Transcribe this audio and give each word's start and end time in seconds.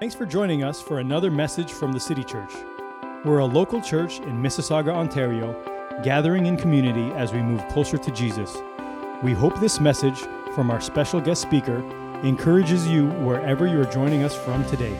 Thanks 0.00 0.14
for 0.14 0.24
joining 0.24 0.64
us 0.64 0.80
for 0.80 1.00
another 1.00 1.30
message 1.30 1.70
from 1.70 1.92
the 1.92 2.00
City 2.00 2.24
Church. 2.24 2.54
We're 3.22 3.40
a 3.40 3.44
local 3.44 3.82
church 3.82 4.20
in 4.20 4.42
Mississauga, 4.42 4.88
Ontario, 4.94 5.52
gathering 6.02 6.46
in 6.46 6.56
community 6.56 7.14
as 7.18 7.34
we 7.34 7.42
move 7.42 7.68
closer 7.68 7.98
to 7.98 8.10
Jesus. 8.10 8.56
We 9.22 9.32
hope 9.32 9.60
this 9.60 9.78
message 9.78 10.18
from 10.54 10.70
our 10.70 10.80
special 10.80 11.20
guest 11.20 11.42
speaker 11.42 11.80
encourages 12.22 12.88
you 12.88 13.08
wherever 13.08 13.66
you're 13.66 13.84
joining 13.84 14.22
us 14.22 14.34
from 14.34 14.64
today. 14.70 14.96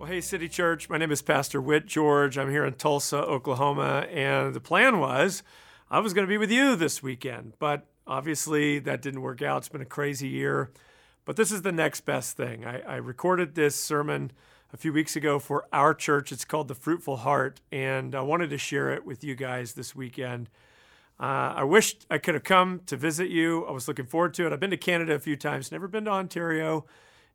Well, 0.00 0.08
hey, 0.08 0.20
City 0.20 0.48
Church, 0.48 0.90
my 0.90 0.98
name 0.98 1.12
is 1.12 1.22
Pastor 1.22 1.60
Whit 1.60 1.86
George. 1.86 2.36
I'm 2.36 2.50
here 2.50 2.64
in 2.64 2.74
Tulsa, 2.74 3.18
Oklahoma, 3.18 4.08
and 4.10 4.52
the 4.52 4.60
plan 4.60 4.98
was 4.98 5.44
I 5.88 6.00
was 6.00 6.12
going 6.12 6.26
to 6.26 6.28
be 6.28 6.38
with 6.38 6.50
you 6.50 6.74
this 6.74 7.04
weekend, 7.04 7.52
but 7.60 7.86
obviously 8.04 8.80
that 8.80 9.00
didn't 9.00 9.22
work 9.22 9.42
out. 9.42 9.58
It's 9.58 9.68
been 9.68 9.80
a 9.80 9.84
crazy 9.84 10.26
year. 10.26 10.72
But 11.28 11.36
this 11.36 11.52
is 11.52 11.60
the 11.60 11.72
next 11.72 12.06
best 12.06 12.38
thing. 12.38 12.64
I, 12.64 12.80
I, 12.80 12.96
recorded 12.96 13.54
this 13.54 13.76
sermon 13.76 14.32
a 14.72 14.78
few 14.78 14.94
weeks 14.94 15.14
ago 15.14 15.38
for 15.38 15.66
our 15.74 15.92
church. 15.92 16.32
It's 16.32 16.46
called 16.46 16.68
The 16.68 16.74
Fruitful 16.74 17.18
Heart, 17.18 17.60
and 17.70 18.14
I 18.14 18.22
wanted 18.22 18.48
to 18.48 18.56
share 18.56 18.88
it 18.94 19.04
with 19.04 19.22
you 19.22 19.34
guys 19.34 19.74
this 19.74 19.94
weekend. 19.94 20.48
Uh, 21.20 21.52
I 21.56 21.64
wished 21.64 22.06
I 22.10 22.16
could 22.16 22.32
have 22.32 22.44
come 22.44 22.80
to 22.86 22.96
visit 22.96 23.28
you. 23.28 23.66
I 23.66 23.72
was 23.72 23.86
looking 23.86 24.06
forward 24.06 24.32
to 24.34 24.46
it. 24.46 24.54
I've 24.54 24.60
been 24.60 24.70
to 24.70 24.78
Canada 24.78 25.12
a 25.12 25.18
few 25.18 25.36
times, 25.36 25.70
never 25.70 25.86
been 25.86 26.06
to 26.06 26.12
Ontario, 26.12 26.86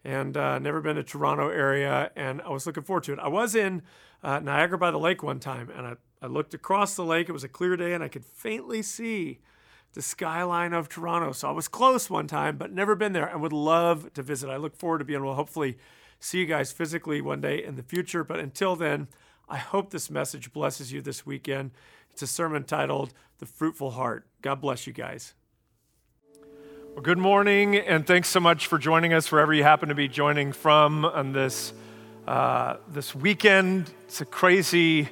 and 0.03 0.35
uh, 0.35 0.57
never 0.57 0.81
been 0.81 0.95
to 0.95 1.03
Toronto 1.03 1.49
area, 1.49 2.09
and 2.15 2.41
I 2.41 2.49
was 2.49 2.65
looking 2.65 2.81
forward 2.81 3.03
to 3.03 3.13
it. 3.13 3.19
I 3.19 3.27
was 3.27 3.53
in 3.53 3.83
uh, 4.23 4.39
Niagara 4.39 4.79
by 4.79 4.89
the 4.89 4.97
Lake 4.97 5.21
one 5.21 5.39
time, 5.39 5.69
and 5.69 5.85
I, 5.85 5.93
I 6.19 6.25
looked 6.25 6.55
across 6.55 6.95
the 6.95 7.05
lake. 7.05 7.29
It 7.29 7.33
was 7.33 7.43
a 7.43 7.47
clear 7.47 7.77
day, 7.77 7.93
and 7.93 8.03
I 8.03 8.07
could 8.07 8.25
faintly 8.25 8.81
see 8.81 9.37
the 9.93 10.01
skyline 10.01 10.73
of 10.73 10.89
Toronto. 10.89 11.31
So 11.31 11.47
I 11.47 11.51
was 11.51 11.67
close 11.67 12.09
one 12.09 12.27
time, 12.27 12.57
but 12.57 12.71
never 12.71 12.95
been 12.95 13.13
there 13.13 13.27
and 13.27 13.41
would 13.41 13.53
love 13.53 14.11
to 14.13 14.23
visit. 14.23 14.49
I 14.49 14.57
look 14.57 14.75
forward 14.75 14.99
to 14.99 15.05
being 15.05 15.19
able 15.19 15.31
to 15.31 15.35
hopefully 15.35 15.77
see 16.19 16.39
you 16.39 16.45
guys 16.45 16.71
physically 16.71 17.21
one 17.21 17.41
day 17.41 17.63
in 17.63 17.75
the 17.75 17.83
future. 17.83 18.23
But 18.23 18.39
until 18.39 18.75
then, 18.75 19.07
I 19.47 19.57
hope 19.57 19.91
this 19.91 20.09
message 20.09 20.51
blesses 20.51 20.91
you 20.91 21.01
this 21.01 21.25
weekend. 21.25 21.71
It's 22.11 22.21
a 22.21 22.27
sermon 22.27 22.63
titled 22.63 23.13
The 23.39 23.45
Fruitful 23.45 23.91
Heart. 23.91 24.25
God 24.41 24.61
bless 24.61 24.87
you 24.87 24.93
guys. 24.93 25.33
Well, 26.93 27.01
good 27.01 27.17
morning, 27.17 27.75
and 27.75 28.05
thanks 28.05 28.29
so 28.29 28.39
much 28.39 28.67
for 28.67 28.77
joining 28.77 29.13
us 29.13 29.31
wherever 29.31 29.51
you 29.51 29.63
happen 29.63 29.89
to 29.89 29.95
be 29.95 30.07
joining 30.07 30.53
from 30.53 31.05
on 31.05 31.33
this, 31.33 31.73
uh, 32.27 32.77
this 32.87 33.15
weekend. 33.15 33.91
It's 34.03 34.21
a 34.21 34.25
crazy, 34.25 35.09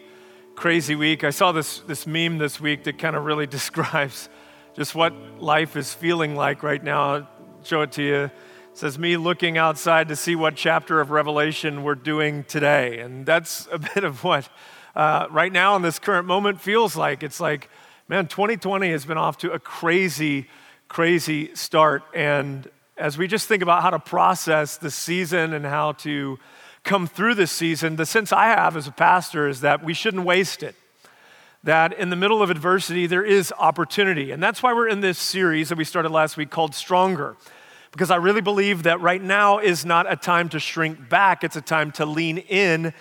crazy 0.54 0.96
week. 0.96 1.24
I 1.24 1.32
saw 1.32 1.52
this, 1.52 1.80
this 1.80 2.06
meme 2.06 2.38
this 2.38 2.62
week 2.62 2.84
that 2.84 3.00
kind 3.00 3.16
of 3.16 3.26
really 3.26 3.48
describes 3.58 4.30
just 4.74 4.96
what 4.96 5.14
life 5.42 5.76
is 5.76 5.94
feeling 5.94 6.36
like 6.36 6.64
right 6.64 6.84
now. 6.84 7.16
I'll 7.16 7.28
show 7.64 7.82
it 7.82 7.92
to 7.94 8.04
you. 8.04 8.24
It 8.24 8.32
says, 8.74 8.98
Me 8.98 9.18
looking 9.18 9.58
outside 9.58 10.08
to 10.08 10.16
see 10.16 10.36
what 10.36 10.56
chapter 10.56 11.02
of 11.02 11.12
Revelation 11.12 11.84
we're 11.84 11.96
doing 11.96 12.46
today. 12.46 13.00
And 13.00 13.26
that's 13.26 13.68
a 13.72 13.80
bit 13.96 14.04
of 14.04 14.24
what 14.24 14.50
uh, 14.96 15.28
right 15.30 15.52
now 15.52 15.76
in 15.76 15.82
this 15.82 16.00
current 16.00 16.26
moment 16.26 16.62
feels 16.62 16.96
like. 16.96 17.22
It's 17.22 17.40
like, 17.40 17.70
man, 18.08 18.28
2020 18.28 18.92
has 18.92 19.06
been 19.06 19.18
off 19.18 19.38
to 19.40 19.52
a 19.52 19.60
crazy, 19.60 20.48
crazy 20.88 21.54
start. 21.54 22.04
And 22.16 22.70
as 22.98 23.18
we 23.18 23.28
just 23.28 23.48
think 23.48 23.62
about 23.62 23.82
how 23.82 23.90
to 23.90 24.00
process 24.00 24.78
the 24.78 24.92
season 24.92 25.54
and 25.54 25.66
how 25.66 25.94
to 25.94 26.40
come 26.84 27.08
through 27.08 27.36
this 27.36 27.52
season, 27.52 27.98
the 27.98 28.06
sense 28.06 28.32
I 28.32 28.46
have 28.46 28.78
as 28.78 28.88
a 28.88 28.92
pastor 28.92 29.50
is 29.50 29.62
that 29.62 29.84
we 29.84 29.94
shouldn't 29.94 30.24
waste 30.24 30.64
it 30.64 30.76
that 31.64 31.94
in 31.94 32.10
the 32.10 32.16
middle 32.16 32.42
of 32.42 32.50
adversity, 32.50 33.08
there 33.08 33.24
is 33.24 33.54
opportunity. 33.60 34.32
And 34.32 34.42
that's 34.42 34.64
why 34.64 34.74
we're 34.74 34.88
in 34.88 35.02
this 35.02 35.20
series 35.20 35.70
that 35.70 35.78
we 35.78 35.84
started 35.84 36.10
last 36.10 36.38
week 36.38 36.50
called 36.50 36.74
Stronger. 36.74 37.36
Because 37.92 38.10
I 38.10 38.16
really 38.16 38.42
believe 38.42 38.84
that 38.84 39.02
right 39.02 39.22
now 39.22 39.60
is 39.60 39.86
not 39.86 40.12
a 40.12 40.16
time 40.16 40.50
to 40.50 40.60
shrink 40.60 41.10
back, 41.10 41.44
it's 41.44 41.56
a 41.56 41.62
time 41.62 41.92
to 41.94 42.06
lean 42.06 42.38
in 42.38 42.94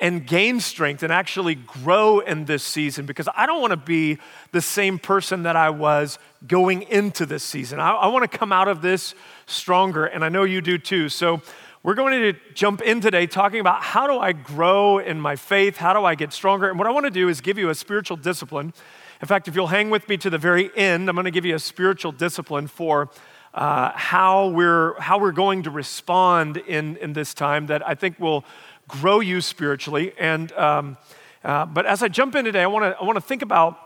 and 0.00 0.26
gain 0.26 0.60
strength 0.60 1.02
and 1.02 1.12
actually 1.12 1.56
grow 1.56 2.20
in 2.20 2.44
this 2.44 2.62
season. 2.62 3.04
Because 3.04 3.28
I 3.34 3.46
don't 3.46 3.60
want 3.60 3.72
to 3.72 3.76
be 3.76 4.18
the 4.52 4.60
same 4.60 4.98
person 4.98 5.42
that 5.42 5.56
I 5.56 5.70
was 5.70 6.18
going 6.46 6.82
into 6.82 7.26
this 7.26 7.42
season. 7.42 7.80
I, 7.80 7.90
I 7.90 8.06
want 8.08 8.30
to 8.30 8.38
come 8.38 8.52
out 8.52 8.68
of 8.68 8.80
this 8.80 9.14
stronger, 9.46 10.06
and 10.06 10.24
I 10.24 10.28
know 10.28 10.44
you 10.44 10.60
do 10.60 10.78
too. 10.78 11.08
So, 11.08 11.42
we're 11.88 11.94
going 11.94 12.20
to 12.20 12.38
jump 12.52 12.82
in 12.82 13.00
today 13.00 13.26
talking 13.26 13.60
about 13.60 13.82
how 13.82 14.06
do 14.06 14.18
I 14.18 14.32
grow 14.32 14.98
in 14.98 15.18
my 15.18 15.36
faith? 15.36 15.78
How 15.78 15.94
do 15.94 16.04
I 16.04 16.16
get 16.16 16.34
stronger? 16.34 16.68
And 16.68 16.78
what 16.78 16.86
I 16.86 16.90
want 16.90 17.06
to 17.06 17.10
do 17.10 17.30
is 17.30 17.40
give 17.40 17.56
you 17.56 17.70
a 17.70 17.74
spiritual 17.74 18.18
discipline. 18.18 18.74
In 19.22 19.26
fact, 19.26 19.48
if 19.48 19.54
you'll 19.54 19.68
hang 19.68 19.88
with 19.88 20.06
me 20.06 20.18
to 20.18 20.28
the 20.28 20.36
very 20.36 20.70
end, 20.76 21.08
I'm 21.08 21.14
going 21.14 21.24
to 21.24 21.30
give 21.30 21.46
you 21.46 21.54
a 21.54 21.58
spiritual 21.58 22.12
discipline 22.12 22.66
for 22.66 23.08
uh, 23.54 23.92
how, 23.94 24.48
we're, 24.48 25.00
how 25.00 25.18
we're 25.18 25.32
going 25.32 25.62
to 25.62 25.70
respond 25.70 26.58
in, 26.58 26.98
in 26.98 27.14
this 27.14 27.32
time 27.32 27.68
that 27.68 27.88
I 27.88 27.94
think 27.94 28.20
will 28.20 28.44
grow 28.86 29.20
you 29.20 29.40
spiritually. 29.40 30.12
And, 30.18 30.52
um, 30.52 30.98
uh, 31.42 31.64
but 31.64 31.86
as 31.86 32.02
I 32.02 32.08
jump 32.08 32.34
in 32.34 32.44
today, 32.44 32.64
I 32.64 32.66
want 32.66 32.84
to 32.84 33.00
I 33.00 33.04
want 33.04 33.16
to 33.16 33.22
think 33.22 33.40
about 33.40 33.78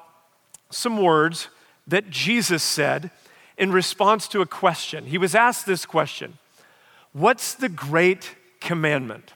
some 0.71 1.01
words 1.01 1.47
that 1.87 2.11
Jesus 2.11 2.65
said 2.65 3.13
in 3.57 3.71
response 3.71 4.27
to 4.27 4.41
a 4.41 4.47
question. 4.47 5.07
He 5.07 5.19
was 5.19 5.37
asked 5.37 5.67
this 5.67 5.87
question 5.87 6.39
What's 7.13 7.55
the 7.55 7.69
great 7.69 8.37
commandment? 8.61 9.35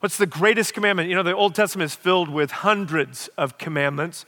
What's 0.00 0.16
the 0.16 0.26
greatest 0.26 0.74
commandment? 0.74 1.08
You 1.08 1.16
know, 1.16 1.24
the 1.24 1.34
Old 1.34 1.54
Testament 1.54 1.90
is 1.90 1.96
filled 1.96 2.28
with 2.28 2.50
hundreds 2.50 3.28
of 3.36 3.58
commandments. 3.58 4.24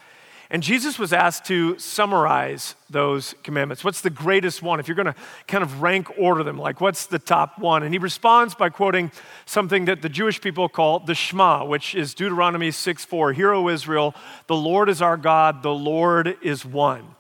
And 0.53 0.65
Jesus 0.65 0.99
was 0.99 1.13
asked 1.13 1.45
to 1.45 1.79
summarize 1.79 2.75
those 2.91 3.37
commandments. 3.45 3.85
What's 3.85 4.01
the 4.01 4.11
greatest 4.11 4.63
one? 4.63 4.81
If 4.81 4.89
you're 4.89 4.97
going 4.97 5.07
to 5.07 5.15
kind 5.47 5.63
of 5.63 5.81
rank 5.81 6.09
order 6.19 6.43
them, 6.43 6.59
like 6.59 6.81
what's 6.81 7.07
the 7.07 7.21
top 7.21 7.61
one? 7.61 7.85
And 7.85 7.95
he 7.95 7.99
responds 7.99 8.57
by 8.57 8.69
quoting 8.69 9.13
something 9.47 9.85
that 9.85 10.03
the 10.03 10.09
Jewish 10.09 10.41
people 10.41 10.69
call 10.69 10.99
the 10.99 11.15
Shema, 11.15 11.65
which 11.65 11.95
is 11.95 12.15
Deuteronomy 12.15 12.73
6 12.73 13.05
4. 13.05 13.33
Hear, 13.35 13.53
O 13.53 13.69
Israel, 13.69 14.17
the 14.49 14.57
Lord 14.57 14.89
is 14.89 15.01
our 15.01 15.17
God, 15.17 15.63
the 15.63 15.73
Lord 15.73 16.37
is 16.43 16.65
one. 16.65 17.15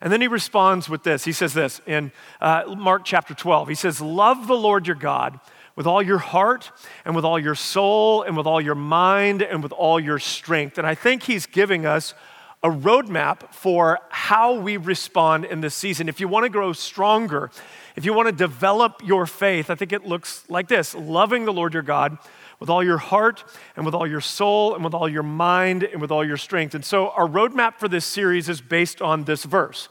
And 0.00 0.12
then 0.12 0.20
he 0.20 0.28
responds 0.28 0.88
with 0.88 1.02
this. 1.02 1.24
He 1.24 1.32
says 1.32 1.54
this 1.54 1.80
in 1.86 2.12
uh, 2.40 2.74
Mark 2.76 3.02
chapter 3.04 3.34
12. 3.34 3.68
He 3.68 3.74
says, 3.74 4.00
Love 4.00 4.46
the 4.46 4.56
Lord 4.56 4.86
your 4.86 4.96
God 4.96 5.40
with 5.74 5.86
all 5.86 6.02
your 6.02 6.18
heart 6.18 6.70
and 7.04 7.14
with 7.14 7.24
all 7.24 7.38
your 7.38 7.54
soul 7.54 8.22
and 8.22 8.36
with 8.36 8.46
all 8.46 8.60
your 8.60 8.74
mind 8.74 9.42
and 9.42 9.62
with 9.62 9.72
all 9.72 10.00
your 10.00 10.18
strength. 10.18 10.78
And 10.78 10.86
I 10.86 10.94
think 10.94 11.24
he's 11.24 11.46
giving 11.46 11.86
us 11.86 12.14
a 12.62 12.68
roadmap 12.68 13.52
for 13.52 14.00
how 14.08 14.58
we 14.58 14.76
respond 14.76 15.44
in 15.44 15.60
this 15.60 15.74
season. 15.74 16.08
If 16.08 16.20
you 16.20 16.26
want 16.26 16.44
to 16.44 16.50
grow 16.50 16.72
stronger, 16.72 17.50
if 17.94 18.04
you 18.04 18.12
want 18.12 18.28
to 18.28 18.32
develop 18.32 19.02
your 19.04 19.26
faith, 19.26 19.70
I 19.70 19.74
think 19.74 19.92
it 19.92 20.06
looks 20.06 20.44
like 20.48 20.66
this 20.66 20.94
loving 20.94 21.44
the 21.44 21.52
Lord 21.52 21.74
your 21.74 21.82
God 21.82 22.18
with 22.60 22.70
all 22.70 22.82
your 22.82 22.98
heart 22.98 23.44
and 23.76 23.84
with 23.84 23.94
all 23.94 24.06
your 24.06 24.20
soul 24.20 24.74
and 24.74 24.84
with 24.84 24.94
all 24.94 25.08
your 25.08 25.22
mind 25.22 25.82
and 25.82 26.00
with 26.00 26.10
all 26.10 26.24
your 26.24 26.36
strength. 26.36 26.74
And 26.74 26.84
so, 26.84 27.10
our 27.10 27.26
roadmap 27.26 27.78
for 27.78 27.88
this 27.88 28.04
series 28.04 28.48
is 28.48 28.60
based 28.60 29.02
on 29.02 29.24
this 29.24 29.44
verse. 29.44 29.88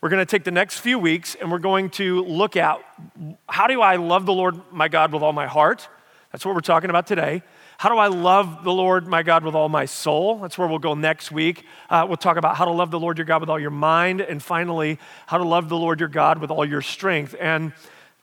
We're 0.00 0.10
going 0.10 0.20
to 0.20 0.26
take 0.26 0.44
the 0.44 0.50
next 0.50 0.80
few 0.80 0.98
weeks 0.98 1.34
and 1.34 1.50
we're 1.50 1.58
going 1.58 1.88
to 1.90 2.22
look 2.24 2.56
at 2.56 2.78
how 3.48 3.66
do 3.66 3.80
I 3.80 3.96
love 3.96 4.26
the 4.26 4.34
Lord 4.34 4.60
my 4.70 4.88
God 4.88 5.12
with 5.12 5.22
all 5.22 5.32
my 5.32 5.46
heart? 5.46 5.88
That's 6.30 6.44
what 6.44 6.54
we're 6.54 6.60
talking 6.60 6.90
about 6.90 7.06
today. 7.06 7.42
How 7.78 7.88
do 7.88 7.96
I 7.96 8.08
love 8.08 8.64
the 8.64 8.72
Lord 8.72 9.06
my 9.06 9.22
God 9.22 9.44
with 9.44 9.54
all 9.54 9.68
my 9.68 9.84
soul? 9.84 10.38
That's 10.38 10.58
where 10.58 10.68
we'll 10.68 10.78
go 10.78 10.94
next 10.94 11.32
week. 11.32 11.64
Uh, 11.88 12.04
we'll 12.06 12.16
talk 12.16 12.36
about 12.36 12.56
how 12.56 12.64
to 12.64 12.70
love 12.70 12.90
the 12.90 13.00
Lord 13.00 13.18
your 13.18 13.24
God 13.24 13.40
with 13.40 13.48
all 13.48 13.58
your 13.58 13.70
mind. 13.70 14.20
And 14.20 14.42
finally, 14.42 14.98
how 15.26 15.38
to 15.38 15.44
love 15.44 15.68
the 15.68 15.76
Lord 15.76 16.00
your 16.00 16.08
God 16.08 16.38
with 16.38 16.50
all 16.50 16.64
your 16.64 16.82
strength. 16.82 17.34
And 17.40 17.72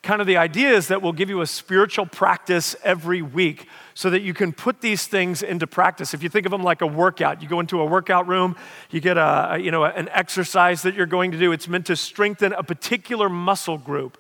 kind 0.03 0.19
of 0.19 0.25
the 0.25 0.37
idea 0.37 0.71
is 0.71 0.87
that 0.87 1.01
we'll 1.01 1.13
give 1.13 1.29
you 1.29 1.41
a 1.41 1.47
spiritual 1.47 2.07
practice 2.07 2.75
every 2.83 3.21
week 3.21 3.67
so 3.93 4.09
that 4.09 4.21
you 4.21 4.33
can 4.33 4.51
put 4.51 4.81
these 4.81 5.05
things 5.05 5.43
into 5.43 5.67
practice. 5.67 6.13
If 6.13 6.23
you 6.23 6.29
think 6.29 6.47
of 6.47 6.51
them 6.51 6.63
like 6.63 6.81
a 6.81 6.87
workout, 6.87 7.41
you 7.41 7.47
go 7.47 7.59
into 7.59 7.79
a 7.79 7.85
workout 7.85 8.27
room, 8.27 8.55
you 8.89 8.99
get 8.99 9.17
a, 9.17 9.57
you 9.61 9.69
know, 9.69 9.83
an 9.83 10.09
exercise 10.09 10.81
that 10.83 10.95
you're 10.95 11.05
going 11.05 11.31
to 11.31 11.37
do. 11.37 11.51
It's 11.51 11.67
meant 11.67 11.85
to 11.85 11.95
strengthen 11.95 12.51
a 12.53 12.63
particular 12.63 13.29
muscle 13.29 13.77
group. 13.77 14.17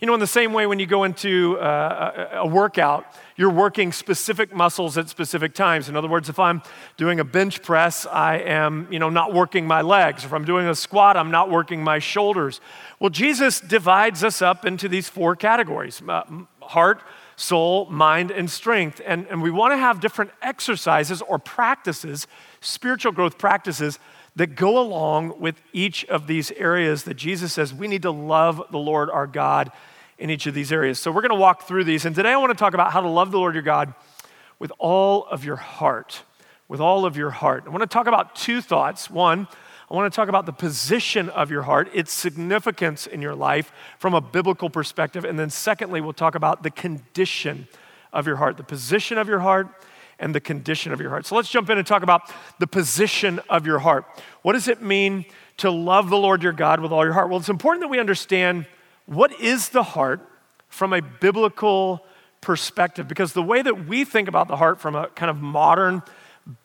You 0.00 0.06
know, 0.06 0.14
in 0.14 0.20
the 0.20 0.26
same 0.26 0.52
way, 0.52 0.66
when 0.66 0.78
you 0.78 0.86
go 0.86 1.04
into 1.04 1.58
uh, 1.58 2.28
a, 2.32 2.36
a 2.38 2.46
workout, 2.46 3.06
you're 3.36 3.50
working 3.50 3.92
specific 3.92 4.54
muscles 4.54 4.98
at 4.98 5.08
specific 5.08 5.54
times. 5.54 5.88
In 5.88 5.96
other 5.96 6.08
words, 6.08 6.28
if 6.28 6.38
I'm 6.38 6.62
doing 6.96 7.20
a 7.20 7.24
bench 7.24 7.62
press, 7.62 8.06
I 8.06 8.38
am, 8.38 8.88
you 8.90 8.98
know, 8.98 9.10
not 9.10 9.32
working 9.32 9.66
my 9.66 9.82
legs. 9.82 10.24
If 10.24 10.32
I'm 10.32 10.44
doing 10.44 10.66
a 10.66 10.74
squat, 10.74 11.16
I'm 11.16 11.30
not 11.30 11.50
working 11.50 11.82
my 11.82 11.98
shoulders. 11.98 12.60
Well, 12.98 13.10
Jesus 13.10 13.60
divides 13.60 14.24
us 14.24 14.42
up 14.42 14.64
into 14.64 14.88
these 14.88 15.08
four 15.08 15.36
categories 15.36 16.02
uh, 16.08 16.24
heart, 16.60 17.02
soul, 17.36 17.86
mind, 17.86 18.30
and 18.30 18.50
strength. 18.50 19.00
And, 19.04 19.26
and 19.28 19.42
we 19.42 19.50
want 19.50 19.72
to 19.72 19.76
have 19.76 20.00
different 20.00 20.30
exercises 20.42 21.22
or 21.22 21.38
practices, 21.38 22.26
spiritual 22.60 23.12
growth 23.12 23.38
practices, 23.38 23.98
that 24.36 24.56
go 24.56 24.78
along 24.78 25.40
with 25.40 25.60
each 25.72 26.04
of 26.06 26.26
these 26.26 26.50
areas 26.52 27.04
that 27.04 27.14
Jesus 27.14 27.52
says 27.52 27.72
we 27.72 27.86
need 27.86 28.02
to 28.02 28.10
love 28.10 28.62
the 28.70 28.78
Lord 28.78 29.10
our 29.10 29.26
God 29.26 29.70
in 30.18 30.30
each 30.30 30.46
of 30.46 30.54
these 30.54 30.72
areas. 30.72 30.98
So 30.98 31.10
we're 31.10 31.22
going 31.22 31.30
to 31.30 31.36
walk 31.36 31.62
through 31.66 31.84
these. 31.84 32.04
And 32.04 32.14
today 32.14 32.32
I 32.32 32.36
want 32.36 32.50
to 32.50 32.58
talk 32.58 32.74
about 32.74 32.92
how 32.92 33.00
to 33.00 33.08
love 33.08 33.30
the 33.30 33.38
Lord 33.38 33.54
your 33.54 33.62
God 33.62 33.94
with 34.58 34.72
all 34.78 35.26
of 35.26 35.44
your 35.44 35.56
heart. 35.56 36.22
With 36.66 36.80
all 36.80 37.04
of 37.04 37.16
your 37.16 37.30
heart. 37.30 37.64
I 37.66 37.70
want 37.70 37.82
to 37.82 37.86
talk 37.86 38.06
about 38.06 38.34
two 38.34 38.60
thoughts. 38.60 39.10
One, 39.10 39.46
I 39.90 39.94
want 39.94 40.10
to 40.10 40.16
talk 40.16 40.28
about 40.28 40.46
the 40.46 40.52
position 40.52 41.28
of 41.28 41.50
your 41.50 41.62
heart, 41.62 41.90
its 41.92 42.12
significance 42.12 43.06
in 43.06 43.20
your 43.20 43.34
life 43.34 43.70
from 43.98 44.14
a 44.14 44.20
biblical 44.20 44.70
perspective. 44.70 45.24
And 45.24 45.38
then, 45.38 45.50
secondly, 45.50 46.00
we'll 46.00 46.14
talk 46.14 46.34
about 46.34 46.62
the 46.62 46.70
condition 46.70 47.68
of 48.12 48.26
your 48.26 48.36
heart, 48.36 48.56
the 48.56 48.64
position 48.64 49.18
of 49.18 49.28
your 49.28 49.40
heart, 49.40 49.68
and 50.24 50.34
the 50.34 50.40
condition 50.40 50.90
of 50.90 51.00
your 51.02 51.10
heart. 51.10 51.26
So 51.26 51.36
let's 51.36 51.50
jump 51.50 51.68
in 51.68 51.76
and 51.76 51.86
talk 51.86 52.02
about 52.02 52.32
the 52.58 52.66
position 52.66 53.40
of 53.50 53.66
your 53.66 53.78
heart. 53.78 54.06
What 54.40 54.54
does 54.54 54.68
it 54.68 54.80
mean 54.80 55.26
to 55.58 55.70
love 55.70 56.08
the 56.08 56.16
Lord 56.16 56.42
your 56.42 56.54
God 56.54 56.80
with 56.80 56.92
all 56.92 57.04
your 57.04 57.12
heart? 57.12 57.28
Well, 57.28 57.38
it's 57.38 57.50
important 57.50 57.82
that 57.82 57.88
we 57.88 58.00
understand 58.00 58.64
what 59.04 59.38
is 59.38 59.68
the 59.68 59.82
heart 59.82 60.26
from 60.70 60.94
a 60.94 61.02
biblical 61.02 62.06
perspective 62.40 63.06
because 63.06 63.34
the 63.34 63.42
way 63.42 63.60
that 63.60 63.86
we 63.86 64.06
think 64.06 64.26
about 64.26 64.48
the 64.48 64.56
heart 64.56 64.80
from 64.80 64.96
a 64.96 65.08
kind 65.08 65.28
of 65.28 65.42
modern 65.42 66.02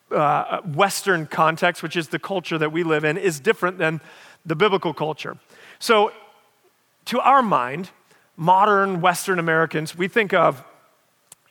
uh, 0.09 0.61
Western 0.61 1.27
context, 1.27 1.83
which 1.83 1.97
is 1.97 2.07
the 2.07 2.17
culture 2.17 2.57
that 2.57 2.71
we 2.71 2.83
live 2.83 3.03
in, 3.03 3.17
is 3.17 3.41
different 3.41 3.77
than 3.77 3.99
the 4.45 4.55
biblical 4.55 4.93
culture. 4.93 5.37
So, 5.79 6.13
to 7.05 7.19
our 7.19 7.41
mind, 7.41 7.89
modern 8.37 9.01
Western 9.01 9.37
Americans, 9.37 9.97
we 9.97 10.07
think 10.07 10.33
of 10.33 10.63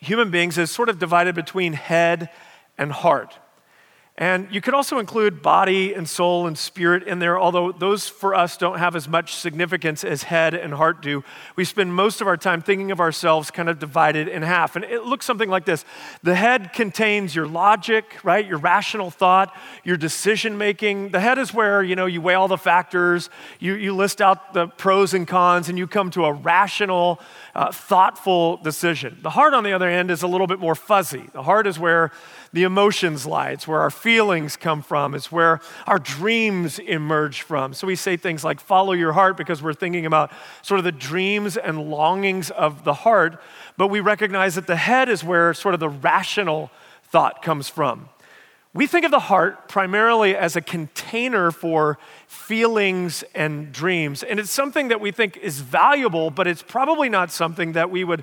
human 0.01 0.31
beings 0.31 0.59
is 0.59 0.71
sort 0.71 0.89
of 0.89 0.99
divided 0.99 1.35
between 1.35 1.73
head 1.73 2.31
and 2.77 2.93
heart. 2.93 3.39
And 4.21 4.49
you 4.51 4.61
could 4.61 4.75
also 4.75 4.99
include 4.99 5.43
body 5.43 5.95
and 5.95 6.09
soul 6.09 6.49
and 6.49 6.59
spirit 6.59 7.05
in 7.05 7.21
there, 7.21 7.39
although 7.39 7.71
those 7.71 8.09
for 8.09 8.35
us 8.35 8.57
don't 8.57 8.81
have 8.81 8.97
as 8.97 9.07
much 9.07 9.37
significance 9.37 10.03
as 10.03 10.25
head 10.25 10.55
and 10.55 10.75
heart 10.75 11.03
do. 11.03 11.23
We 11.55 11.65
spend 11.65 11.95
most 11.95 12.21
of 12.21 12.27
our 12.27 12.37
time 12.37 12.61
thinking 12.61 12.91
of 12.91 12.99
ourselves 12.99 13.53
kind 13.53 13.69
of 13.69 13.79
divided 13.79 14.27
in 14.27 14.43
half. 14.43 14.75
And 14.75 14.85
it 14.85 15.05
looks 15.05 15.25
something 15.25 15.49
like 15.49 15.67
this 15.67 15.85
The 16.25 16.35
head 16.35 16.73
contains 16.73 17.33
your 17.33 17.47
logic, 17.47 18.17
right? 18.25 18.45
Your 18.45 18.59
rational 18.59 19.13
thought, 19.13 19.55
your 19.85 19.97
decision 19.97 20.59
making. 20.59 21.11
The 21.11 21.21
head 21.21 21.39
is 21.39 21.55
where, 21.55 21.81
you 21.81 21.95
know, 21.95 22.07
you 22.07 22.21
weigh 22.21 22.35
all 22.35 22.49
the 22.49 22.59
factors, 22.59 23.31
you, 23.61 23.75
you 23.75 23.95
list 23.95 24.21
out 24.21 24.53
the 24.53 24.67
pros 24.67 25.15
and 25.15 25.29
cons, 25.29 25.69
and 25.69 25.79
you 25.79 25.87
come 25.87 26.11
to 26.11 26.25
a 26.25 26.33
rational, 26.33 27.21
uh, 27.59 27.73
thoughtful 27.73 28.57
decision. 28.59 29.19
The 29.21 29.31
heart, 29.31 29.53
on 29.53 29.65
the 29.65 29.73
other 29.73 29.91
hand, 29.91 30.13
is 30.13 30.23
a 30.23 30.29
little 30.29 30.47
bit 30.47 30.61
more 30.61 30.77
fuzzy. 30.77 31.29
The 31.33 31.43
heart 31.43 31.67
is 31.67 31.77
where 31.77 32.13
the 32.53 32.63
emotions 32.63 33.27
lie. 33.27 33.51
It's 33.51 33.67
where 33.67 33.81
our 33.81 33.91
feelings 33.91 34.57
come 34.57 34.81
from. 34.81 35.13
It's 35.13 35.33
where 35.33 35.61
our 35.89 35.99
dreams 35.99 36.79
emerge 36.79 37.43
from. 37.43 37.75
So 37.75 37.89
we 37.89 37.97
say 37.97 38.17
things 38.17 38.45
like 38.45 38.61
follow 38.61 38.93
your 38.93 39.13
heart 39.13 39.37
because 39.37 39.61
we're 39.61 39.75
thinking 39.75 40.07
about 40.07 40.31
sort 40.63 40.79
of 40.79 40.85
the 40.85 40.93
dreams 40.93 41.57
and 41.57 41.91
longings 41.91 42.53
of 42.53 42.85
the 42.85 42.95
heart. 42.95 43.41
But 43.77 43.89
we 43.89 43.99
recognize 43.99 44.55
that 44.55 44.69
the 44.69 44.77
head 44.77 45.09
is 45.09 45.25
where 45.25 45.53
sort 45.53 45.75
of 45.75 45.81
the 45.81 45.89
rational 45.89 46.71
thought 47.11 47.43
comes 47.43 47.69
from. 47.69 48.09
We 48.79 48.87
think 48.87 49.05
of 49.05 49.11
the 49.11 49.19
heart 49.19 49.67
primarily 49.67 50.37
as 50.37 50.55
a 50.55 50.61
container 50.61 51.51
for 51.51 51.99
feelings 52.29 53.25
and 53.35 53.73
dreams. 53.73 54.23
And 54.23 54.39
it's 54.39 54.53
something 54.53 54.87
that 54.87 55.01
we 55.01 55.11
think 55.11 55.37
is 55.37 55.59
valuable, 55.59 56.31
but 56.31 56.47
it's 56.47 56.63
probably 56.63 57.09
not 57.09 57.33
something 57.33 57.73
that 57.73 57.91
we 57.91 58.05
would 58.05 58.23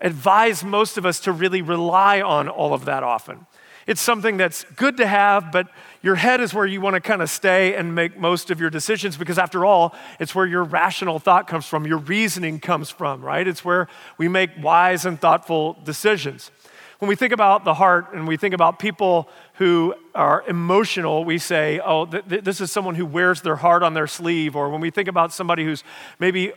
advise 0.00 0.62
most 0.62 0.98
of 0.98 1.04
us 1.04 1.18
to 1.22 1.32
really 1.32 1.62
rely 1.62 2.20
on 2.20 2.48
all 2.48 2.74
of 2.74 2.84
that 2.84 3.02
often. 3.02 3.44
It's 3.88 4.00
something 4.00 4.36
that's 4.36 4.62
good 4.76 4.98
to 4.98 5.06
have, 5.06 5.50
but 5.50 5.66
your 6.00 6.14
head 6.14 6.40
is 6.40 6.54
where 6.54 6.66
you 6.66 6.80
want 6.80 6.94
to 6.94 7.00
kind 7.00 7.20
of 7.20 7.28
stay 7.28 7.74
and 7.74 7.92
make 7.92 8.16
most 8.16 8.52
of 8.52 8.60
your 8.60 8.70
decisions 8.70 9.16
because, 9.16 9.36
after 9.36 9.64
all, 9.64 9.96
it's 10.20 10.32
where 10.32 10.46
your 10.46 10.62
rational 10.62 11.18
thought 11.18 11.48
comes 11.48 11.66
from, 11.66 11.88
your 11.88 11.98
reasoning 11.98 12.60
comes 12.60 12.88
from, 12.88 13.20
right? 13.20 13.48
It's 13.48 13.64
where 13.64 13.88
we 14.16 14.28
make 14.28 14.50
wise 14.60 15.06
and 15.06 15.20
thoughtful 15.20 15.76
decisions. 15.82 16.52
When 16.98 17.08
we 17.08 17.14
think 17.14 17.32
about 17.32 17.64
the 17.64 17.74
heart 17.74 18.12
and 18.12 18.26
we 18.26 18.36
think 18.36 18.54
about 18.54 18.80
people 18.80 19.28
who 19.54 19.94
are 20.16 20.42
emotional, 20.48 21.24
we 21.24 21.38
say, 21.38 21.80
oh, 21.84 22.06
th- 22.06 22.28
th- 22.28 22.44
this 22.44 22.60
is 22.60 22.72
someone 22.72 22.96
who 22.96 23.06
wears 23.06 23.40
their 23.42 23.56
heart 23.56 23.84
on 23.84 23.94
their 23.94 24.08
sleeve. 24.08 24.56
Or 24.56 24.68
when 24.68 24.80
we 24.80 24.90
think 24.90 25.08
about 25.08 25.32
somebody 25.32 25.64
who's 25.64 25.84
maybe 26.18 26.52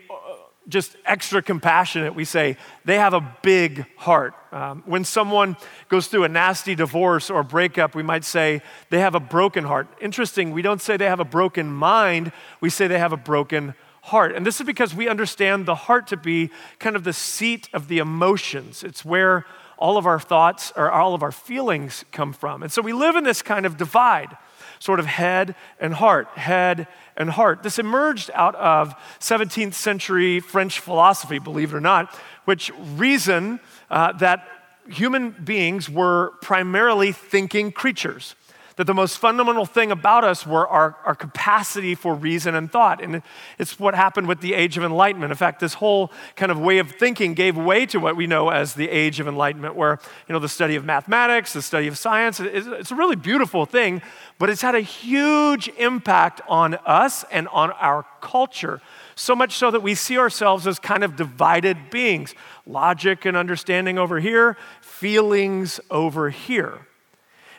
just 0.68 0.96
extra 1.06 1.42
compassionate, 1.42 2.16
we 2.16 2.26
say 2.26 2.58
they 2.86 2.98
have 2.98 3.14
a 3.14 3.38
big 3.42 3.86
heart. 3.98 4.34
Um, 4.52 4.84
when 4.86 5.04
someone 5.04 5.58
goes 5.90 6.08
through 6.08 6.24
a 6.24 6.30
nasty 6.30 6.74
divorce 6.76 7.30
or 7.30 7.44
breakup, 7.44 7.94
we 7.94 8.04
might 8.04 8.24
say 8.24 8.62
they 8.90 9.00
have 9.00 9.16
a 9.16 9.20
broken 9.20 9.64
heart. 9.64 9.88
Interesting, 10.00 10.52
we 10.52 10.62
don't 10.62 10.82
say 10.82 10.98
they 10.98 11.06
have 11.06 11.20
a 11.20 11.26
broken 11.26 11.72
mind, 11.72 12.32
we 12.62 12.70
say 12.70 12.88
they 12.88 13.00
have 13.00 13.14
a 13.14 13.18
broken 13.18 13.76
heart. 14.04 14.36
And 14.36 14.46
this 14.46 14.60
is 14.60 14.66
because 14.66 14.96
we 14.96 15.08
understand 15.08 15.66
the 15.66 15.76
heart 15.76 16.08
to 16.08 16.18
be 16.18 16.50
kind 16.80 16.96
of 16.96 17.04
the 17.04 17.14
seat 17.14 17.70
of 17.74 17.88
the 17.88 18.00
emotions. 18.00 18.84
It's 18.84 19.06
where 19.06 19.46
all 19.82 19.98
of 19.98 20.06
our 20.06 20.20
thoughts 20.20 20.72
or 20.76 20.92
all 20.92 21.16
of 21.16 21.24
our 21.24 21.32
feelings 21.32 22.06
come 22.12 22.32
from. 22.32 22.62
And 22.62 22.72
so 22.72 22.84
we 22.84 22.94
live 22.94 23.16
in 23.16 23.24
this 23.24 23.42
kind 23.42 23.66
of 23.66 23.78
divide 23.78 24.38
sort 24.78 25.00
of 25.00 25.08
head 25.08 25.56
and 25.80 25.96
heart, 25.96 26.28
head 26.38 26.88
and 27.18 27.32
heart. 27.32 27.64
This 27.64 27.80
emerged 27.80 28.30
out 28.36 28.54
of 28.56 28.94
17th 29.20 29.74
century 29.74 30.40
French 30.40 30.80
philosophy, 30.80 31.40
believe 31.40 31.74
it 31.74 31.78
or 31.78 31.82
not, 31.82 32.16
which 32.46 32.72
reasoned 32.96 33.60
uh, 33.90 34.12
that 34.14 34.48
human 34.88 35.32
beings 35.32 35.90
were 35.90 36.34
primarily 36.42 37.12
thinking 37.12 37.72
creatures 37.72 38.36
that 38.78 38.86
the 38.86 38.94
most 38.94 39.18
fundamental 39.18 39.66
thing 39.66 39.92
about 39.92 40.24
us 40.24 40.46
were 40.46 40.68
our, 40.68 40.96
our 41.06 41.16
capacity 41.16 41.96
for 41.96 42.16
reason 42.16 42.56
and 42.56 42.72
thought. 42.72 43.04
And 43.04 43.22
it's 43.60 43.80
what 43.80 43.96
happened 43.96 44.28
with 44.28 44.42
the 44.42 44.54
Age 44.54 44.78
of 44.78 44.84
Enlightenment. 44.84 45.32
In 45.32 45.38
fact, 45.38 45.60
this 45.60 45.76
whole 45.76 46.12
kind 46.36 46.52
of 46.52 46.60
way 46.60 46.80
of 46.80 46.92
thinking 46.92 47.34
gave 47.34 47.58
way 47.58 47.86
to 47.88 48.00
what 48.00 48.16
we 48.16 48.28
know 48.28 48.50
as 48.50 48.74
the 48.74 48.90
Age 48.90 49.20
of 49.20 49.28
Enlightenment, 49.28 49.76
where, 49.76 50.00
you 50.28 50.34
know, 50.34 50.40
the 50.40 50.50
study 50.50 50.76
of 50.76 50.86
mathematics, 50.86 51.54
the 51.54 51.62
study 51.62 51.88
of 51.88 51.98
science, 51.98 52.40
it's 52.40 52.92
a 52.92 52.96
really 52.96 53.16
beautiful 53.16 53.66
thing, 53.66 54.02
but 54.40 54.50
it's 54.50 54.62
had 54.62 54.76
a 54.76 54.82
huge 54.82 55.68
impact 55.78 56.42
on 56.48 56.76
us 56.86 57.26
and 57.32 57.48
on 57.50 57.72
our 57.72 58.06
culture. 58.22 58.82
So 59.16 59.36
much 59.36 59.58
so 59.58 59.72
that 59.72 59.84
we 59.84 59.96
see 59.96 60.18
ourselves 60.18 60.66
as 60.66 60.80
kind 60.80 61.04
of 61.04 61.16
divided 61.16 61.90
beings 61.90 62.34
logic 62.66 63.26
and 63.26 63.36
understanding 63.36 63.98
over 63.98 64.20
here, 64.20 64.58
feelings 64.82 65.80
over 65.90 66.30
here. 66.30 66.88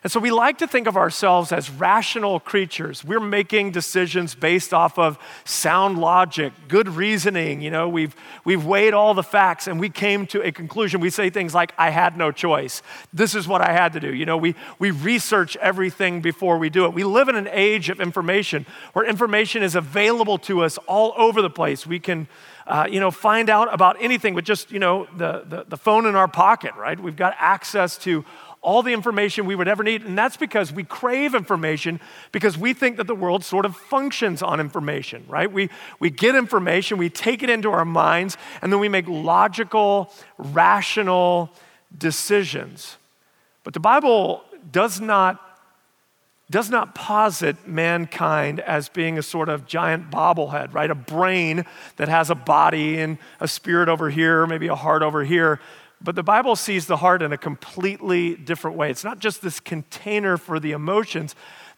And 0.03 0.11
so 0.11 0.19
we 0.19 0.33
like 0.33 0.59
to 0.59 0.67
think 0.67 0.89
of 0.89 0.97
ourselves 0.97 1.53
as 1.53 1.71
rational 1.71 2.41
creatures. 2.41 3.05
We're 3.05 3.21
making 3.21 3.71
decisions 3.71 4.35
based 4.35 4.75
off 4.75 4.99
of 4.99 5.17
sound 5.45 5.99
logic, 5.99 6.53
good 6.67 6.89
reasoning. 6.89 7.61
You 7.61 7.71
know, 7.71 7.89
we've, 7.89 8.17
we've 8.45 8.65
weighed 8.65 8.95
all 8.95 9.15
the 9.15 9.23
facts 9.23 9.69
and 9.69 9.79
we 9.79 9.89
came 9.89 10.27
to 10.29 10.43
a 10.43 10.51
conclusion. 10.51 11.01
We 11.01 11.11
say 11.11 11.31
things 11.31 11.55
like, 11.55 11.73
I 11.79 11.91
had 11.91 12.17
no 12.17 12.33
choice. 12.33 12.83
This 13.13 13.37
is 13.37 13.47
what 13.47 13.61
I 13.61 13.73
had 13.73 13.93
to 13.93 14.01
do. 14.01 14.13
You 14.13 14.27
know, 14.27 14.37
we, 14.37 14.57
we 14.81 14.91
research 14.91 15.57
everything 15.59 16.21
before 16.21 16.59
we 16.59 16.69
do 16.69 16.85
it. 16.85 16.95
We 16.95 17.05
live 17.05 17.29
in 17.29 17.37
an 17.37 17.49
age 17.53 17.89
of 17.89 18.01
information 18.01 18.67
where 18.95 19.05
information 19.05 19.63
is 19.63 19.77
available 19.77 20.39
to 20.39 20.65
us 20.65 20.79
all 20.89 21.15
over 21.17 21.41
the 21.41 21.51
place. 21.51 21.87
We 21.87 22.01
can, 22.01 22.27
uh, 22.67 22.89
you 22.91 22.99
know, 22.99 23.13
find 23.13 23.49
out 23.49 23.73
about 23.73 23.97
anything 24.01 24.35
with 24.35 24.47
just, 24.47 24.73
you 24.73 24.81
know, 24.81 25.07
the, 25.17 25.45
the, 25.47 25.65
the 25.69 25.77
phone 25.77 26.07
in 26.07 26.17
our 26.17 26.27
pocket, 26.27 26.75
right? 26.75 26.99
We've 26.99 27.15
got 27.15 27.37
access 27.39 27.97
to 27.99 28.25
all 28.63 28.83
the 28.83 28.93
information 28.93 29.45
we 29.45 29.57
would 29.57 29.67
ever 29.67 29.83
need. 29.83 30.03
And 30.03 30.17
that's 30.17 30.37
because 30.37 30.73
we 30.73 30.85
crave 30.85 31.35
information 31.35 32.01
because 32.31 32.57
we 32.57 32.73
think 32.73 32.97
that 32.97 33.09
the 33.09 33.15
world 33.15 33.45
sort 33.45 33.67
of 33.67 33.77
functions 33.77 34.41
on 34.41 34.61
information, 34.61 35.25
right? 35.29 35.51
We, 35.51 35.69
we 35.99 36.11
get 36.11 36.37
information, 36.37 36.97
we 36.97 37.11
take 37.11 37.43
it 37.43 37.51
into 37.51 37.71
our 37.71 37.85
minds, 37.85 38.37
and 38.63 38.73
then 38.73 38.79
we 38.79 38.89
make 38.89 39.09
logical, 39.09 40.13
rational 40.39 41.51
decisions. 41.97 42.97
But 43.65 43.75
the 43.75 43.81
Bible 43.81 44.45
does 44.71 45.01
not 45.01 45.49
does 46.51 46.69
not 46.69 46.95
posit 46.95 47.67
mankind 47.67 48.61
as 48.61 48.91
being 48.91 49.17
a 49.17 49.23
sort 49.23 49.49
of 49.49 49.67
giant 49.67 50.11
bobblehead, 50.11 50.75
right? 50.75 50.91
A 50.91 50.95
brain 50.95 51.65
that 51.97 52.09
has 52.09 52.29
a 52.29 52.35
body 52.35 53.01
and 53.01 53.17
a 53.41 53.49
spirit 53.49 53.89
over 53.89 54.11
here, 54.11 54.47
maybe 54.47 54.67
a 54.67 54.75
heart 54.75 55.03
over 55.03 55.25
here. 55.25 55.61
But 56.05 56.17
the 56.17 56.23
Bible 56.23 56.57
sees 56.57 56.87
the 56.87 56.97
heart 56.97 57.23
in 57.23 57.33
a 57.33 57.39
completely 57.39 58.35
different 58.35 58.77
way. 58.77 58.91
It's 58.91 59.05
not 59.05 59.21
just 59.21 59.41
this 59.41 59.61
container 59.61 60.37
for 60.37 60.59
the 60.59 60.73
emotions, 60.73 61.35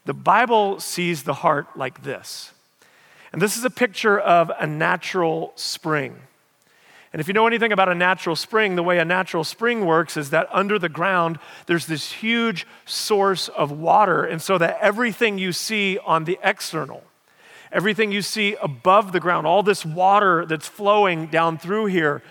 the 0.06 0.14
Bible 0.14 0.80
sees 0.80 1.22
the 1.22 1.34
heart 1.34 1.66
like 1.76 2.02
this. 2.02 2.52
And 3.32 3.42
this 3.42 3.56
is 3.56 3.64
a 3.64 3.70
picture 3.70 4.18
of 4.18 4.50
a 4.58 4.66
natural 4.66 5.52
spring. 5.56 6.16
And 7.12 7.20
if 7.20 7.28
you 7.28 7.34
know 7.34 7.46
anything 7.46 7.72
about 7.72 7.88
a 7.88 7.94
natural 7.94 8.34
spring, 8.34 8.74
the 8.74 8.82
way 8.82 8.98
a 8.98 9.04
natural 9.04 9.44
spring 9.44 9.86
works 9.86 10.16
is 10.16 10.30
that 10.30 10.48
under 10.52 10.78
the 10.78 10.88
ground, 10.88 11.38
there's 11.66 11.86
this 11.86 12.10
huge 12.10 12.66
source 12.86 13.48
of 13.48 13.70
water. 13.70 14.24
And 14.24 14.42
so 14.42 14.58
that 14.58 14.78
everything 14.80 15.38
you 15.38 15.52
see 15.52 15.98
on 15.98 16.24
the 16.24 16.38
external, 16.42 17.04
everything 17.70 18.10
you 18.10 18.20
see 18.20 18.56
above 18.60 19.12
the 19.12 19.20
ground, 19.20 19.46
all 19.46 19.62
this 19.62 19.84
water 19.84 20.44
that's 20.44 20.66
flowing 20.66 21.26
down 21.26 21.56
through 21.56 21.86
here 21.86 22.22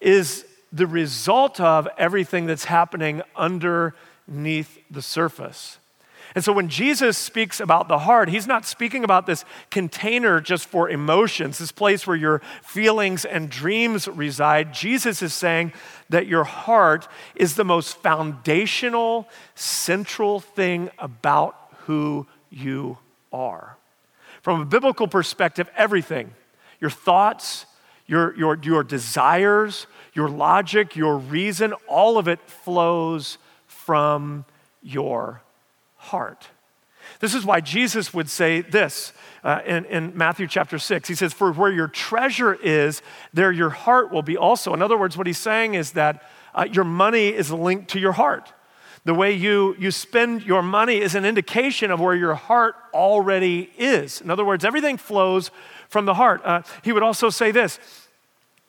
is 0.00 0.44
the 0.74 0.86
result 0.88 1.60
of 1.60 1.88
everything 1.96 2.46
that's 2.46 2.64
happening 2.64 3.22
underneath 3.36 4.78
the 4.90 5.00
surface. 5.00 5.78
And 6.34 6.42
so 6.42 6.52
when 6.52 6.68
Jesus 6.68 7.16
speaks 7.16 7.60
about 7.60 7.86
the 7.86 8.00
heart, 8.00 8.28
he's 8.28 8.48
not 8.48 8.66
speaking 8.66 9.04
about 9.04 9.24
this 9.24 9.44
container 9.70 10.40
just 10.40 10.66
for 10.66 10.90
emotions, 10.90 11.58
this 11.58 11.70
place 11.70 12.08
where 12.08 12.16
your 12.16 12.42
feelings 12.64 13.24
and 13.24 13.48
dreams 13.48 14.08
reside. 14.08 14.74
Jesus 14.74 15.22
is 15.22 15.32
saying 15.32 15.72
that 16.08 16.26
your 16.26 16.42
heart 16.42 17.06
is 17.36 17.54
the 17.54 17.64
most 17.64 17.98
foundational, 17.98 19.28
central 19.54 20.40
thing 20.40 20.90
about 20.98 21.54
who 21.86 22.26
you 22.50 22.98
are. 23.32 23.76
From 24.42 24.60
a 24.60 24.64
biblical 24.64 25.06
perspective, 25.06 25.70
everything, 25.76 26.32
your 26.80 26.90
thoughts, 26.90 27.64
Your, 28.06 28.36
your, 28.36 28.58
your 28.62 28.84
desires, 28.84 29.86
your 30.12 30.28
logic, 30.28 30.94
your 30.94 31.16
reason, 31.16 31.72
all 31.88 32.18
of 32.18 32.28
it 32.28 32.40
flows 32.46 33.38
from 33.66 34.44
your 34.82 35.42
heart. 35.96 36.48
This 37.20 37.34
is 37.34 37.44
why 37.44 37.60
Jesus 37.60 38.12
would 38.12 38.28
say 38.28 38.60
this 38.60 39.12
uh, 39.42 39.60
in, 39.66 39.84
in 39.86 40.16
Matthew 40.16 40.46
chapter 40.46 40.78
6. 40.78 41.08
He 41.08 41.14
says, 41.14 41.32
For 41.32 41.52
where 41.52 41.72
your 41.72 41.88
treasure 41.88 42.54
is, 42.54 43.02
there 43.32 43.52
your 43.52 43.70
heart 43.70 44.12
will 44.12 44.22
be 44.22 44.36
also. 44.36 44.74
In 44.74 44.82
other 44.82 44.98
words, 44.98 45.16
what 45.16 45.26
he's 45.26 45.38
saying 45.38 45.74
is 45.74 45.92
that 45.92 46.22
uh, 46.54 46.66
your 46.70 46.84
money 46.84 47.28
is 47.28 47.50
linked 47.50 47.88
to 47.90 48.00
your 48.00 48.12
heart. 48.12 48.52
The 49.04 49.14
way 49.14 49.32
you, 49.32 49.76
you 49.78 49.90
spend 49.90 50.44
your 50.44 50.62
money 50.62 50.98
is 50.98 51.14
an 51.14 51.26
indication 51.26 51.90
of 51.90 52.00
where 52.00 52.14
your 52.14 52.34
heart 52.34 52.74
already 52.94 53.70
is. 53.76 54.22
In 54.22 54.30
other 54.30 54.44
words, 54.46 54.64
everything 54.64 54.96
flows 54.96 55.50
from 55.94 56.06
the 56.06 56.14
heart. 56.14 56.42
Uh, 56.44 56.60
he 56.82 56.92
would 56.92 57.04
also 57.04 57.30
say 57.30 57.52
this 57.52 57.78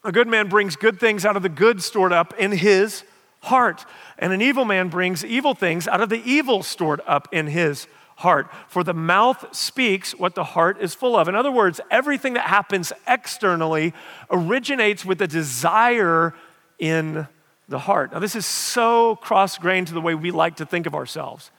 A 0.04 0.12
good 0.12 0.28
man 0.28 0.48
brings 0.48 0.76
good 0.76 1.00
things 1.00 1.26
out 1.26 1.36
of 1.36 1.42
the 1.42 1.50
good 1.50 1.82
stored 1.82 2.14
up 2.14 2.36
in 2.38 2.52
his 2.52 3.04
heart, 3.42 3.84
and 4.20 4.32
an 4.32 4.44
evil 4.44 4.64
man 4.64 4.90
brings 4.90 5.26
evil 5.26 5.56
things 5.56 5.88
out 5.88 6.02
of 6.02 6.10
the 6.10 6.22
evil 6.24 6.62
stored 6.62 7.02
up 7.08 7.28
in 7.32 7.48
his 7.48 7.88
heart. 8.18 8.48
For 8.68 8.84
the 8.84 8.94
mouth 8.94 9.56
speaks 9.56 10.14
what 10.14 10.36
the 10.36 10.44
heart 10.44 10.80
is 10.80 10.94
full 10.94 11.18
of. 11.18 11.28
In 11.28 11.34
other 11.34 11.52
words, 11.52 11.82
everything 11.90 12.34
that 12.36 12.46
happens 12.46 12.94
externally 13.08 13.96
originates 14.30 15.04
with 15.04 15.20
a 15.20 15.28
desire 15.28 16.36
in 16.78 17.28
the 17.68 17.80
heart. 17.80 18.14
Now, 18.14 18.20
this 18.20 18.36
is 18.36 18.46
so 18.46 19.16
cross 19.16 19.58
grained 19.58 19.88
to 19.88 19.96
the 19.96 20.02
way 20.02 20.14
we 20.14 20.30
like 20.30 20.58
to 20.58 20.66
think 20.68 20.86
of 20.86 20.94
ourselves 20.94 21.50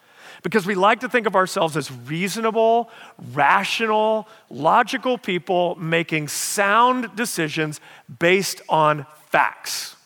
because 0.47 0.65
we 0.65 0.77
like 0.77 1.01
to 1.01 1.09
think 1.09 1.27
of 1.27 1.35
ourselves 1.35 1.77
as 1.77 1.91
reasonable, 1.91 2.89
rational, 3.33 4.29
logical 4.49 5.19
people 5.19 5.75
making 5.75 6.29
sound 6.29 7.17
decisions 7.17 7.81
based 8.21 8.61
on 8.69 9.07
facts. 9.29 9.97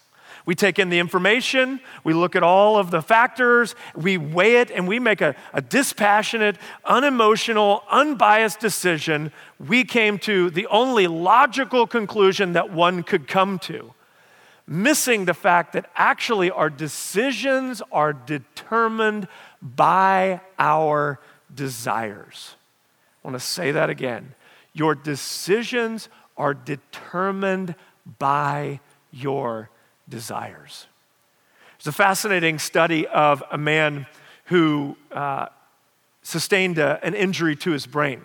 We 0.47 0.55
take 0.55 0.79
in 0.79 0.89
the 0.89 0.99
information, 0.99 1.79
we 2.05 2.15
look 2.15 2.37
at 2.37 2.43
all 2.43 2.79
of 2.79 2.91
the 2.91 3.03
factors, 3.03 3.75
we 3.95 4.17
weigh 4.17 4.63
it, 4.63 4.71
and 4.71 4.89
we 4.89 4.99
make 4.99 5.21
a, 5.21 5.37
a, 5.53 5.61
dispassionate, 5.61 6.57
unemotional, 6.87 7.83
unbiased 7.91 8.61
decision. 8.61 9.33
We 9.59 9.85
came 9.85 10.19
to 10.21 10.49
the 10.49 10.67
only 10.69 11.07
logical 11.07 11.87
conclusion 11.87 12.55
that 12.55 12.73
one 12.73 13.03
could 13.03 13.29
come 13.29 13.59
to 13.59 13.93
missing 14.71 15.25
the 15.25 15.35
fact 15.35 15.73
that 15.73 15.91
actually 15.97 16.49
our 16.49 16.71
decisions 16.71 17.83
are 17.91 18.13
determined 18.13 19.27
by 19.63 20.41
our 20.59 21.21
desires. 21.55 22.55
I 23.23 23.29
want 23.29 23.41
to 23.41 23.47
say 23.47 23.73
that 23.73 23.91
again. 23.91 24.35
Your 24.73 24.95
decisions 24.95 26.09
are 26.37 26.55
determined 26.55 27.75
by 28.19 28.81
your 29.13 29.69
desires. 30.09 30.87
There's 31.79 31.89
a 31.89 31.97
fascinating 31.97 32.59
study 32.59 33.07
of 33.07 33.43
a 33.51 33.59
man 33.59 34.07
who 34.47 34.97
uh, 35.13 35.47
sustained 36.23 36.79
a, 36.79 36.99
an 37.03 37.15
injury 37.15 37.57
to 37.57 37.71
his 37.71 37.87
brain. 37.87 38.25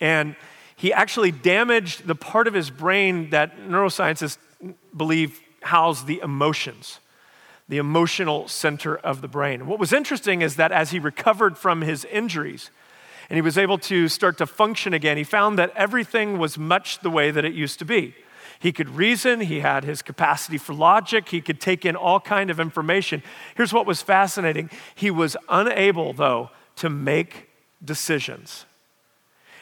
And 0.00 0.36
he 0.76 0.92
actually 0.92 1.30
damaged 1.30 2.06
the 2.06 2.14
part 2.14 2.46
of 2.46 2.54
his 2.54 2.70
brain 2.70 3.30
that 3.30 3.58
neuroscientists 3.58 4.38
believe 4.96 5.40
house 5.62 6.04
the 6.04 6.20
emotions, 6.20 7.00
the 7.68 7.78
emotional 7.78 8.46
center 8.48 8.96
of 8.96 9.20
the 9.20 9.28
brain. 9.28 9.66
What 9.66 9.78
was 9.78 9.92
interesting 9.92 10.42
is 10.42 10.56
that 10.56 10.72
as 10.72 10.90
he 10.90 10.98
recovered 10.98 11.58
from 11.58 11.82
his 11.82 12.04
injuries 12.04 12.70
and 13.28 13.36
he 13.36 13.42
was 13.42 13.58
able 13.58 13.78
to 13.78 14.08
start 14.08 14.38
to 14.38 14.46
function 14.46 14.94
again, 14.94 15.16
he 15.16 15.24
found 15.24 15.58
that 15.58 15.72
everything 15.74 16.38
was 16.38 16.56
much 16.56 17.00
the 17.00 17.10
way 17.10 17.30
that 17.30 17.44
it 17.44 17.54
used 17.54 17.78
to 17.80 17.84
be. 17.84 18.14
He 18.58 18.72
could 18.72 18.90
reason, 18.90 19.40
he 19.40 19.60
had 19.60 19.84
his 19.84 20.00
capacity 20.00 20.58
for 20.58 20.74
logic, 20.74 21.28
he 21.28 21.40
could 21.40 21.60
take 21.60 21.84
in 21.84 21.96
all 21.96 22.20
kind 22.20 22.50
of 22.50 22.60
information. 22.60 23.22
Here's 23.56 23.72
what 23.72 23.84
was 23.84 24.00
fascinating. 24.00 24.70
He 24.94 25.10
was 25.10 25.36
unable 25.48 26.12
though 26.12 26.50
to 26.76 26.88
make 26.88 27.48
decisions. 27.84 28.64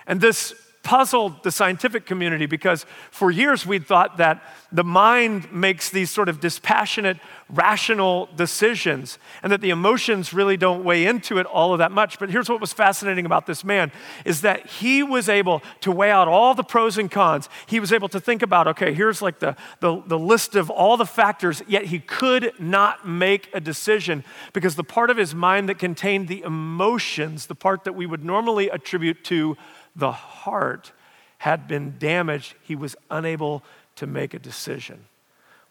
And 0.06 0.20
this 0.20 0.54
puzzled 0.84 1.42
the 1.42 1.50
scientific 1.50 2.06
community 2.06 2.46
because 2.46 2.86
for 3.10 3.30
years 3.30 3.66
we'd 3.66 3.86
thought 3.86 4.18
that 4.18 4.42
the 4.70 4.84
mind 4.84 5.50
makes 5.52 5.88
these 5.88 6.10
sort 6.10 6.28
of 6.28 6.40
dispassionate, 6.40 7.16
rational 7.48 8.28
decisions 8.36 9.18
and 9.42 9.50
that 9.50 9.60
the 9.60 9.70
emotions 9.70 10.34
really 10.34 10.56
don't 10.56 10.84
weigh 10.84 11.06
into 11.06 11.38
it 11.38 11.46
all 11.46 11.72
of 11.72 11.78
that 11.78 11.90
much. 11.90 12.18
But 12.18 12.28
here's 12.28 12.48
what 12.48 12.60
was 12.60 12.72
fascinating 12.72 13.24
about 13.24 13.46
this 13.46 13.64
man 13.64 13.92
is 14.24 14.42
that 14.42 14.66
he 14.66 15.02
was 15.02 15.28
able 15.28 15.62
to 15.80 15.90
weigh 15.90 16.10
out 16.10 16.28
all 16.28 16.54
the 16.54 16.64
pros 16.64 16.98
and 16.98 17.10
cons. 17.10 17.48
He 17.66 17.80
was 17.80 17.92
able 17.92 18.08
to 18.10 18.20
think 18.20 18.42
about, 18.42 18.68
okay, 18.68 18.92
here's 18.92 19.22
like 19.22 19.38
the, 19.38 19.56
the, 19.80 20.02
the 20.06 20.18
list 20.18 20.54
of 20.54 20.70
all 20.70 20.96
the 20.96 21.06
factors, 21.06 21.62
yet 21.66 21.86
he 21.86 21.98
could 21.98 22.52
not 22.58 23.08
make 23.08 23.48
a 23.54 23.60
decision 23.60 24.22
because 24.52 24.76
the 24.76 24.84
part 24.84 25.08
of 25.08 25.16
his 25.16 25.34
mind 25.34 25.68
that 25.68 25.78
contained 25.78 26.28
the 26.28 26.42
emotions, 26.42 27.46
the 27.46 27.54
part 27.54 27.84
that 27.84 27.94
we 27.94 28.04
would 28.04 28.24
normally 28.24 28.68
attribute 28.68 29.24
to 29.24 29.56
the 29.96 30.12
heart 30.12 30.92
had 31.38 31.68
been 31.68 31.96
damaged, 31.98 32.54
he 32.62 32.74
was 32.74 32.96
unable 33.10 33.62
to 33.96 34.06
make 34.06 34.34
a 34.34 34.38
decision. 34.38 35.04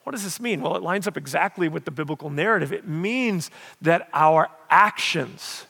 What 0.03 0.12
does 0.12 0.24
this 0.24 0.39
mean? 0.39 0.62
Well, 0.62 0.75
it 0.75 0.84
lines 0.84 1.08
up 1.08 1.18
exactly 1.18 1.68
with 1.70 1.86
the 1.86 1.92
biblical 1.92 2.30
narrative. 2.30 2.74
It 2.74 2.88
means 2.88 3.50
that 3.82 4.10
our 4.13 4.50
actions, 4.70 5.65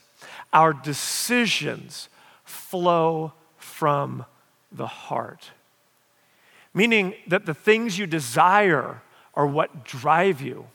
our 0.52 0.74
decisions 0.74 2.10
flow 2.44 3.34
from 3.58 4.26
the 4.72 4.88
heart. 4.88 5.52
Meaning 6.74 7.14
that 7.28 7.46
the 7.46 7.54
things 7.54 8.00
you 8.00 8.08
desire 8.08 9.02
are 9.36 9.46
what 9.46 9.86
drive 9.86 10.42
you. 10.42 10.66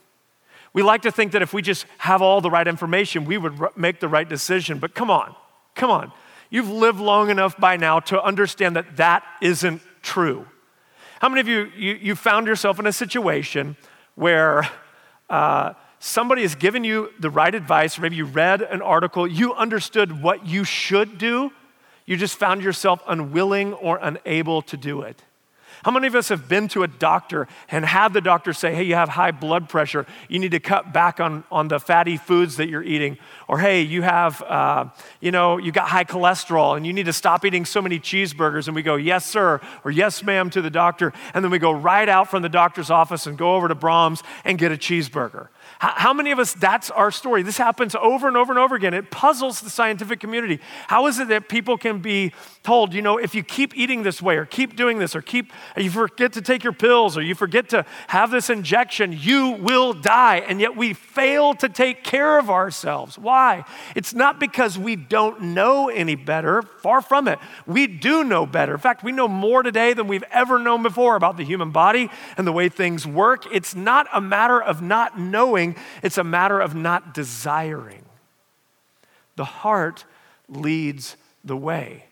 We 0.73 0.82
like 0.82 1.02
to 1.02 1.11
think 1.11 1.32
that 1.32 1.42
if 1.42 1.52
we 1.52 1.62
just 1.62 1.87
have 1.99 2.23
all 2.23 2.40
the 2.40 2.50
right 2.50 2.66
information, 2.68 3.25
we 3.25 3.38
would 3.38 3.58
make 3.76 3.99
the 3.99 4.08
right 4.08 4.28
decision. 4.28 4.78
But 4.78 4.94
come 4.94 5.11
on, 5.11 5.35
come 5.75 5.90
on. 5.90 6.12
You've 6.50 6.71
lived 6.71 7.00
long 7.00 7.31
enough 7.31 7.59
by 7.59 7.76
now 7.76 8.00
to 8.00 8.23
understand 8.23 8.76
that 8.76 8.97
that 8.97 9.23
isn't 9.43 9.83
true. 10.02 10.47
How 11.21 11.28
many 11.28 11.40
of 11.40 11.49
you, 11.49 11.71
you, 11.76 11.95
you 11.95 12.14
found 12.14 12.47
yourself 12.47 12.78
in 12.78 12.87
a 12.87 12.93
situation 12.93 13.76
where 14.14 14.69
uh, 15.28 15.75
somebody 15.99 16.43
has 16.43 16.55
given 16.55 16.85
you 16.85 17.11
the 17.19 17.31
right 17.31 17.55
advice, 17.55 17.99
or 17.99 18.02
maybe 18.02 18.17
you 18.17 18.25
read 18.25 18.62
an 18.62 18.81
article, 18.83 19.26
you 19.26 19.52
understood 19.55 20.23
what 20.23 20.47
you 20.47 20.64
should 20.64 21.19
do, 21.19 21.50
you 22.07 22.17
just 22.17 22.37
found 22.37 22.62
yourself 22.62 23.02
unwilling 23.07 23.75
or 23.75 23.99
unable 24.00 24.62
to 24.62 24.76
do 24.76 25.02
it? 25.02 25.23
How 25.85 25.90
many 25.90 26.06
of 26.06 26.14
us 26.14 26.28
have 26.28 26.49
been 26.49 26.68
to 26.68 26.82
a 26.82 26.88
doctor 26.88 27.49
and 27.70 27.85
had 27.85 28.12
the 28.12 28.20
doctor 28.20 28.52
say, 28.52 28.75
hey, 28.75 28.82
you 28.82 28.94
have 28.94 29.08
high 29.08 29.30
blood 29.30 29.68
pressure, 29.68 30.06
you 30.28 30.38
need 30.38 30.50
to 30.50 30.61
cut 30.61 30.92
back 30.92 31.20
on, 31.20 31.44
on 31.50 31.68
the 31.68 31.78
fatty 31.78 32.16
foods 32.16 32.56
that 32.56 32.68
you're 32.68 32.82
eating? 32.82 33.18
Or 33.47 33.58
hey, 33.58 33.82
you 33.82 34.02
have, 34.02 34.42
uh, 34.42 34.87
you 35.20 35.30
know, 35.30 35.56
you 35.56 35.73
got 35.73 35.88
high 35.88 36.04
cholesterol 36.04 36.76
and 36.76 36.87
you 36.87 36.92
need 36.92 37.06
to 37.06 37.12
stop 37.12 37.44
eating 37.44 37.64
so 37.64 37.80
many 37.80 37.99
cheeseburgers. 37.99 38.66
And 38.66 38.75
we 38.75 38.82
go, 38.82 38.97
yes, 38.97 39.25
sir, 39.25 39.61
or 39.85 39.90
yes, 39.90 40.23
ma'am, 40.23 40.50
to 40.50 40.62
the 40.62 40.70
doctor. 40.70 41.12
And 41.35 41.44
then 41.44 41.50
we 41.50 41.58
go 41.58 41.73
right 41.73 42.08
out 42.08 42.30
from 42.30 42.42
the 42.42 42.49
doctor's 42.49 42.90
office 42.90 43.26
and 43.26 43.38
go 43.38 43.54
over 43.54 43.68
to 43.68 43.75
Braum's 43.75 44.23
and 44.44 44.58
get 44.58 44.73
a 44.73 44.76
cheeseburger. 44.76 45.49
How 45.80 46.12
many 46.12 46.32
of 46.32 46.40
us, 46.40 46.54
that's 46.54 46.90
our 46.90 47.12
story? 47.12 47.44
This 47.44 47.56
happens 47.56 47.94
over 47.94 48.26
and 48.26 48.37
over 48.37 48.52
and 48.52 48.58
over 48.58 48.75
again. 48.75 48.94
It 48.94 49.12
puzzles 49.12 49.61
the 49.61 49.70
scientific 49.70 50.18
community. 50.18 50.58
How 50.88 51.06
is 51.06 51.20
it 51.20 51.28
that 51.28 51.49
people 51.49 51.78
can 51.78 52.00
be 52.00 52.32
told, 52.64 52.92
you 52.92 53.00
know, 53.00 53.16
if 53.16 53.32
you 53.32 53.44
keep 53.44 53.76
eating 53.76 54.02
this 54.02 54.20
way 54.20 54.37
or 54.37 54.44
keep 54.44 54.75
doing 54.75 54.99
this 54.99 55.14
or 55.14 55.23
keep, 55.23 55.52
you 55.76 55.88
forget 55.88 56.32
to 56.32 56.42
take 56.42 56.64
your 56.64 56.73
pills 56.73 57.16
or 57.16 57.23
you 57.23 57.37
forget 57.37 57.68
to 57.68 57.87
have 58.08 58.32
this 58.32 58.50
injection, 58.50 59.16
you 59.16 59.50
will 59.50 59.92
die. 59.92 60.38
And 60.38 60.61
yet 60.61 60.76
we 60.76 60.94
fail 60.94 61.54
to 61.54 61.68
take 61.68 62.02
care 62.02 62.40
of 62.40 62.50
ourselves. 62.50 63.16
Why? 63.16 63.64
It's 63.94 64.12
not 64.12 64.40
because 64.40 64.76
we 64.76 64.97
don't 64.97 65.40
know 65.40 65.88
any 65.88 66.16
better, 66.16 66.62
far 66.62 67.00
from 67.00 67.28
it. 67.28 67.38
We 67.66 67.87
do 67.87 68.25
know 68.25 68.47
better. 68.47 68.73
In 68.73 68.80
fact, 68.80 69.04
we 69.04 69.12
know 69.12 69.28
more 69.28 69.62
today 69.62 69.92
than 69.92 70.08
we've 70.08 70.25
ever 70.32 70.58
known 70.58 70.82
before 70.82 71.14
about 71.14 71.37
the 71.37 71.44
human 71.44 71.70
body 71.70 72.11
and 72.37 72.44
the 72.47 72.52
way 72.52 72.68
things 72.68 73.06
work. 73.06 73.44
It's 73.52 73.76
not 73.76 74.08
a 74.12 74.20
matter 74.20 74.61
of 74.61 74.82
not 74.82 75.16
knowing 75.18 75.67
it's 76.02 76.18
a 76.18 76.25
matter 76.25 76.60
of 76.60 76.75
not 76.75 77.14
desiring. 77.14 78.04
The 79.37 79.44
heart 79.44 80.04
leads 80.48 81.16
the 81.44 81.56
way. 81.56 82.04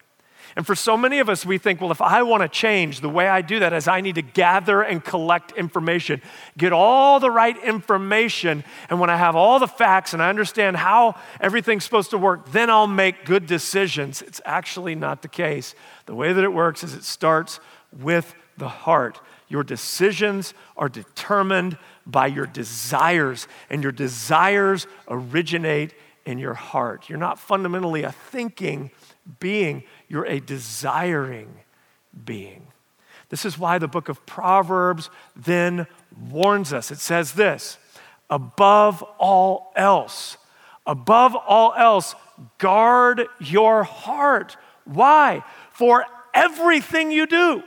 And 0.54 0.66
for 0.66 0.75
so 0.75 0.96
many 0.96 1.18
of 1.18 1.28
us, 1.28 1.44
we 1.44 1.58
think, 1.58 1.82
well, 1.82 1.90
if 1.90 2.00
I 2.00 2.22
want 2.22 2.42
to 2.42 2.48
change, 2.48 3.00
the 3.00 3.10
way 3.10 3.28
I 3.28 3.42
do 3.42 3.58
that 3.58 3.75
is 3.75 3.88
I 3.88 4.00
need 4.00 4.14
to 4.14 4.22
gather 4.22 4.80
and 4.80 5.04
collect 5.04 5.52
information, 5.52 6.22
get 6.56 6.72
all 6.72 7.20
the 7.20 7.30
right 7.30 7.62
information. 7.62 8.64
And 8.88 8.98
when 8.98 9.10
I 9.10 9.16
have 9.16 9.36
all 9.36 9.58
the 9.58 9.68
facts 9.68 10.14
and 10.14 10.22
I 10.22 10.30
understand 10.30 10.78
how 10.78 11.16
everything's 11.40 11.84
supposed 11.84 12.10
to 12.10 12.18
work, 12.18 12.52
then 12.52 12.70
I'll 12.70 12.86
make 12.86 13.26
good 13.26 13.46
decisions. 13.46 14.22
It's 14.22 14.40
actually 14.46 14.94
not 14.94 15.20
the 15.20 15.28
case. 15.28 15.75
The 16.06 16.14
way 16.14 16.32
that 16.32 16.42
it 16.42 16.52
works 16.52 16.82
is 16.82 16.94
it 16.94 17.04
starts 17.04 17.60
with 17.92 18.34
the 18.56 18.68
heart. 18.68 19.20
Your 19.48 19.62
decisions 19.62 20.54
are 20.76 20.88
determined 20.88 21.76
by 22.06 22.28
your 22.28 22.46
desires, 22.46 23.48
and 23.68 23.82
your 23.82 23.92
desires 23.92 24.86
originate 25.08 25.94
in 26.25 26.38
your 26.38 26.54
heart. 26.54 27.08
You're 27.08 27.18
not 27.18 27.38
fundamentally 27.38 28.02
a 28.02 28.12
thinking 28.12 28.90
being, 29.40 29.82
you're 30.08 30.26
a 30.26 30.40
desiring 30.40 31.60
being. 32.25 32.68
This 33.28 33.44
is 33.44 33.58
why 33.58 33.78
the 33.78 33.88
book 33.88 34.08
of 34.08 34.25
Proverbs 34.25 35.10
then 35.34 35.86
warns 36.30 36.72
us. 36.72 36.90
It 36.90 36.98
says 36.98 37.32
this 37.32 37.78
above 38.30 39.02
all 39.18 39.72
else, 39.76 40.36
above 40.86 41.34
all 41.34 41.75
else, 41.75 42.14
guard 42.58 43.26
your 43.40 43.82
heart. 43.82 44.56
Why? 44.84 45.42
For 45.72 46.04
everything 46.32 47.10
you 47.10 47.26
do, 47.26 47.62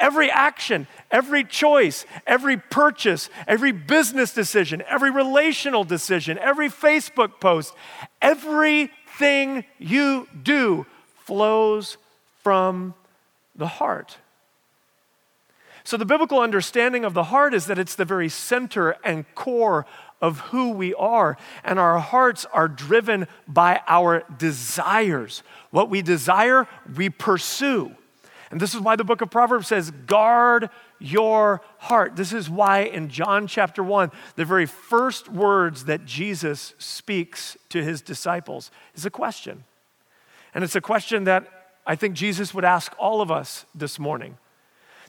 every 0.00 0.30
action, 0.30 0.86
every 1.10 1.44
choice, 1.44 2.06
every 2.26 2.56
purchase, 2.56 3.28
every 3.46 3.72
business 3.72 4.32
decision, 4.32 4.82
every 4.88 5.10
relational 5.10 5.84
decision, 5.84 6.38
every 6.38 6.68
Facebook 6.68 7.40
post, 7.40 7.74
everything 8.22 9.64
you 9.78 10.28
do 10.42 10.86
flows 11.24 11.96
from 12.42 12.94
the 13.56 13.66
heart. 13.66 14.18
So, 15.84 15.96
the 15.96 16.04
biblical 16.04 16.40
understanding 16.40 17.04
of 17.04 17.14
the 17.14 17.24
heart 17.24 17.54
is 17.54 17.66
that 17.66 17.78
it's 17.78 17.94
the 17.94 18.04
very 18.04 18.28
center 18.28 18.96
and 19.02 19.24
core 19.34 19.86
of 20.20 20.40
who 20.40 20.72
we 20.72 20.92
are. 20.94 21.38
And 21.64 21.78
our 21.78 21.98
hearts 21.98 22.44
are 22.52 22.68
driven 22.68 23.26
by 23.46 23.80
our 23.86 24.24
desires. 24.36 25.42
What 25.70 25.88
we 25.88 26.02
desire, 26.02 26.68
we 26.94 27.08
pursue. 27.08 27.94
And 28.50 28.60
this 28.60 28.74
is 28.74 28.80
why 28.80 28.96
the 28.96 29.04
book 29.04 29.20
of 29.20 29.30
Proverbs 29.30 29.68
says, 29.68 29.90
guard 29.90 30.70
your 30.98 31.60
heart. 31.78 32.16
This 32.16 32.32
is 32.32 32.48
why 32.48 32.80
in 32.80 33.08
John 33.08 33.46
chapter 33.46 33.82
1, 33.82 34.10
the 34.36 34.44
very 34.44 34.66
first 34.66 35.28
words 35.28 35.84
that 35.84 36.06
Jesus 36.06 36.74
speaks 36.78 37.56
to 37.68 37.84
his 37.84 38.00
disciples 38.00 38.70
is 38.94 39.04
a 39.04 39.10
question. 39.10 39.64
And 40.54 40.64
it's 40.64 40.76
a 40.76 40.80
question 40.80 41.24
that 41.24 41.46
I 41.86 41.94
think 41.94 42.14
Jesus 42.14 42.54
would 42.54 42.64
ask 42.64 42.92
all 42.98 43.20
of 43.20 43.30
us 43.30 43.66
this 43.74 43.98
morning. 43.98 44.38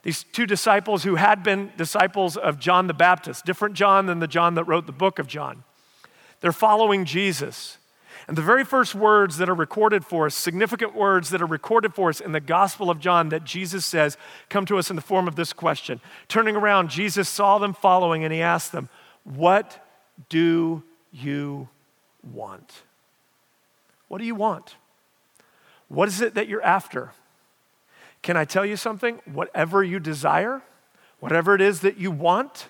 These 0.03 0.24
two 0.24 0.46
disciples 0.46 1.03
who 1.03 1.15
had 1.15 1.43
been 1.43 1.72
disciples 1.75 2.38
of 2.38 2.60
John 2.60 2.88
the 2.88 2.93
Baptist, 2.93 3.46
different 3.46 3.75
John 3.75 4.05
than 4.05 4.19
the 4.19 4.27
John 4.27 4.55
that 4.55 4.65
wrote 4.65 4.86
the 4.86 4.91
book 4.91 5.19
of 5.19 5.27
John. 5.27 5.63
They're 6.41 6.51
following 6.51 7.03
Jesus. 7.03 7.79
And 8.30 8.38
the 8.38 8.44
very 8.44 8.64
first 8.64 8.94
words 8.94 9.38
that 9.38 9.50
are 9.50 9.56
recorded 9.56 10.06
for 10.06 10.28
us, 10.28 10.36
significant 10.36 10.94
words 10.94 11.32
that 11.32 11.42
are 11.42 11.48
recorded 11.48 11.96
for 11.96 12.10
us 12.10 12.22
in 12.22 12.32
the 12.32 12.40
Gospel 12.40 12.92
of 12.92 13.00
John 13.00 13.30
that 13.30 13.44
Jesus 13.44 13.86
says, 13.86 14.18
come 14.50 14.68
to 14.68 14.78
us 14.78 14.92
in 14.92 14.96
the 14.96 15.02
form 15.02 15.28
of 15.28 15.36
this 15.36 15.52
question. 15.52 16.00
Turning 16.28 16.56
around, 16.56 16.92
Jesus 16.92 17.28
saw 17.28 17.58
them 17.58 17.74
following 17.74 18.24
and 18.24 18.32
he 18.32 18.40
asked 18.40 18.72
them, 18.72 18.88
What 19.24 19.84
do 20.30 20.84
you 21.12 21.70
want? 22.32 22.84
What 24.10 24.20
do 24.20 24.26
you 24.26 24.36
want? 24.36 24.76
What 25.88 26.08
is 26.08 26.22
it 26.22 26.36
that 26.36 26.48
you're 26.48 26.62
after? 26.62 27.14
Can 28.22 28.38
I 28.38 28.46
tell 28.46 28.64
you 28.64 28.76
something? 28.76 29.22
Whatever 29.26 29.84
you 29.84 30.00
desire, 30.00 30.62
whatever 31.20 31.56
it 31.56 31.62
is 31.62 31.80
that 31.80 31.98
you 31.98 32.12
want, 32.12 32.70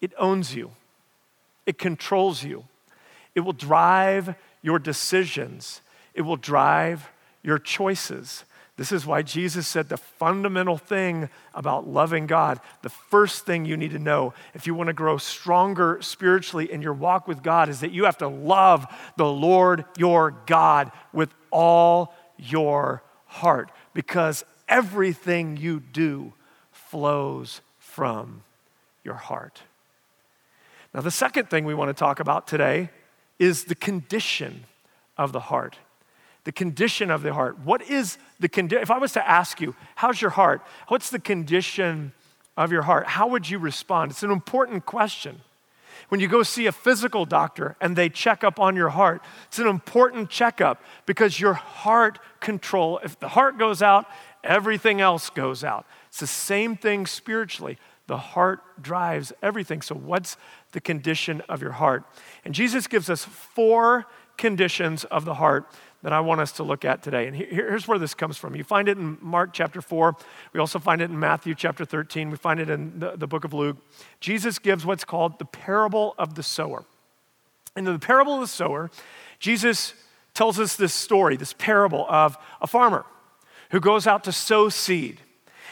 it 0.00 0.14
owns 0.16 0.54
you, 0.54 0.70
it 1.66 1.76
controls 1.76 2.44
you, 2.44 2.64
it 3.34 3.40
will 3.40 3.52
drive 3.52 4.34
your 4.62 4.78
decisions, 4.78 5.80
it 6.14 6.22
will 6.22 6.36
drive 6.36 7.08
your 7.42 7.58
choices. 7.58 8.44
This 8.76 8.92
is 8.92 9.04
why 9.04 9.20
Jesus 9.20 9.68
said 9.68 9.90
the 9.90 9.98
fundamental 9.98 10.78
thing 10.78 11.28
about 11.54 11.86
loving 11.86 12.26
God, 12.26 12.60
the 12.80 12.88
first 12.88 13.44
thing 13.44 13.66
you 13.66 13.76
need 13.76 13.90
to 13.90 13.98
know 13.98 14.32
if 14.54 14.66
you 14.66 14.74
want 14.74 14.86
to 14.86 14.94
grow 14.94 15.18
stronger 15.18 15.98
spiritually 16.00 16.72
in 16.72 16.80
your 16.80 16.94
walk 16.94 17.28
with 17.28 17.42
God 17.42 17.68
is 17.68 17.80
that 17.80 17.90
you 17.90 18.04
have 18.04 18.16
to 18.18 18.28
love 18.28 18.86
the 19.18 19.26
Lord 19.26 19.84
your 19.98 20.34
God 20.46 20.92
with 21.12 21.34
all 21.50 22.14
your 22.38 23.02
heart 23.26 23.70
because 23.92 24.46
everything 24.66 25.58
you 25.58 25.80
do 25.80 26.32
flows 26.72 27.60
from 27.78 28.42
your 29.04 29.14
heart. 29.14 29.62
Now, 30.94 31.02
the 31.02 31.10
second 31.10 31.50
thing 31.50 31.66
we 31.66 31.74
want 31.74 31.90
to 31.90 31.94
talk 31.94 32.18
about 32.18 32.46
today 32.46 32.88
is 33.40 33.64
the 33.64 33.74
condition 33.74 34.66
of 35.16 35.32
the 35.32 35.40
heart. 35.40 35.78
The 36.44 36.52
condition 36.52 37.10
of 37.10 37.22
the 37.22 37.34
heart. 37.34 37.58
What 37.58 37.82
is 37.82 38.18
the 38.38 38.48
condition? 38.48 38.82
If 38.82 38.90
I 38.90 38.98
was 38.98 39.12
to 39.14 39.28
ask 39.28 39.60
you, 39.60 39.74
how's 39.96 40.20
your 40.20 40.30
heart? 40.30 40.62
What's 40.88 41.10
the 41.10 41.18
condition 41.18 42.12
of 42.56 42.70
your 42.70 42.82
heart? 42.82 43.06
How 43.06 43.26
would 43.26 43.48
you 43.48 43.58
respond? 43.58 44.12
It's 44.12 44.22
an 44.22 44.30
important 44.30 44.86
question. 44.86 45.40
When 46.08 46.20
you 46.20 46.28
go 46.28 46.42
see 46.42 46.66
a 46.66 46.72
physical 46.72 47.24
doctor 47.24 47.76
and 47.80 47.96
they 47.96 48.08
check 48.08 48.44
up 48.44 48.58
on 48.60 48.76
your 48.76 48.90
heart, 48.90 49.22
it's 49.46 49.58
an 49.58 49.66
important 49.66 50.28
checkup 50.28 50.82
because 51.06 51.40
your 51.40 51.54
heart 51.54 52.18
control, 52.40 53.00
if 53.02 53.18
the 53.18 53.28
heart 53.28 53.58
goes 53.58 53.80
out, 53.80 54.06
everything 54.44 55.00
else 55.00 55.30
goes 55.30 55.64
out. 55.64 55.86
It's 56.08 56.20
the 56.20 56.26
same 56.26 56.76
thing 56.76 57.06
spiritually. 57.06 57.78
The 58.10 58.16
heart 58.16 58.82
drives 58.82 59.32
everything. 59.40 59.82
So, 59.82 59.94
what's 59.94 60.36
the 60.72 60.80
condition 60.80 61.42
of 61.48 61.62
your 61.62 61.70
heart? 61.70 62.02
And 62.44 62.52
Jesus 62.52 62.88
gives 62.88 63.08
us 63.08 63.24
four 63.24 64.04
conditions 64.36 65.04
of 65.04 65.24
the 65.24 65.34
heart 65.34 65.70
that 66.02 66.12
I 66.12 66.18
want 66.18 66.40
us 66.40 66.50
to 66.54 66.64
look 66.64 66.84
at 66.84 67.04
today. 67.04 67.28
And 67.28 67.36
here's 67.36 67.86
where 67.86 68.00
this 68.00 68.14
comes 68.14 68.36
from. 68.36 68.56
You 68.56 68.64
find 68.64 68.88
it 68.88 68.98
in 68.98 69.16
Mark 69.20 69.50
chapter 69.52 69.80
4. 69.80 70.16
We 70.52 70.58
also 70.58 70.80
find 70.80 71.00
it 71.00 71.08
in 71.08 71.20
Matthew 71.20 71.54
chapter 71.54 71.84
13. 71.84 72.30
We 72.30 72.36
find 72.36 72.58
it 72.58 72.68
in 72.68 72.98
the, 72.98 73.12
the 73.16 73.28
book 73.28 73.44
of 73.44 73.54
Luke. 73.54 73.76
Jesus 74.18 74.58
gives 74.58 74.84
what's 74.84 75.04
called 75.04 75.38
the 75.38 75.44
parable 75.44 76.16
of 76.18 76.34
the 76.34 76.42
sower. 76.42 76.82
In 77.76 77.84
the 77.84 77.96
parable 78.00 78.34
of 78.34 78.40
the 78.40 78.48
sower, 78.48 78.90
Jesus 79.38 79.94
tells 80.34 80.58
us 80.58 80.74
this 80.74 80.92
story, 80.92 81.36
this 81.36 81.52
parable 81.52 82.06
of 82.08 82.36
a 82.60 82.66
farmer 82.66 83.06
who 83.70 83.78
goes 83.78 84.08
out 84.08 84.24
to 84.24 84.32
sow 84.32 84.68
seed. 84.68 85.20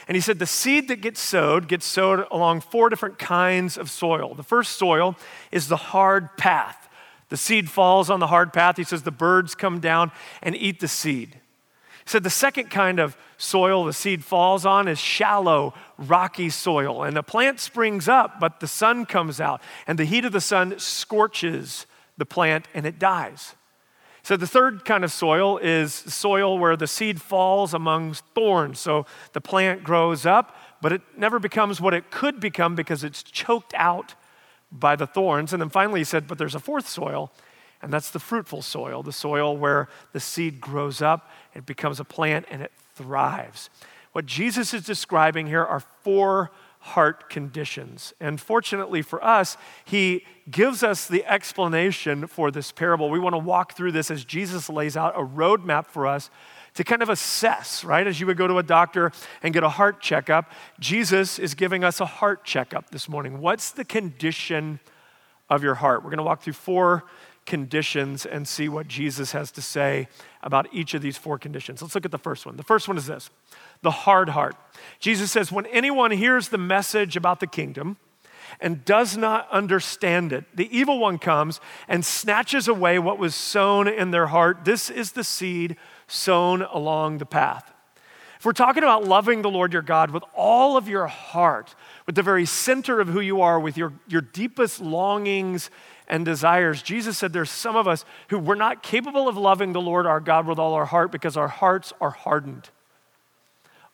And 0.09 0.17
he 0.17 0.23
said 0.23 0.39
the 0.39 0.47
seed 0.47 0.89
that 0.89 1.03
gets 1.03 1.21
sowed 1.21 1.69
gets 1.69 1.85
sowed 1.85 2.27
along 2.31 2.63
four 2.63 2.89
different 2.89 3.19
kinds 3.19 3.77
of 3.77 3.91
soil. 3.91 4.35
The 4.35 4.43
first 4.43 4.79
soil 4.79 5.17
is 5.53 5.69
the 5.69 5.77
hard 5.77 6.37
path. 6.39 6.89
The 7.29 7.37
seed 7.37 7.71
falls 7.71 8.09
on 8.09 8.19
the 8.19 8.29
hard 8.29 8.55
path. 8.55 8.79
He 8.79 8.85
says 8.85 9.03
the 9.03 9.11
birds 9.11 9.55
come 9.55 9.81
down 9.81 10.11
and 10.43 10.57
eat 10.57 10.81
the 10.81 10.89
seed. 10.89 11.35
He 11.35 12.11
said 12.11 12.23
the 12.25 12.31
second 12.31 12.71
kind 12.71 12.99
of 12.99 13.19
soil 13.37 13.85
the 13.85 13.93
seed 13.93 14.25
falls 14.25 14.65
on 14.65 14.89
is 14.89 14.99
shallow, 14.99 15.75
rocky 15.99 16.49
soil. 16.49 17.03
And 17.03 17.15
the 17.15 17.23
plant 17.23 17.61
springs 17.61 18.09
up, 18.09 18.41
but 18.41 18.61
the 18.61 18.67
sun 18.67 19.05
comes 19.05 19.43
out, 19.43 19.61
and 19.87 19.99
the 19.99 20.07
heat 20.07 20.25
of 20.25 20.33
the 20.33 20.41
sun 20.41 20.79
scorches 20.79 21.85
the 22.17 22.27
plant 22.27 22.67
and 22.73 22.87
it 22.87 22.99
dies. 22.99 23.55
So, 24.23 24.37
the 24.37 24.47
third 24.47 24.85
kind 24.85 25.05
of 25.05 25.13
soil 25.13 25.59
is 25.59 25.93
soil 25.93 26.59
where 26.59 26.77
the 26.77 26.87
seed 26.87 27.21
falls 27.21 27.73
among 27.73 28.15
thorns. 28.35 28.81
So, 28.81 29.07
the 29.33 29.41
plant 29.41 29.85
grows 29.85 30.27
up, 30.27 30.57
but 30.83 30.93
it 30.93 31.03
never 31.17 31.39
becomes 31.39 31.81
what 31.81 31.95
it 31.95 32.11
could 32.11 32.41
become 32.41 32.75
because 32.75 33.05
it's 33.05 33.23
choked 33.23 33.73
out 33.75 34.15
by 34.71 34.97
the 34.97 35.07
thorns. 35.07 35.53
And 35.53 35.63
then 35.63 35.71
finally, 35.71 36.01
he 36.01 36.05
said, 36.05 36.27
But 36.27 36.39
there's 36.39 36.55
a 36.55 36.61
fourth 36.61 36.89
soil, 36.89 37.33
and 37.81 37.93
that's 37.93 38.11
the 38.11 38.19
fruitful 38.19 38.63
soil, 38.63 39.03
the 39.03 39.13
soil 39.13 39.57
where 39.57 39.89
the 40.13 40.21
seed 40.21 40.61
grows 40.61 41.01
up, 41.01 41.31
it 41.55 41.65
becomes 41.65 42.01
a 42.01 42.05
plant, 42.05 42.47
and 42.51 42.63
it 42.63 42.73
thrives. 42.95 43.71
What 44.13 44.27
Jesus 44.27 44.75
is 44.75 44.85
describing 44.85 45.47
here 45.47 45.65
are 45.65 45.81
four 46.03 46.51
heart 46.81 47.29
conditions. 47.29 48.13
And 48.21 48.41
fortunately 48.41 49.03
for 49.03 49.23
us, 49.23 49.57
he 49.85 50.25
gives 50.51 50.83
us 50.83 51.07
the 51.07 51.25
explanation 51.27 52.27
for 52.27 52.51
this 52.51 52.73
parable. 52.73 53.11
We 53.11 53.19
want 53.19 53.35
to 53.35 53.39
walk 53.39 53.77
through 53.77 53.93
this 53.93 54.11
as 54.11 54.25
Jesus 54.25 54.69
lays 54.69 54.97
out 54.97 55.17
a 55.17 55.25
roadmap 55.25 55.87
for 55.87 56.07
us 56.07 56.31
to 56.75 56.85
kind 56.85 57.03
of 57.03 57.09
assess, 57.09 57.85
right? 57.85 58.07
As 58.07 58.21
you 58.21 58.27
would 58.27 58.37
go 58.37 58.47
to 58.47 58.59
a 58.59 58.63
doctor 58.63 59.11
and 59.43 59.53
get 59.53 59.65
a 59.65 59.69
heart 59.69 60.01
checkup, 60.01 60.53
Jesus 60.79 61.39
is 61.39 61.55
giving 61.55 61.83
us 61.83 62.01
a 62.01 62.07
heart 62.07 62.45
checkup 62.45 62.91
this 62.91 63.09
morning. 63.09 63.41
What's 63.41 63.73
the 63.73 63.85
condition 63.85 64.79
of 65.51 65.63
your 65.63 65.75
heart? 65.75 66.05
We're 66.05 66.11
going 66.11 66.19
to 66.19 66.25
walk 66.25 66.43
through 66.43 66.53
four 66.53 67.05
conditions 67.49 68.25
and 68.25 68.47
see 68.47 68.69
what 68.69 68.87
Jesus 68.87 69.33
has 69.33 69.51
to 69.53 69.63
say 69.63 70.07
about 70.43 70.69
each 70.73 70.95
of 70.95 71.03
these 71.03 71.17
four 71.17 71.39
conditions. 71.39 71.83
Let's 71.83 71.95
look 71.95 72.05
at 72.05 72.13
the 72.13 72.19
first 72.19 72.47
one. 72.47 72.57
The 72.57 72.63
first 72.63 72.87
one 72.87 72.97
is 72.97 73.07
this 73.07 73.31
the 73.83 73.91
hard 73.91 74.29
heart. 74.29 74.55
Jesus 75.01 75.33
says, 75.33 75.51
when 75.51 75.67
anyone 75.67 76.13
hears 76.13 76.51
the 76.51 76.59
message 76.59 77.17
about 77.17 77.41
the 77.41 77.47
kingdom, 77.47 77.97
and 78.61 78.85
does 78.85 79.17
not 79.17 79.49
understand 79.51 80.33
it. 80.33 80.45
The 80.55 80.75
evil 80.77 80.99
one 80.99 81.19
comes 81.19 81.61
and 81.87 82.05
snatches 82.05 82.67
away 82.67 82.99
what 82.99 83.19
was 83.19 83.35
sown 83.35 83.87
in 83.87 84.11
their 84.11 84.29
heart. 84.29 84.65
This 84.65 84.89
is 84.89 85.13
the 85.13 85.23
seed 85.25 85.77
sown 86.07 86.63
along 86.63 87.19
the 87.19 87.27
path. 87.27 87.73
If 88.39 88.45
we're 88.45 88.53
talking 88.53 88.85
about 88.85 89.05
loving 89.05 89.43
the 89.43 89.51
Lord 89.51 89.73
your 89.73 89.83
God 89.83 90.13
with 90.13 90.23
all 90.35 90.77
of 90.77 90.89
your 90.89 91.09
heart, 91.09 91.75
with 92.07 92.15
the 92.15 92.23
very 92.23 92.47
center 92.47 93.01
of 93.01 93.09
who 93.09 93.21
you 93.21 93.43
are, 93.43 93.59
with 93.59 93.77
your, 93.77 93.93
your 94.07 94.21
deepest 94.21 94.81
longings 94.81 95.71
and 96.09 96.25
desires, 96.25 96.83
Jesus 96.83 97.19
said 97.19 97.33
there's 97.33 97.51
some 97.51 97.77
of 97.77 97.87
us 97.87 98.05
who 98.29 98.39
we're 98.39 98.55
not 98.55 98.83
capable 98.83 99.29
of 99.29 99.37
loving 99.37 99.73
the 99.73 99.81
Lord 99.81 100.07
our 100.07 100.21
God 100.21 100.47
with 100.47 100.59
all 100.59 100.75
our 100.75 100.87
heart 100.87 101.13
because 101.13 101.37
our 101.37 101.49
hearts 101.49 101.93
are 102.01 102.11
hardened. 102.11 102.71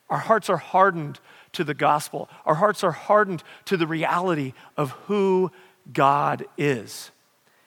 Our 0.09 0.19
hearts 0.19 0.49
are 0.49 0.57
hardened 0.57 1.21
to 1.53 1.65
the 1.65 1.75
gospel. 1.75 2.29
Our 2.47 2.55
hearts 2.55 2.85
are 2.85 2.93
hardened 2.93 3.43
to 3.67 3.77
the 3.77 3.87
reality 3.87 4.53
of 4.77 4.91
who 5.07 5.51
God 5.93 6.47
is. 6.57 7.11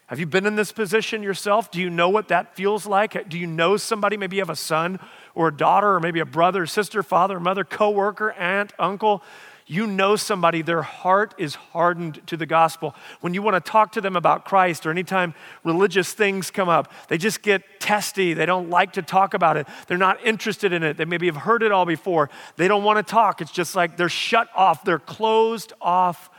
Have 0.08 0.20
you 0.20 0.26
been 0.26 0.46
in 0.46 0.56
this 0.56 0.72
position 0.72 1.22
yourself? 1.22 1.70
Do 1.70 1.82
you 1.82 1.90
know 1.90 2.08
what 2.08 2.30
that 2.30 2.56
feels 2.56 2.86
like? 2.86 3.28
Do 3.28 3.38
you 3.38 3.48
know 3.48 3.76
somebody? 3.76 4.16
Maybe 4.16 4.38
you 4.38 4.42
have 4.42 4.50
a 4.50 4.56
son 4.56 5.00
or 5.36 5.50
a 5.50 5.56
daughter, 5.56 5.96
or 5.96 6.00
maybe 6.00 6.22
a 6.22 6.26
brother, 6.26 6.66
sister, 6.66 7.04
father, 7.04 7.40
mother, 7.40 7.66
coworker, 7.66 8.32
aunt, 8.32 8.72
uncle. 8.80 9.22
You 9.70 9.86
know 9.86 10.16
somebody, 10.16 10.62
their 10.62 10.82
heart 10.82 11.36
is 11.38 11.56
hardened 11.56 12.26
to 12.28 12.38
the 12.38 12.46
gospel. 12.46 12.96
When 13.20 13.34
you 13.34 13.42
want 13.42 13.64
to 13.64 13.72
talk 13.72 13.92
to 13.94 14.02
them 14.02 14.16
about 14.16 14.46
Christ, 14.46 14.86
or 14.86 14.92
anytime 14.92 15.34
religious 15.66 16.14
things 16.14 16.50
come 16.50 16.70
up, 16.70 16.90
they 17.10 17.18
just 17.18 17.42
get 17.42 17.82
testy. 17.82 18.34
They 18.34 18.46
don't 18.46 18.70
like 18.70 18.94
to 18.94 19.02
talk 19.02 19.34
about 19.34 19.58
it. 19.58 19.68
They're 19.88 19.98
not 19.98 20.26
interested 20.26 20.72
in 20.72 20.84
it. 20.84 20.96
They 20.96 21.04
maybe 21.04 21.26
have 21.26 21.36
heard 21.36 21.64
it 21.64 21.74
all 21.74 21.86
before. 21.86 22.30
They 22.56 22.70
don't 22.70 22.86
want 22.86 23.06
to 23.06 23.12
talk. 23.12 23.42
It's 23.42 23.52
just 23.52 23.76
like 23.76 23.98
they're 23.98 24.08
shut 24.08 24.48
off, 24.56 24.86
they're 24.86 25.00
closed 25.00 25.74
off 25.82 26.30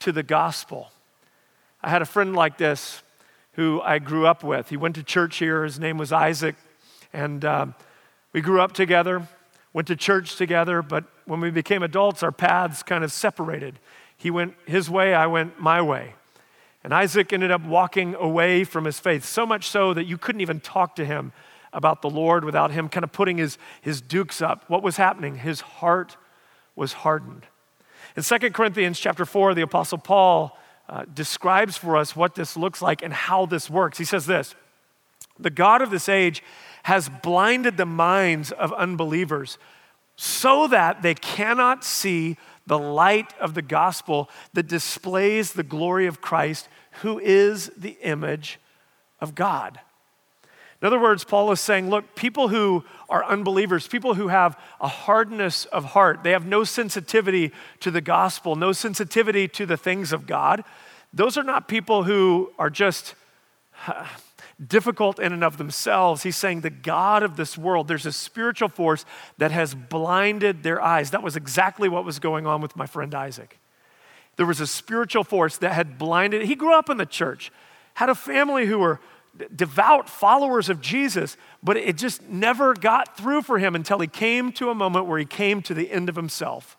to 0.00 0.10
the 0.10 0.22
gospel. 0.22 0.90
I 1.82 1.90
had 1.90 2.00
a 2.00 2.06
friend 2.06 2.34
like 2.34 2.56
this 2.56 3.02
who 3.52 3.82
I 3.82 3.98
grew 3.98 4.26
up 4.26 4.42
with. 4.42 4.70
He 4.70 4.78
went 4.78 4.94
to 4.94 5.02
church 5.02 5.36
here. 5.36 5.64
His 5.64 5.78
name 5.78 5.98
was 5.98 6.10
Isaac. 6.10 6.56
And 7.12 7.44
uh, 7.44 7.66
we 8.32 8.40
grew 8.40 8.60
up 8.60 8.72
together, 8.72 9.26
went 9.78 9.86
to 9.86 9.94
church 9.94 10.34
together, 10.34 10.82
but 10.82 11.04
when 11.24 11.40
we 11.40 11.52
became 11.52 11.84
adults, 11.84 12.24
our 12.24 12.32
paths 12.32 12.82
kind 12.82 13.04
of 13.04 13.12
separated. 13.12 13.78
He 14.16 14.28
went 14.28 14.56
his 14.66 14.90
way, 14.90 15.14
I 15.14 15.28
went 15.28 15.60
my 15.60 15.80
way. 15.80 16.14
And 16.82 16.92
Isaac 16.92 17.32
ended 17.32 17.52
up 17.52 17.64
walking 17.64 18.16
away 18.16 18.64
from 18.64 18.86
his 18.86 18.98
faith, 18.98 19.24
so 19.24 19.46
much 19.46 19.68
so 19.68 19.94
that 19.94 20.04
you 20.04 20.18
couldn't 20.18 20.40
even 20.40 20.58
talk 20.58 20.96
to 20.96 21.04
him 21.04 21.30
about 21.72 22.02
the 22.02 22.10
Lord 22.10 22.44
without 22.44 22.72
him 22.72 22.88
kind 22.88 23.04
of 23.04 23.12
putting 23.12 23.38
his, 23.38 23.56
his 23.80 24.00
dukes 24.00 24.42
up. 24.42 24.64
What 24.66 24.82
was 24.82 24.96
happening? 24.96 25.36
His 25.36 25.60
heart 25.60 26.16
was 26.74 26.92
hardened. 26.92 27.46
In 28.16 28.24
2 28.24 28.50
Corinthians 28.50 28.98
chapter 28.98 29.24
4, 29.24 29.54
the 29.54 29.62
Apostle 29.62 29.98
Paul 29.98 30.58
uh, 30.88 31.04
describes 31.14 31.76
for 31.76 31.96
us 31.96 32.16
what 32.16 32.34
this 32.34 32.56
looks 32.56 32.82
like 32.82 33.00
and 33.00 33.12
how 33.14 33.46
this 33.46 33.70
works. 33.70 33.96
He 33.96 34.04
says 34.04 34.26
this 34.26 34.56
The 35.38 35.50
God 35.50 35.82
of 35.82 35.90
this 35.90 36.08
age 36.08 36.42
has 36.88 37.10
blinded 37.10 37.76
the 37.76 37.84
minds 37.84 38.50
of 38.50 38.72
unbelievers 38.72 39.58
so 40.16 40.66
that 40.66 41.02
they 41.02 41.14
cannot 41.14 41.84
see 41.84 42.34
the 42.66 42.78
light 42.78 43.34
of 43.38 43.52
the 43.52 43.60
gospel 43.60 44.30
that 44.54 44.66
displays 44.68 45.52
the 45.52 45.62
glory 45.62 46.06
of 46.06 46.22
Christ, 46.22 46.66
who 47.02 47.18
is 47.18 47.70
the 47.76 47.98
image 48.00 48.58
of 49.20 49.34
God. 49.34 49.78
In 50.80 50.86
other 50.86 50.98
words, 50.98 51.24
Paul 51.24 51.52
is 51.52 51.60
saying, 51.60 51.90
look, 51.90 52.14
people 52.14 52.48
who 52.48 52.84
are 53.10 53.22
unbelievers, 53.22 53.86
people 53.86 54.14
who 54.14 54.28
have 54.28 54.58
a 54.80 54.88
hardness 54.88 55.66
of 55.66 55.84
heart, 55.84 56.22
they 56.22 56.30
have 56.30 56.46
no 56.46 56.64
sensitivity 56.64 57.52
to 57.80 57.90
the 57.90 58.00
gospel, 58.00 58.56
no 58.56 58.72
sensitivity 58.72 59.46
to 59.48 59.66
the 59.66 59.76
things 59.76 60.10
of 60.10 60.26
God. 60.26 60.64
Those 61.12 61.36
are 61.36 61.44
not 61.44 61.68
people 61.68 62.04
who 62.04 62.50
are 62.58 62.70
just 62.70 63.14
difficult 64.64 65.18
in 65.18 65.32
and 65.32 65.44
of 65.44 65.56
themselves. 65.56 66.22
He's 66.22 66.36
saying 66.36 66.62
the 66.62 66.70
God 66.70 67.22
of 67.22 67.36
this 67.36 67.56
world, 67.56 67.86
there's 67.86 68.06
a 68.06 68.12
spiritual 68.12 68.68
force 68.68 69.04
that 69.38 69.50
has 69.50 69.74
blinded 69.74 70.62
their 70.62 70.82
eyes. 70.82 71.10
That 71.10 71.22
was 71.22 71.36
exactly 71.36 71.88
what 71.88 72.04
was 72.04 72.18
going 72.18 72.46
on 72.46 72.60
with 72.60 72.76
my 72.76 72.86
friend 72.86 73.14
Isaac. 73.14 73.58
There 74.36 74.46
was 74.46 74.60
a 74.60 74.66
spiritual 74.66 75.24
force 75.24 75.56
that 75.58 75.72
had 75.72 75.98
blinded. 75.98 76.42
He 76.42 76.54
grew 76.54 76.74
up 76.74 76.90
in 76.90 76.96
the 76.96 77.06
church, 77.06 77.52
had 77.94 78.08
a 78.08 78.14
family 78.14 78.66
who 78.66 78.78
were 78.78 79.00
devout 79.54 80.08
followers 80.08 80.68
of 80.68 80.80
Jesus, 80.80 81.36
but 81.62 81.76
it 81.76 81.96
just 81.96 82.22
never 82.28 82.74
got 82.74 83.16
through 83.16 83.42
for 83.42 83.58
him 83.58 83.74
until 83.74 83.98
he 83.98 84.08
came 84.08 84.50
to 84.52 84.70
a 84.70 84.74
moment 84.74 85.06
where 85.06 85.18
he 85.18 85.24
came 85.24 85.60
to 85.62 85.74
the 85.74 85.90
end 85.90 86.08
of 86.08 86.16
himself. 86.16 86.77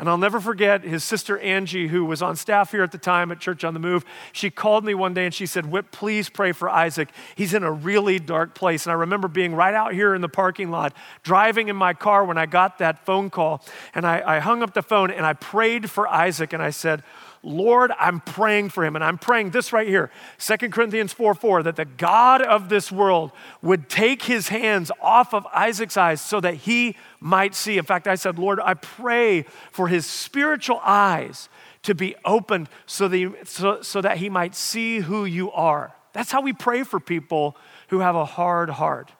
And 0.00 0.08
I'll 0.08 0.16
never 0.16 0.40
forget 0.40 0.82
his 0.82 1.04
sister 1.04 1.38
Angie, 1.40 1.88
who 1.88 2.06
was 2.06 2.22
on 2.22 2.34
staff 2.34 2.70
here 2.70 2.82
at 2.82 2.90
the 2.90 2.96
time 2.96 3.30
at 3.30 3.38
Church 3.38 3.64
on 3.64 3.74
the 3.74 3.80
Move. 3.80 4.02
She 4.32 4.48
called 4.48 4.82
me 4.82 4.94
one 4.94 5.12
day 5.12 5.26
and 5.26 5.34
she 5.34 5.44
said, 5.44 5.66
Whit, 5.66 5.92
please 5.92 6.30
pray 6.30 6.52
for 6.52 6.70
Isaac. 6.70 7.10
He's 7.34 7.52
in 7.52 7.62
a 7.64 7.70
really 7.70 8.18
dark 8.18 8.54
place. 8.54 8.86
And 8.86 8.92
I 8.92 8.94
remember 8.94 9.28
being 9.28 9.54
right 9.54 9.74
out 9.74 9.92
here 9.92 10.14
in 10.14 10.22
the 10.22 10.28
parking 10.28 10.70
lot, 10.70 10.94
driving 11.22 11.68
in 11.68 11.76
my 11.76 11.92
car 11.92 12.24
when 12.24 12.38
I 12.38 12.46
got 12.46 12.78
that 12.78 13.04
phone 13.04 13.28
call. 13.28 13.62
And 13.94 14.06
I, 14.06 14.22
I 14.36 14.38
hung 14.38 14.62
up 14.62 14.72
the 14.72 14.80
phone 14.80 15.10
and 15.10 15.26
I 15.26 15.34
prayed 15.34 15.90
for 15.90 16.08
Isaac 16.08 16.54
and 16.54 16.62
I 16.62 16.70
said, 16.70 17.02
Lord, 17.42 17.90
I'm 17.98 18.20
praying 18.20 18.70
for 18.70 18.84
him. 18.84 18.96
And 18.96 19.04
I'm 19.04 19.18
praying 19.18 19.50
this 19.50 19.72
right 19.72 19.88
here 19.88 20.10
2 20.38 20.56
Corinthians 20.70 21.12
4 21.12 21.34
4, 21.34 21.62
that 21.64 21.76
the 21.76 21.84
God 21.84 22.42
of 22.42 22.68
this 22.70 22.90
world 22.92 23.32
would 23.62 23.88
take 23.88 24.22
his 24.22 24.48
hands 24.48 24.90
off 25.00 25.34
of 25.34 25.46
Isaac's 25.54 25.96
eyes 25.96 26.20
so 26.20 26.40
that 26.40 26.54
he 26.54 26.96
might 27.20 27.54
see. 27.54 27.78
In 27.78 27.84
fact, 27.84 28.08
I 28.08 28.14
said, 28.14 28.38
Lord, 28.38 28.58
I 28.60 28.74
pray 28.74 29.44
for 29.70 29.88
his 29.88 30.06
spiritual 30.06 30.80
eyes 30.82 31.48
to 31.82 31.94
be 31.94 32.16
opened 32.24 32.68
so 32.86 33.08
that, 33.08 33.16
he, 33.16 33.28
so, 33.44 33.82
so 33.82 34.00
that 34.00 34.18
he 34.18 34.28
might 34.28 34.54
see 34.54 35.00
who 35.00 35.24
you 35.24 35.50
are. 35.52 35.94
That's 36.12 36.32
how 36.32 36.40
we 36.40 36.52
pray 36.52 36.82
for 36.82 36.98
people 36.98 37.56
who 37.88 38.00
have 38.00 38.16
a 38.16 38.24
hard 38.24 38.70
heart. 38.70 39.12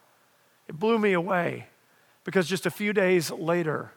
It 0.68 0.78
blew 0.78 0.98
me 0.98 1.12
away 1.12 1.66
because 2.24 2.48
just 2.48 2.66
a 2.66 2.70
few 2.70 2.92
days 2.92 3.30
later, 3.30 3.92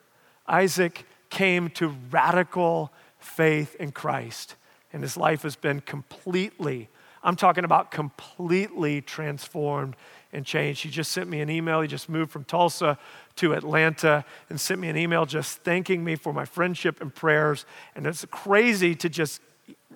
Isaac 0.48 1.06
came 1.30 1.70
to 1.72 1.96
radical 2.12 2.92
faith 3.20 3.76
in 3.76 3.92
Christ. 3.92 4.56
And 4.92 5.02
his 5.02 5.18
life 5.18 5.42
has 5.42 5.56
been 5.56 5.82
completely, 5.82 6.90
I'm 7.24 7.36
talking 7.36 7.64
about 7.64 7.90
completely 7.90 9.02
transformed 9.02 9.96
and 10.32 10.46
changed. 10.46 10.84
He 10.84 10.90
just 10.90 11.12
sent 11.12 11.30
me 11.30 11.42
an 11.42 11.50
email. 11.50 11.82
He 11.82 11.88
just 11.88 12.10
moved 12.10 12.32
from 12.32 12.44
Tulsa 12.44 12.98
to 13.38 13.54
Atlanta 13.54 14.26
and 14.50 14.60
sent 14.60 14.80
me 14.80 14.90
an 14.90 14.98
email 14.98 15.26
just 15.26 15.60
thanking 15.60 16.04
me 16.04 16.16
for 16.16 16.34
my 16.34 16.46
friendship 16.46 17.02
and 17.02 17.14
prayers. 17.14 17.66
And 17.96 18.06
it's 18.06 18.26
crazy 18.32 18.96
to 18.96 19.10
just 19.10 19.42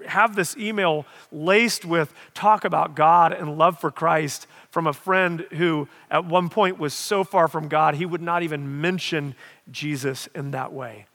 have 0.06 0.36
this 0.36 0.56
email 0.58 1.06
laced 1.32 1.86
with 1.86 2.14
talk 2.34 2.66
about 2.66 2.96
God 2.96 3.34
and 3.34 3.58
love 3.58 3.80
for 3.80 3.92
Christ 3.92 4.48
from 4.70 4.88
a 4.88 4.94
friend 4.94 5.46
who 5.54 5.88
at 6.12 6.26
one 6.26 6.50
point 6.50 6.78
was 6.78 6.94
so 6.94 7.24
far 7.24 7.48
from 7.48 7.68
God, 7.68 7.96
he 7.96 8.06
would 8.06 8.22
not 8.22 8.44
even 8.44 8.80
mention 8.82 9.36
Jesus 9.72 10.28
in 10.36 10.52
that 10.52 10.72
way. 10.72 11.08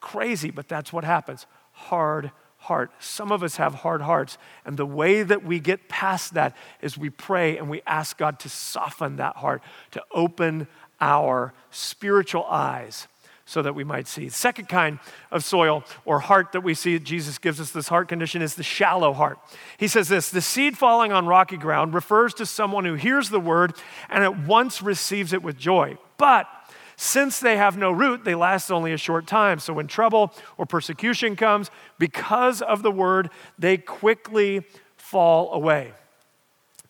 Crazy, 0.00 0.50
but 0.50 0.68
that's 0.68 0.92
what 0.92 1.04
happens 1.04 1.46
hard 1.72 2.30
heart. 2.58 2.90
Some 2.98 3.30
of 3.30 3.42
us 3.42 3.56
have 3.56 3.74
hard 3.74 4.02
hearts. 4.02 4.38
And 4.64 4.76
the 4.76 4.86
way 4.86 5.22
that 5.22 5.44
we 5.44 5.60
get 5.60 5.88
past 5.88 6.34
that 6.34 6.56
is 6.80 6.98
we 6.98 7.10
pray 7.10 7.58
and 7.58 7.68
we 7.68 7.82
ask 7.86 8.16
God 8.16 8.40
to 8.40 8.48
soften 8.48 9.16
that 9.16 9.36
heart, 9.36 9.62
to 9.92 10.02
open 10.10 10.66
our 11.00 11.52
spiritual 11.70 12.44
eyes 12.44 13.08
so 13.46 13.62
that 13.62 13.74
we 13.74 13.84
might 13.84 14.08
see. 14.08 14.26
The 14.26 14.34
second 14.34 14.68
kind 14.68 14.98
of 15.30 15.44
soil 15.44 15.84
or 16.04 16.18
heart 16.18 16.52
that 16.52 16.62
we 16.62 16.74
see 16.74 16.98
Jesus 16.98 17.38
gives 17.38 17.60
us 17.60 17.70
this 17.70 17.88
heart 17.88 18.08
condition 18.08 18.42
is 18.42 18.56
the 18.56 18.64
shallow 18.64 19.12
heart. 19.12 19.38
He 19.78 19.86
says 19.86 20.08
this 20.08 20.30
the 20.30 20.40
seed 20.40 20.76
falling 20.76 21.12
on 21.12 21.26
rocky 21.26 21.56
ground 21.56 21.94
refers 21.94 22.34
to 22.34 22.46
someone 22.46 22.84
who 22.84 22.94
hears 22.94 23.30
the 23.30 23.40
word 23.40 23.72
and 24.10 24.24
at 24.24 24.46
once 24.46 24.82
receives 24.82 25.32
it 25.32 25.42
with 25.42 25.56
joy. 25.56 25.96
But 26.18 26.48
since 26.96 27.38
they 27.38 27.56
have 27.56 27.76
no 27.76 27.92
root, 27.92 28.24
they 28.24 28.34
last 28.34 28.70
only 28.70 28.92
a 28.92 28.96
short 28.96 29.26
time. 29.26 29.60
So 29.60 29.72
when 29.72 29.86
trouble 29.86 30.32
or 30.56 30.66
persecution 30.66 31.36
comes, 31.36 31.70
because 31.98 32.62
of 32.62 32.82
the 32.82 32.90
word, 32.90 33.30
they 33.58 33.76
quickly 33.76 34.64
fall 34.96 35.52
away. 35.52 35.92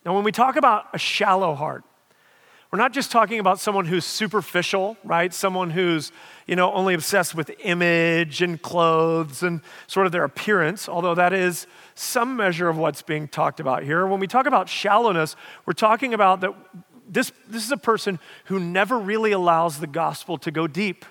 Now, 0.05 0.15
when 0.15 0.23
we 0.23 0.31
talk 0.31 0.55
about 0.55 0.87
a 0.95 0.99
shallow 0.99 1.57
heart, 1.57 1.83
we're 2.73 2.79
not 2.79 2.93
just 2.93 3.13
talking 3.13 3.39
about 3.39 3.61
someone 3.61 3.87
who's 3.87 4.05
superficial, 4.05 4.97
right? 5.05 5.33
Someone 5.33 5.71
who's, 5.71 6.11
you 6.47 6.57
know, 6.57 6.73
only 6.73 6.95
obsessed 6.95 7.35
with 7.35 7.51
image 7.61 8.43
and 8.43 8.61
clothes 8.61 9.43
and 9.43 9.61
sort 9.87 10.07
of 10.07 10.13
their 10.13 10.25
appearance, 10.25 10.89
although 10.89 11.15
that 11.15 11.33
is 11.33 11.67
some 11.95 12.37
measure 12.37 12.69
of 12.69 12.77
what's 12.77 13.03
being 13.03 13.29
talked 13.29 13.61
about 13.61 13.85
here. 13.85 14.07
When 14.07 14.19
we 14.19 14.27
talk 14.27 14.47
about 14.47 14.69
shallowness, 14.69 15.37
we're 15.65 15.75
talking 15.75 16.13
about 16.13 16.41
that 16.41 16.55
this, 17.09 17.31
this 17.49 17.65
is 17.65 17.71
a 17.71 17.77
person 17.77 18.19
who 18.47 18.59
never 18.59 18.99
really 18.99 19.33
allows 19.33 19.79
the 19.79 19.87
gospel 19.87 20.39
to 20.39 20.51
go 20.51 20.67
deep. 20.67 21.05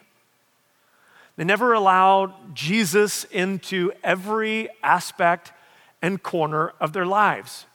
They 1.37 1.43
never 1.43 1.73
allow 1.73 2.35
Jesus 2.53 3.23
into 3.25 3.91
every 4.03 4.69
aspect 4.83 5.53
and 6.01 6.21
corner 6.21 6.73
of 6.79 6.93
their 6.93 7.05
lives. 7.05 7.65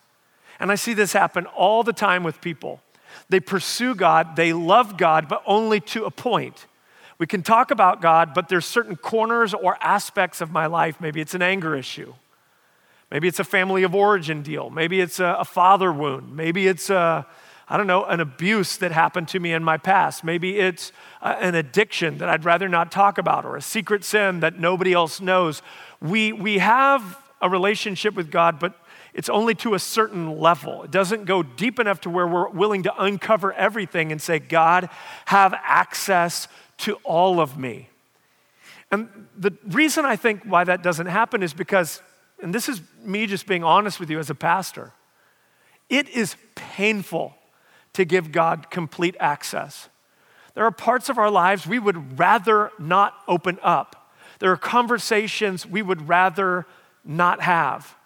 And 0.59 0.71
I 0.71 0.75
see 0.75 0.93
this 0.93 1.13
happen 1.15 1.47
all 1.47 1.83
the 1.83 1.93
time 1.93 2.23
with 2.23 2.41
people. 2.41 2.81
They 3.31 3.41
pursue 3.41 3.95
God, 3.95 4.37
they 4.37 4.53
love 4.53 4.99
God, 4.99 5.29
but 5.29 5.43
only 5.47 5.81
to 5.81 6.05
a 6.05 6.11
point. 6.11 6.67
We 7.19 7.27
can 7.27 7.43
talk 7.43 7.71
about 7.71 8.01
God, 8.01 8.35
but 8.35 8.49
there's 8.49 8.65
certain 8.65 8.97
corners 8.97 9.55
or 9.55 9.77
aspects 9.81 10.41
of 10.41 10.51
my 10.51 10.67
life. 10.67 11.01
Maybe 11.01 11.21
it's 11.21 11.35
an 11.35 11.43
anger 11.43 11.77
issue. 11.77 12.15
Maybe 13.11 13.29
it's 13.29 13.39
a 13.39 13.45
family 13.45 13.83
of 13.83 13.95
origin 13.95 14.43
deal. 14.43 14.71
Maybe 14.71 15.01
it's 15.01 15.21
a, 15.21 15.37
a 15.41 15.45
father 15.45 15.93
wound. 15.93 16.35
Maybe 16.35 16.67
it's 16.67 16.91
a, 16.91 17.27
I 17.69 17.77
don't 17.77 17.87
know, 17.87 18.05
an 18.05 18.21
abuse 18.21 18.79
that 18.79 18.91
happened 18.91 19.29
to 19.29 19.39
me 19.41 19.53
in 19.53 19.63
my 19.63 19.77
past. 19.77 20.25
Maybe 20.25 20.59
it's 20.59 20.93
uh, 21.21 21.37
an 21.41 21.55
addiction 21.55 22.19
that 22.19 22.29
I'd 22.29 22.45
rather 22.45 22.69
not 22.69 22.91
talk 22.91 23.19
about 23.19 23.45
or 23.45 23.57
a 23.57 23.63
secret 23.63 24.03
sin 24.03 24.41
that 24.41 24.59
nobody 24.59 24.93
else 24.93 25.21
knows. 25.21 25.61
We, 26.01 26.33
we 26.33 26.59
have 26.59 27.19
a 27.43 27.49
relationship 27.49 28.15
with 28.15 28.31
God, 28.31 28.59
but 28.59 28.75
it's 29.13 29.29
only 29.29 29.55
to 29.57 29.75
a 29.75 29.79
certain 29.79 30.39
level. 30.39 30.85
It 30.85 30.91
doesn't 30.91 31.25
go 31.25 31.43
deep 31.43 31.79
enough 31.79 32.01
to 32.03 32.11
where 32.11 32.27
we're 32.27 32.49
willing 32.49 32.85
to 32.85 33.03
uncover 33.03 33.53
everything 33.53 34.13
and 34.13 34.23
say, 34.23 34.39
God, 34.39 34.89
have 35.27 35.55
access 35.65 36.49
to 36.79 36.95
all 37.05 37.41
of 37.41 37.59
me. 37.59 37.89
And 38.91 39.09
the 39.37 39.53
reason 39.69 40.05
I 40.05 40.17
think 40.17 40.43
why 40.45 40.65
that 40.65 40.83
doesn't 40.83 41.07
happen 41.07 41.43
is 41.43 41.53
because, 41.53 42.03
and 42.43 42.55
this 42.55 42.69
is 42.69 42.81
me 43.03 43.27
just 43.27 43.47
being 43.47 43.65
honest 43.65 44.01
with 44.01 44.11
you 44.11 44.19
as 44.19 44.31
a 44.31 44.35
pastor, 44.35 44.93
It 45.91 46.09
is 46.09 46.37
painful 46.55 47.35
to 47.95 48.05
give 48.05 48.31
God 48.31 48.71
complete 48.71 49.17
access. 49.19 49.89
There 50.55 50.65
are 50.65 50.71
parts 50.71 51.09
of 51.09 51.19
our 51.19 51.31
lives 51.31 51.67
we 51.67 51.81
would 51.81 52.19
rather 52.19 52.71
not 52.79 53.15
open 53.27 53.59
up. 53.63 54.13
There 54.39 54.53
are 54.53 54.57
conversations 54.57 55.67
we 55.67 55.83
would 55.83 56.09
rather 56.09 56.65
not 57.05 57.43
have. 57.43 57.97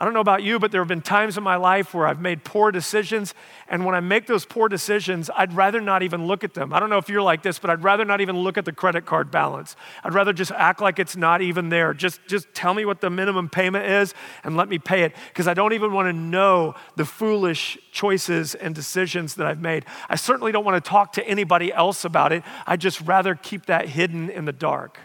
I 0.00 0.04
don't 0.04 0.14
know 0.14 0.20
about 0.20 0.44
you, 0.44 0.60
but 0.60 0.70
there 0.70 0.80
have 0.80 0.86
been 0.86 1.02
times 1.02 1.36
in 1.36 1.42
my 1.42 1.56
life 1.56 1.92
where 1.92 2.06
I've 2.06 2.20
made 2.20 2.44
poor 2.44 2.70
decisions. 2.70 3.34
And 3.66 3.84
when 3.84 3.96
I 3.96 4.00
make 4.00 4.26
those 4.26 4.44
poor 4.44 4.68
decisions, 4.68 5.28
I'd 5.36 5.52
rather 5.52 5.80
not 5.80 6.04
even 6.04 6.26
look 6.26 6.44
at 6.44 6.54
them. 6.54 6.72
I 6.72 6.78
don't 6.78 6.88
know 6.88 6.98
if 6.98 7.08
you're 7.08 7.20
like 7.20 7.42
this, 7.42 7.58
but 7.58 7.68
I'd 7.68 7.82
rather 7.82 8.04
not 8.04 8.20
even 8.20 8.38
look 8.38 8.56
at 8.56 8.64
the 8.64 8.70
credit 8.70 9.06
card 9.06 9.32
balance. 9.32 9.74
I'd 10.04 10.14
rather 10.14 10.32
just 10.32 10.52
act 10.52 10.80
like 10.80 11.00
it's 11.00 11.16
not 11.16 11.42
even 11.42 11.68
there. 11.68 11.94
Just, 11.94 12.20
just 12.28 12.46
tell 12.54 12.74
me 12.74 12.84
what 12.84 13.00
the 13.00 13.10
minimum 13.10 13.48
payment 13.48 13.86
is 13.86 14.14
and 14.44 14.56
let 14.56 14.68
me 14.68 14.78
pay 14.78 15.02
it 15.02 15.16
because 15.30 15.48
I 15.48 15.54
don't 15.54 15.72
even 15.72 15.92
want 15.92 16.06
to 16.06 16.12
know 16.12 16.76
the 16.94 17.04
foolish 17.04 17.76
choices 17.90 18.54
and 18.54 18.76
decisions 18.76 19.34
that 19.34 19.48
I've 19.48 19.60
made. 19.60 19.84
I 20.08 20.14
certainly 20.14 20.52
don't 20.52 20.64
want 20.64 20.82
to 20.82 20.88
talk 20.88 21.14
to 21.14 21.26
anybody 21.26 21.72
else 21.72 22.04
about 22.04 22.30
it. 22.30 22.44
I'd 22.68 22.80
just 22.80 23.00
rather 23.00 23.34
keep 23.34 23.66
that 23.66 23.88
hidden 23.88 24.30
in 24.30 24.44
the 24.44 24.52
dark. 24.52 25.00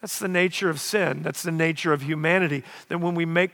That's 0.00 0.18
the 0.18 0.28
nature 0.28 0.70
of 0.70 0.80
sin. 0.80 1.22
That's 1.22 1.42
the 1.42 1.52
nature 1.52 1.92
of 1.92 2.02
humanity. 2.02 2.64
That 2.88 2.98
when 2.98 3.14
we 3.14 3.24
make 3.24 3.50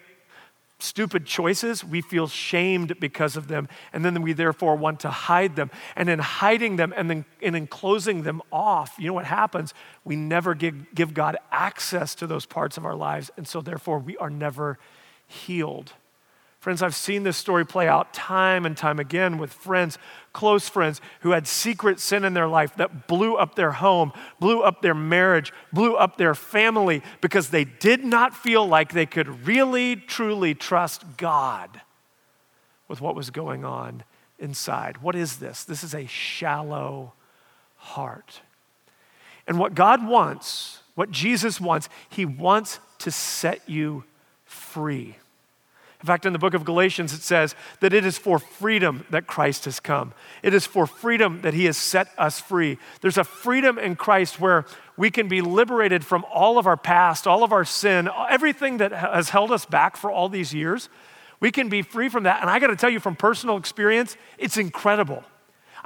stupid 0.79 1.25
choices, 1.25 1.83
we 1.83 2.01
feel 2.01 2.27
shamed 2.27 3.01
because 3.01 3.37
of 3.37 3.49
them, 3.49 3.69
and 3.93 4.05
then 4.05 4.21
we 4.23 4.33
therefore 4.33 4.77
want 4.77 5.01
to 5.01 5.11
hide 5.11 5.57
them. 5.57 5.71
And 5.95 6.09
in 6.09 6.19
hiding 6.19 6.77
them 6.77 6.93
and 6.97 7.09
then 7.09 7.25
in 7.41 7.67
closing 7.67 8.23
them 8.23 8.43
off, 8.53 8.95
you 8.99 9.07
know 9.07 9.15
what 9.15 9.25
happens? 9.25 9.73
We 10.05 10.17
never 10.17 10.55
give, 10.55 10.95
give 10.95 11.15
God 11.15 11.37
access 11.51 12.15
to 12.17 12.27
those 12.27 12.47
parts 12.47 12.77
of 12.77 12.85
our 12.85 12.95
lives, 12.95 13.31
and 13.37 13.49
so 13.49 13.61
therefore 13.61 13.99
we 13.99 14.17
are 14.19 14.31
never 14.31 14.79
healed. 15.27 15.93
Friends, 16.67 16.83
I've 16.83 16.97
seen 16.97 17.23
this 17.23 17.37
story 17.37 17.65
play 17.65 17.87
out 17.87 18.13
time 18.13 18.67
and 18.67 18.77
time 18.77 18.99
again 18.99 19.39
with 19.39 19.53
friends, 19.53 19.99
close 20.33 20.69
friends, 20.69 21.01
who 21.21 21.31
had 21.31 21.47
secret 21.47 22.01
sin 22.01 22.25
in 22.25 22.35
their 22.35 22.49
life 22.49 22.75
that 22.75 23.07
blew 23.07 23.37
up 23.37 23.55
their 23.55 23.71
home, 23.71 24.13
blew 24.41 24.63
up 24.63 24.83
their 24.83 24.93
marriage, 24.93 25.53
blew 25.73 25.95
up 25.95 26.17
their 26.17 26.35
family 26.35 27.05
because 27.21 27.51
they 27.51 27.63
did 27.65 28.05
not 28.05 28.35
feel 28.35 28.67
like 28.67 28.93
they 28.93 29.07
could 29.07 29.47
really, 29.47 29.95
truly 29.95 30.57
trust 30.57 31.17
God 31.17 31.83
with 32.89 33.01
what 33.01 33.15
was 33.15 33.31
going 33.31 33.65
on 33.65 34.03
inside. 34.41 35.01
What 35.01 35.15
is 35.15 35.37
this? 35.37 35.63
This 35.63 35.85
is 35.85 35.95
a 35.95 36.07
shallow 36.07 37.13
heart. 37.77 38.41
And 39.47 39.61
what 39.61 39.77
God 39.77 40.05
wants, 40.05 40.81
what 40.97 41.13
Jesus 41.13 41.61
wants, 41.61 41.89
He 42.09 42.25
wants 42.25 42.81
to 42.99 43.13
set 43.13 43.69
you 43.69 44.03
free. 44.45 45.15
In 46.01 46.07
fact, 46.07 46.27
in 46.27 46.33
the 46.33 46.39
book 46.39 46.55
of 46.55 46.65
Galatians, 46.65 47.13
it 47.15 47.23
says 47.23 47.55
that 47.81 47.93
it 47.93 48.05
is 48.05 48.19
for 48.19 48.39
freedom 48.39 49.07
that 49.11 49.27
Christ 49.27 49.65
has 49.65 49.81
come. 49.81 50.13
It 50.43 50.53
is 50.53 50.67
for 50.67 50.87
freedom 50.87 51.41
that 51.43 51.55
he 51.55 51.65
has 51.65 51.77
set 51.77 52.09
us 52.19 52.39
free. 52.39 52.79
There's 53.01 53.19
a 53.19 53.25
freedom 53.25 53.79
in 53.79 53.97
Christ 53.97 54.39
where 54.39 54.67
we 54.97 55.11
can 55.11 55.27
be 55.27 55.41
liberated 55.41 56.05
from 56.05 56.25
all 56.33 56.59
of 56.59 56.67
our 56.67 56.77
past, 56.77 57.27
all 57.27 57.43
of 57.43 57.53
our 57.53 57.65
sin, 57.65 58.11
everything 58.29 58.77
that 58.79 58.93
has 58.93 59.31
held 59.31 59.51
us 59.51 59.65
back 59.65 59.97
for 59.97 60.11
all 60.11 60.29
these 60.29 60.53
years. 60.53 60.89
We 61.41 61.51
can 61.51 61.69
be 61.69 61.83
free 61.83 62.09
from 62.09 62.25
that. 62.25 62.41
And 62.41 62.51
I 62.51 62.59
got 62.59 62.69
to 62.69 62.77
tell 62.77 62.91
you 62.91 63.01
from 63.01 63.17
personal 63.17 63.57
experience, 63.57 64.17
it's 64.39 64.59
incredible. 64.59 65.25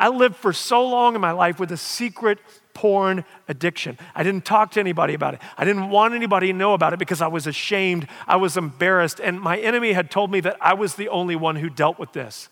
I 0.01 0.09
lived 0.09 0.37
for 0.37 0.53
so 0.53 0.85
long 0.89 1.15
in 1.15 1.21
my 1.21 1.33
life 1.33 1.61
with 1.61 1.71
a 1.71 1.77
secret 1.77 2.39
porn 2.73 3.25
addiction. 3.47 3.99
I 4.15 4.23
didn't 4.23 4.47
talk 4.47 4.73
to 4.73 4.81
anybody 4.81 5.13
about 5.13 5.35
it. 5.35 5.41
I 5.59 5.67
didn't 5.67 5.91
want 5.91 6.15
anybody 6.15 6.47
to 6.47 6.53
know 6.55 6.73
about 6.73 6.95
it 6.95 6.99
because 6.99 7.21
I 7.21 7.27
was 7.27 7.47
ashamed, 7.47 8.09
I 8.27 8.37
was 8.37 8.57
embarrassed, 8.57 9.21
and 9.21 9.39
my 9.39 9.59
enemy 9.59 9.93
had 9.93 10.11
told 10.11 10.31
me 10.31 10.41
that 10.41 10.57
I 10.61 10.73
was 10.73 10.95
the 10.95 11.11
only 11.11 11.37
one 11.37 11.57
who 11.57 11.69
dealt 11.69 11.99
with 11.99 12.15
this. 12.15 12.49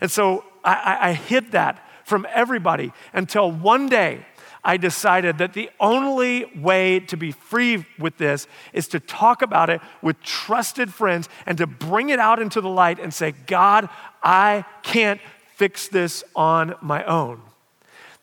And 0.00 0.10
so 0.10 0.44
I, 0.62 0.98
I, 1.00 1.12
hid 1.12 1.52
that 1.52 1.84
from 2.04 2.26
everybody 2.32 2.92
until 3.12 3.50
one 3.50 3.88
day 3.88 4.24
I 4.62 4.76
decided 4.76 5.38
that 5.38 5.52
the 5.52 5.70
only 5.78 6.46
way 6.56 7.00
to 7.00 7.16
be 7.16 7.32
free 7.32 7.84
with 7.98 8.16
this 8.16 8.46
is 8.72 8.88
to 8.88 9.00
talk 9.00 9.42
about 9.42 9.70
it 9.70 9.80
with 10.02 10.20
trusted 10.22 10.92
friends 10.92 11.28
and 11.46 11.58
to 11.58 11.66
bring 11.66 12.08
it 12.08 12.18
out 12.18 12.40
into 12.40 12.60
the 12.60 12.68
light 12.68 12.98
and 12.98 13.12
say, 13.12 13.34
God, 13.46 13.88
I 14.22 14.64
can't 14.82 15.20
fix 15.64 15.88
this 15.88 16.22
on 16.36 16.74
my 16.82 17.02
own. 17.04 17.40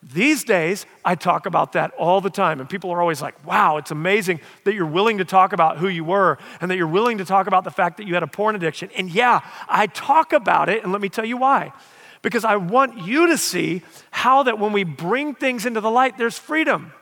These 0.03 0.43
days, 0.43 0.85
I 1.03 1.15
talk 1.15 1.47
about 1.47 1.71
that 1.71 1.89
all 1.97 2.21
the 2.21 2.29
time, 2.29 2.59
and 2.59 2.69
people 2.69 2.91
are 2.91 3.01
always 3.01 3.19
like, 3.19 3.43
wow, 3.47 3.77
it's 3.77 3.89
amazing 3.89 4.41
that 4.63 4.75
you're 4.75 4.85
willing 4.85 5.17
to 5.17 5.25
talk 5.25 5.51
about 5.51 5.79
who 5.79 5.87
you 5.87 6.03
were 6.03 6.37
and 6.59 6.69
that 6.69 6.77
you're 6.77 6.85
willing 6.85 7.17
to 7.17 7.25
talk 7.25 7.47
about 7.47 7.63
the 7.63 7.71
fact 7.71 7.97
that 7.97 8.05
you 8.05 8.13
had 8.13 8.21
a 8.21 8.27
porn 8.27 8.55
addiction. 8.55 8.91
And 8.95 9.09
yeah, 9.09 9.39
I 9.67 9.87
talk 9.87 10.33
about 10.33 10.69
it, 10.69 10.83
and 10.83 10.91
let 10.91 11.01
me 11.01 11.09
tell 11.09 11.25
you 11.25 11.35
why. 11.35 11.73
Because 12.21 12.45
I 12.45 12.57
want 12.57 13.07
you 13.07 13.25
to 13.25 13.39
see 13.39 13.81
how 14.11 14.43
that 14.43 14.59
when 14.59 14.71
we 14.71 14.83
bring 14.83 15.33
things 15.33 15.65
into 15.65 15.81
the 15.81 15.89
light, 15.89 16.19
there's 16.19 16.37
freedom 16.37 16.93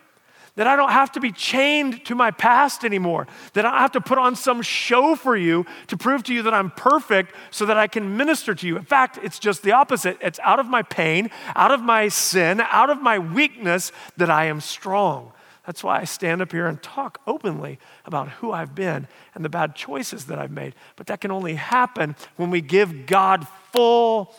that 0.56 0.68
I 0.68 0.76
don't 0.76 0.92
have 0.92 1.12
to 1.14 1.20
be 1.20 1.32
chained 1.32 2.06
to 2.06 2.16
my 2.16 2.32
past 2.32 2.84
anymore, 2.84 3.28
that 3.54 3.66
I 3.66 3.72
don't 3.72 3.80
have 3.80 3.92
to 3.94 4.02
put 4.02 4.18
on 4.18 4.36
some 4.36 4.62
show 4.62 5.16
for 5.16 5.36
you 5.36 5.66
to 5.88 5.98
prove 5.98 6.24
to 6.24 6.34
you 6.34 6.42
that 6.44 6.54
I'm 6.54 6.72
perfect 6.72 7.34
so 7.52 7.66
that 7.66 7.78
I 7.78 7.88
can 7.88 8.18
minister 8.18 8.54
to 8.56 8.68
you. 8.68 8.78
In 8.78 8.84
fact, 8.84 9.20
it's 9.24 9.40
just 9.40 9.64
the 9.64 9.72
opposite. 9.72 10.18
It's 10.22 10.40
out 10.40 10.60
of 10.60 10.68
my 10.68 10.82
pain, 10.82 11.30
out 11.56 11.72
of 11.72 11.82
my 11.82 12.08
sin, 12.08 12.62
out 12.62 12.90
of 12.90 13.02
my 13.02 13.20
weakness 13.20 13.92
that 14.18 14.30
I 14.30 14.46
am 14.46 14.62
strong. 14.62 15.32
That's 15.66 15.84
why 15.84 16.00
I 16.00 16.04
stand 16.06 16.42
up 16.42 16.52
here 16.52 16.66
and 16.66 16.82
talk 16.82 17.22
openly 17.28 17.78
about 18.06 18.30
who 18.30 18.52
I've 18.52 18.74
been 18.74 19.08
and 19.36 19.46
the 19.46 19.50
bad 19.50 19.76
choices 19.76 20.26
that 20.26 20.40
I've 20.40 20.50
made. 20.50 20.74
But 20.96 21.06
that 21.08 21.22
can 21.22 21.30
only 21.30 21.54
happen 21.54 22.16
when 22.38 22.50
we 22.50 22.60
give 22.60 23.06
God 23.06 23.48
full 23.72 24.34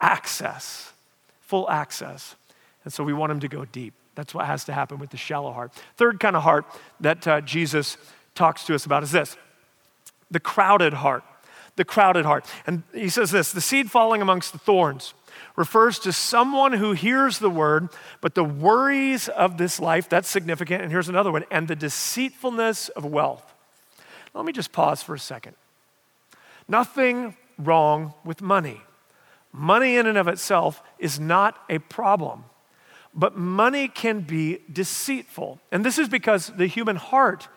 access. 0.00 0.92
Full 1.40 1.68
access. 1.68 2.36
And 2.84 2.92
so 2.92 3.02
we 3.02 3.12
want 3.12 3.32
Him 3.32 3.40
to 3.40 3.48
go 3.48 3.64
deep. 3.64 3.94
That's 4.14 4.34
what 4.34 4.46
has 4.46 4.64
to 4.64 4.72
happen 4.72 4.98
with 4.98 5.10
the 5.10 5.16
shallow 5.16 5.52
heart. 5.52 5.72
Third 5.96 6.20
kind 6.20 6.36
of 6.36 6.42
heart 6.42 6.66
that 7.00 7.26
uh, 7.26 7.40
Jesus 7.40 7.96
talks 8.34 8.64
to 8.66 8.74
us 8.74 8.84
about 8.84 9.02
is 9.02 9.12
this 9.12 9.36
the 10.30 10.40
crowded 10.40 10.94
heart. 10.94 11.24
The 11.76 11.84
crowded 11.84 12.26
heart. 12.26 12.44
And 12.66 12.82
he 12.92 13.08
says 13.08 13.30
this 13.30 13.52
the 13.52 13.60
seed 13.60 13.90
falling 13.90 14.20
amongst 14.20 14.52
the 14.52 14.58
thorns 14.58 15.14
refers 15.56 15.98
to 16.00 16.12
someone 16.12 16.72
who 16.72 16.92
hears 16.92 17.38
the 17.38 17.50
word, 17.50 17.88
but 18.20 18.34
the 18.34 18.44
worries 18.44 19.28
of 19.28 19.58
this 19.58 19.80
life, 19.80 20.08
that's 20.08 20.28
significant. 20.28 20.82
And 20.82 20.90
here's 20.90 21.08
another 21.08 21.32
one, 21.32 21.44
and 21.50 21.68
the 21.68 21.76
deceitfulness 21.76 22.88
of 22.90 23.04
wealth. 23.04 23.54
Let 24.34 24.44
me 24.44 24.52
just 24.52 24.72
pause 24.72 25.02
for 25.02 25.14
a 25.14 25.18
second. 25.18 25.56
Nothing 26.68 27.36
wrong 27.58 28.14
with 28.24 28.40
money. 28.40 28.80
Money 29.52 29.96
in 29.96 30.06
and 30.06 30.16
of 30.16 30.28
itself 30.28 30.82
is 30.98 31.20
not 31.20 31.58
a 31.68 31.78
problem. 31.78 32.44
But 33.14 33.36
money 33.36 33.88
can 33.88 34.20
be 34.20 34.60
deceitful. 34.72 35.60
And 35.70 35.84
this 35.84 35.98
is 35.98 36.08
because 36.08 36.48
the 36.48 36.66
human 36.66 36.96
heart 36.96 37.48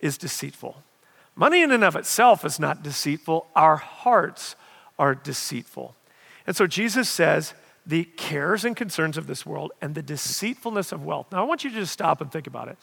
is 0.00 0.16
deceitful. 0.16 0.76
Money 1.34 1.62
in 1.62 1.70
and 1.70 1.82
of 1.82 1.96
itself 1.96 2.44
is 2.44 2.60
not 2.60 2.82
deceitful, 2.82 3.46
our 3.56 3.76
hearts 3.76 4.54
are 4.98 5.14
deceitful. 5.14 5.94
And 6.46 6.54
so 6.54 6.66
Jesus 6.66 7.08
says, 7.08 7.54
the 7.86 8.04
cares 8.04 8.64
and 8.64 8.76
concerns 8.76 9.16
of 9.16 9.26
this 9.26 9.44
world 9.44 9.72
and 9.80 9.94
the 9.94 10.02
deceitfulness 10.02 10.92
of 10.92 11.04
wealth. 11.04 11.26
Now, 11.32 11.40
I 11.40 11.46
want 11.46 11.64
you 11.64 11.70
to 11.70 11.76
just 11.76 11.92
stop 11.92 12.20
and 12.20 12.30
think 12.30 12.46
about 12.46 12.68
it. 12.68 12.78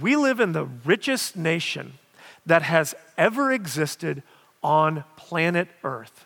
We 0.00 0.14
live 0.16 0.40
in 0.40 0.52
the 0.52 0.64
richest 0.64 1.36
nation 1.36 1.94
that 2.44 2.62
has 2.62 2.94
ever 3.18 3.52
existed 3.52 4.22
on 4.62 5.04
planet 5.16 5.68
Earth. 5.82 6.25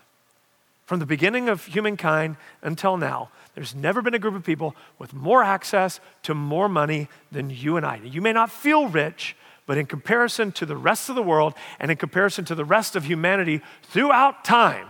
From 0.90 0.98
the 0.98 1.06
beginning 1.06 1.48
of 1.48 1.66
humankind 1.66 2.36
until 2.62 2.96
now, 2.96 3.28
there's 3.54 3.76
never 3.76 4.02
been 4.02 4.14
a 4.14 4.18
group 4.18 4.34
of 4.34 4.42
people 4.42 4.74
with 4.98 5.14
more 5.14 5.40
access 5.40 6.00
to 6.24 6.34
more 6.34 6.68
money 6.68 7.08
than 7.30 7.48
you 7.48 7.76
and 7.76 7.86
I. 7.86 8.00
You 8.02 8.20
may 8.20 8.32
not 8.32 8.50
feel 8.50 8.88
rich, 8.88 9.36
but 9.66 9.78
in 9.78 9.86
comparison 9.86 10.50
to 10.50 10.66
the 10.66 10.76
rest 10.76 11.08
of 11.08 11.14
the 11.14 11.22
world 11.22 11.54
and 11.78 11.92
in 11.92 11.96
comparison 11.96 12.44
to 12.46 12.56
the 12.56 12.64
rest 12.64 12.96
of 12.96 13.04
humanity 13.04 13.60
throughout 13.84 14.44
time, 14.44 14.88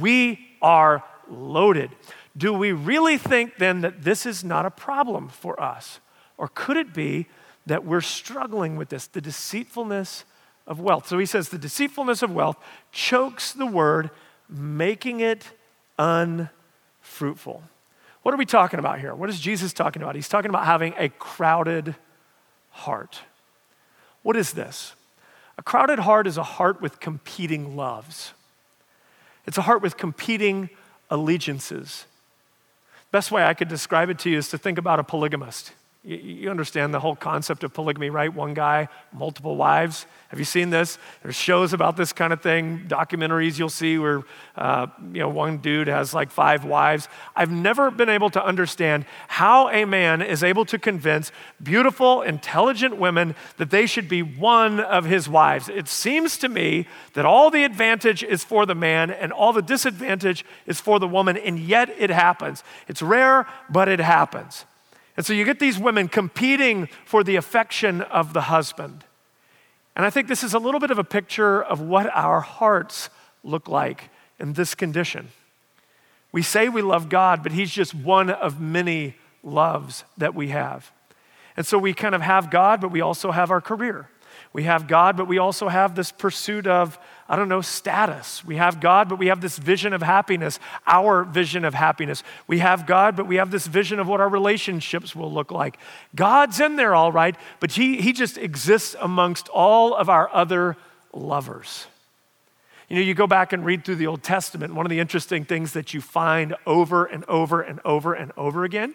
we 0.00 0.44
are 0.60 1.04
loaded. 1.30 1.92
Do 2.36 2.52
we 2.52 2.72
really 2.72 3.16
think 3.16 3.58
then 3.58 3.82
that 3.82 4.02
this 4.02 4.26
is 4.26 4.42
not 4.42 4.66
a 4.66 4.70
problem 4.72 5.28
for 5.28 5.62
us? 5.62 6.00
Or 6.36 6.48
could 6.48 6.76
it 6.76 6.92
be 6.92 7.26
that 7.66 7.84
we're 7.84 8.00
struggling 8.00 8.74
with 8.74 8.88
this, 8.88 9.06
the 9.06 9.20
deceitfulness 9.20 10.24
of 10.66 10.80
wealth? 10.80 11.06
So 11.06 11.18
he 11.18 11.26
says 11.26 11.50
the 11.50 11.56
deceitfulness 11.56 12.20
of 12.20 12.32
wealth 12.32 12.56
chokes 12.90 13.52
the 13.52 13.64
word, 13.64 14.10
making 14.48 15.20
it 15.20 15.50
unfruitful. 15.98 17.62
What 18.22 18.34
are 18.34 18.38
we 18.38 18.46
talking 18.46 18.78
about 18.78 18.98
here? 18.98 19.14
What 19.14 19.28
is 19.28 19.38
Jesus 19.40 19.72
talking 19.72 20.02
about? 20.02 20.14
He's 20.14 20.28
talking 20.28 20.48
about 20.48 20.66
having 20.66 20.94
a 20.98 21.08
crowded 21.08 21.94
heart. 22.70 23.20
What 24.22 24.36
is 24.36 24.52
this? 24.52 24.94
A 25.58 25.62
crowded 25.62 26.00
heart 26.00 26.26
is 26.26 26.36
a 26.36 26.42
heart 26.42 26.82
with 26.82 27.00
competing 27.00 27.76
loves. 27.76 28.32
It's 29.46 29.58
a 29.58 29.62
heart 29.62 29.80
with 29.80 29.96
competing 29.96 30.70
allegiances. 31.08 32.06
Best 33.12 33.30
way 33.30 33.44
I 33.44 33.54
could 33.54 33.68
describe 33.68 34.10
it 34.10 34.18
to 34.20 34.30
you 34.30 34.38
is 34.38 34.48
to 34.48 34.58
think 34.58 34.76
about 34.76 34.98
a 34.98 35.04
polygamist. 35.04 35.72
You, 36.08 36.52
understand 36.52 36.94
the 36.94 37.00
whole 37.00 37.16
concept 37.16 37.64
of 37.64 37.74
polygamy, 37.74 38.10
right? 38.10 38.32
One 38.32 38.54
guy, 38.54 38.86
multiple 39.12 39.56
wives. 39.56 40.06
Have 40.28 40.38
you 40.38 40.44
seen 40.44 40.70
this? 40.70 40.98
There's 41.24 41.34
shows 41.34 41.72
about 41.72 41.96
this 41.96 42.12
kind 42.12 42.32
of 42.32 42.40
thing, 42.40 42.84
documentaries 42.86 43.58
you'll 43.58 43.70
see 43.70 43.98
where 43.98 44.22
uh, 44.54 44.86
you 45.12 45.18
know 45.18 45.28
one 45.28 45.58
dude 45.58 45.88
has 45.88 46.14
like 46.14 46.30
five 46.30 46.64
wives. 46.64 47.08
I've 47.34 47.50
never 47.50 47.90
been 47.90 48.08
able 48.08 48.30
to 48.30 48.44
understand 48.44 49.04
how 49.26 49.68
a 49.70 49.84
man 49.84 50.22
is 50.22 50.44
able 50.44 50.64
to 50.66 50.78
convince 50.78 51.32
beautiful, 51.60 52.22
intelligent 52.22 52.98
women 52.98 53.34
that 53.56 53.70
they 53.70 53.86
should 53.86 54.08
be 54.08 54.22
one 54.22 54.78
of 54.78 55.06
his 55.06 55.28
wives. 55.28 55.68
It 55.68 55.88
seems 55.88 56.38
to 56.38 56.48
me 56.48 56.86
that 57.14 57.26
all 57.26 57.50
the 57.50 57.64
advantage 57.64 58.22
is 58.22 58.44
for 58.44 58.64
the 58.64 58.76
man 58.76 59.10
and 59.10 59.32
all 59.32 59.52
the 59.52 59.60
disadvantage 59.60 60.44
is 60.66 60.80
for 60.80 61.00
the 61.00 61.08
woman, 61.08 61.36
and 61.36 61.58
yet 61.58 61.88
it 61.98 62.10
happens. 62.10 62.62
It's 62.86 63.02
rare, 63.02 63.44
but 63.68 63.88
it 63.88 63.98
happens. 63.98 64.66
And 65.16 65.24
so 65.24 65.32
you 65.32 65.44
get 65.44 65.58
these 65.58 65.78
women 65.78 66.08
competing 66.08 66.88
for 67.04 67.24
the 67.24 67.36
affection 67.36 68.02
of 68.02 68.32
the 68.32 68.42
husband. 68.42 69.04
And 69.94 70.04
I 70.04 70.10
think 70.10 70.28
this 70.28 70.42
is 70.42 70.52
a 70.52 70.58
little 70.58 70.80
bit 70.80 70.90
of 70.90 70.98
a 70.98 71.04
picture 71.04 71.62
of 71.62 71.80
what 71.80 72.14
our 72.14 72.40
hearts 72.40 73.08
look 73.42 73.68
like 73.68 74.10
in 74.38 74.52
this 74.52 74.74
condition. 74.74 75.28
We 76.32 76.42
say 76.42 76.68
we 76.68 76.82
love 76.82 77.08
God, 77.08 77.42
but 77.42 77.52
He's 77.52 77.70
just 77.70 77.94
one 77.94 78.28
of 78.28 78.60
many 78.60 79.14
loves 79.42 80.04
that 80.18 80.34
we 80.34 80.48
have. 80.48 80.92
And 81.56 81.64
so 81.66 81.78
we 81.78 81.94
kind 81.94 82.14
of 82.14 82.20
have 82.20 82.50
God, 82.50 82.82
but 82.82 82.90
we 82.90 83.00
also 83.00 83.30
have 83.30 83.50
our 83.50 83.62
career. 83.62 84.10
We 84.52 84.64
have 84.64 84.86
God, 84.86 85.16
but 85.16 85.28
we 85.28 85.38
also 85.38 85.68
have 85.68 85.94
this 85.94 86.12
pursuit 86.12 86.66
of, 86.66 86.98
I 87.28 87.36
don't 87.36 87.48
know, 87.48 87.60
status. 87.60 88.44
We 88.44 88.56
have 88.56 88.80
God, 88.80 89.08
but 89.08 89.18
we 89.18 89.26
have 89.26 89.40
this 89.40 89.58
vision 89.58 89.92
of 89.92 90.02
happiness, 90.02 90.60
our 90.86 91.24
vision 91.24 91.64
of 91.64 91.74
happiness. 91.74 92.22
We 92.46 92.60
have 92.60 92.86
God, 92.86 93.16
but 93.16 93.26
we 93.26 93.36
have 93.36 93.50
this 93.50 93.66
vision 93.66 93.98
of 93.98 94.06
what 94.06 94.20
our 94.20 94.28
relationships 94.28 95.16
will 95.16 95.32
look 95.32 95.50
like. 95.50 95.78
God's 96.14 96.60
in 96.60 96.76
there, 96.76 96.94
all 96.94 97.10
right, 97.10 97.34
but 97.58 97.72
He, 97.72 98.00
he 98.00 98.12
just 98.12 98.38
exists 98.38 98.94
amongst 99.00 99.48
all 99.48 99.94
of 99.94 100.08
our 100.08 100.32
other 100.32 100.76
lovers. 101.12 101.86
You 102.88 102.96
know, 102.96 103.02
you 103.02 103.14
go 103.14 103.26
back 103.26 103.52
and 103.52 103.64
read 103.64 103.84
through 103.84 103.96
the 103.96 104.06
Old 104.06 104.22
Testament, 104.22 104.74
one 104.74 104.86
of 104.86 104.90
the 104.90 105.00
interesting 105.00 105.44
things 105.44 105.72
that 105.72 105.92
you 105.92 106.00
find 106.00 106.54
over 106.66 107.04
and 107.04 107.24
over 107.24 107.60
and 107.60 107.80
over 107.84 108.14
and 108.14 108.30
over 108.36 108.64
again 108.64 108.94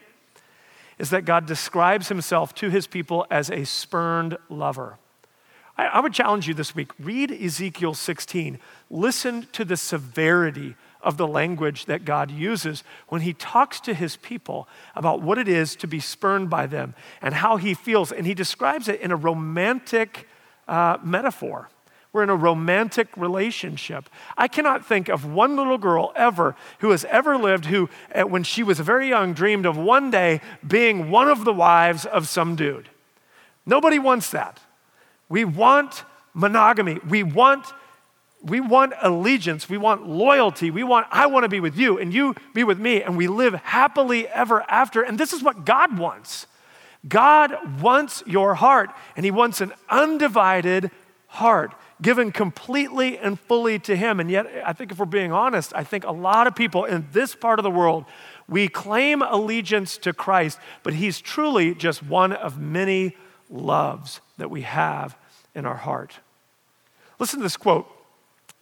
is 0.98 1.10
that 1.10 1.26
God 1.26 1.48
describes 1.48 2.10
himself 2.10 2.54
to 2.56 2.70
his 2.70 2.86
people 2.86 3.26
as 3.32 3.50
a 3.50 3.66
spurned 3.66 4.38
lover. 4.50 4.98
I, 5.82 5.86
I 5.86 6.00
would 6.00 6.14
challenge 6.14 6.48
you 6.48 6.54
this 6.54 6.76
week 6.76 6.92
read 7.00 7.32
Ezekiel 7.32 7.96
16. 7.96 8.60
Listen 8.92 9.48
to 9.54 9.66
the 9.66 9.78
severity 9.78 10.76
of 11.02 11.18
the 11.18 11.28
language 11.28 11.86
that 11.86 12.06
God 12.06 12.30
uses 12.30 12.84
when 13.08 13.22
he 13.22 13.34
talks 13.34 13.80
to 13.82 13.96
his 13.96 14.18
people 14.18 14.68
about 14.96 15.24
what 15.24 15.40
it 15.40 15.48
is 15.48 15.76
to 15.78 15.88
be 15.88 16.00
spurned 16.00 16.52
by 16.52 16.68
them 16.68 16.94
and 17.22 17.34
how 17.34 17.58
he 17.58 17.74
feels. 17.74 18.12
And 18.12 18.28
he 18.28 18.36
describes 18.36 18.88
it 18.88 19.02
in 19.02 19.12
a 19.12 19.16
romantic 19.16 20.28
uh, 20.68 20.98
metaphor. 21.04 21.70
We're 22.14 22.24
in 22.24 22.30
a 22.30 22.36
romantic 22.36 23.08
relationship. 23.18 24.08
I 24.38 24.48
cannot 24.48 24.86
think 24.86 25.10
of 25.10 25.26
one 25.26 25.56
little 25.56 25.80
girl 25.80 26.12
ever 26.16 26.56
who 26.80 26.92
has 26.92 27.06
ever 27.06 27.38
lived 27.38 27.66
who, 27.66 27.90
when 28.28 28.44
she 28.44 28.62
was 28.62 28.80
very 28.80 29.08
young, 29.10 29.34
dreamed 29.34 29.66
of 29.66 29.78
one 29.78 30.12
day 30.12 30.42
being 30.68 31.10
one 31.10 31.30
of 31.30 31.46
the 31.46 31.54
wives 31.54 32.06
of 32.06 32.28
some 32.28 32.56
dude. 32.56 32.90
Nobody 33.66 33.98
wants 33.98 34.30
that. 34.32 34.60
We 35.32 35.46
want 35.46 36.04
monogamy. 36.34 37.00
We 37.08 37.24
want 37.24 37.66
we 38.44 38.60
want 38.60 38.94
allegiance. 39.02 39.70
We 39.70 39.78
want 39.78 40.08
loyalty. 40.08 40.72
We 40.72 40.84
want, 40.84 41.06
I 41.12 41.28
want 41.28 41.44
to 41.44 41.50
be 41.50 41.60
with 41.60 41.78
you 41.78 42.00
and 42.00 42.12
you 42.12 42.36
be 42.56 42.64
with 42.64 42.80
me, 42.80 43.04
and 43.04 43.16
we 43.16 43.28
live 43.28 43.54
happily 43.54 44.28
ever 44.28 44.64
after. 44.64 45.04
And 45.04 45.18
this 45.18 45.32
is 45.32 45.44
what 45.44 45.64
God 45.64 45.98
wants. 45.98 46.48
God 47.08 47.82
wants 47.82 48.24
your 48.26 48.56
heart, 48.56 48.90
and 49.16 49.24
He 49.24 49.32
wants 49.32 49.62
an 49.62 49.74
undivided 49.90 50.90
heart 51.28 51.76
given 52.02 52.32
completely 52.32 53.18
and 53.20 53.40
fully 53.40 53.78
to 53.80 53.96
Him. 53.96 54.20
And 54.20 54.30
yet, 54.30 54.48
I 54.66 54.74
think 54.74 54.92
if 54.92 54.98
we're 54.98 55.06
being 55.06 55.32
honest, 55.32 55.72
I 55.76 55.84
think 55.84 56.04
a 56.04 56.12
lot 56.12 56.48
of 56.48 56.56
people 56.56 56.86
in 56.86 57.08
this 57.12 57.36
part 57.36 57.60
of 57.60 57.64
the 57.64 57.70
world, 57.72 58.06
we 58.48 58.68
claim 58.68 59.22
allegiance 59.22 59.98
to 60.00 60.14
Christ, 60.14 60.58
but 60.82 60.96
He's 60.96 61.22
truly 61.22 61.76
just 61.76 62.02
one 62.02 62.34
of 62.34 62.60
many 62.60 63.16
loves 63.52 64.20
that 64.38 64.50
we 64.50 64.62
have 64.62 65.16
in 65.56 65.66
our 65.66 65.76
heart. 65.76 66.20
Listen 67.20 67.40
to 67.40 67.44
this 67.44 67.58
quote 67.58 67.88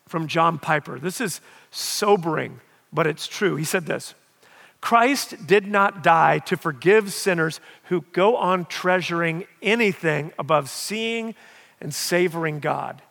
from 0.08 0.28
John 0.28 0.60
Piper. 0.60 1.00
This 1.00 1.22
is 1.22 1.42
sobering, 1.72 2.60
but 2.92 3.08
it's 3.08 3.28
true. 3.28 3.56
He 3.56 3.64
said 3.64 3.86
this 3.86 4.16
Christ 4.82 5.46
did 5.46 5.68
not 5.68 6.04
die 6.04 6.40
to 6.40 6.58
forgive 6.58 7.14
sinners 7.14 7.60
who 7.86 8.02
go 8.12 8.36
on 8.38 8.66
treasuring 8.66 9.46
anything 9.62 10.32
above 10.40 10.70
seeing 10.70 11.36
and 11.82 11.94
savoring 11.94 12.60
God. 12.60 13.02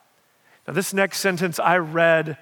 Now, 0.66 0.74
this 0.74 0.92
next 0.92 1.20
sentence 1.20 1.58
I 1.58 1.78
read 1.78 2.36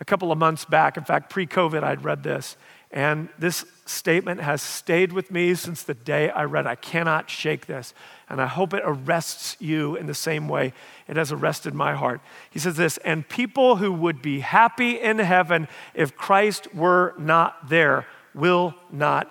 a 0.00 0.04
couple 0.04 0.32
of 0.32 0.38
months 0.38 0.64
back. 0.64 0.96
In 0.96 1.04
fact, 1.04 1.30
pre 1.30 1.46
COVID, 1.46 1.82
I'd 1.82 2.04
read 2.04 2.22
this. 2.22 2.56
And 2.92 3.28
this 3.38 3.64
statement 3.86 4.40
has 4.40 4.62
stayed 4.62 5.12
with 5.12 5.30
me 5.30 5.54
since 5.54 5.84
the 5.84 5.94
day 5.94 6.28
I 6.30 6.44
read. 6.44 6.66
I 6.66 6.74
cannot 6.74 7.30
shake 7.30 7.66
this. 7.66 7.94
And 8.28 8.40
I 8.40 8.46
hope 8.46 8.74
it 8.74 8.82
arrests 8.84 9.56
you 9.60 9.94
in 9.96 10.06
the 10.06 10.14
same 10.14 10.48
way 10.48 10.72
it 11.06 11.16
has 11.16 11.30
arrested 11.30 11.72
my 11.72 11.94
heart. 11.94 12.20
He 12.50 12.58
says 12.58 12.76
this, 12.76 12.98
and 12.98 13.28
people 13.28 13.76
who 13.76 13.92
would 13.92 14.22
be 14.22 14.40
happy 14.40 15.00
in 15.00 15.18
heaven 15.18 15.68
if 15.94 16.16
Christ 16.16 16.74
were 16.74 17.14
not 17.16 17.68
there 17.68 18.06
will 18.34 18.74
not 18.90 19.30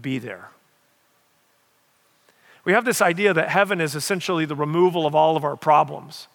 be 0.00 0.18
there. 0.18 0.50
We 2.64 2.72
have 2.72 2.84
this 2.84 3.00
idea 3.00 3.32
that 3.34 3.48
heaven 3.48 3.80
is 3.80 3.96
essentially 3.96 4.44
the 4.44 4.54
removal 4.54 5.06
of 5.06 5.14
all 5.14 5.36
of 5.36 5.44
our 5.44 5.56
problems. 5.56 6.28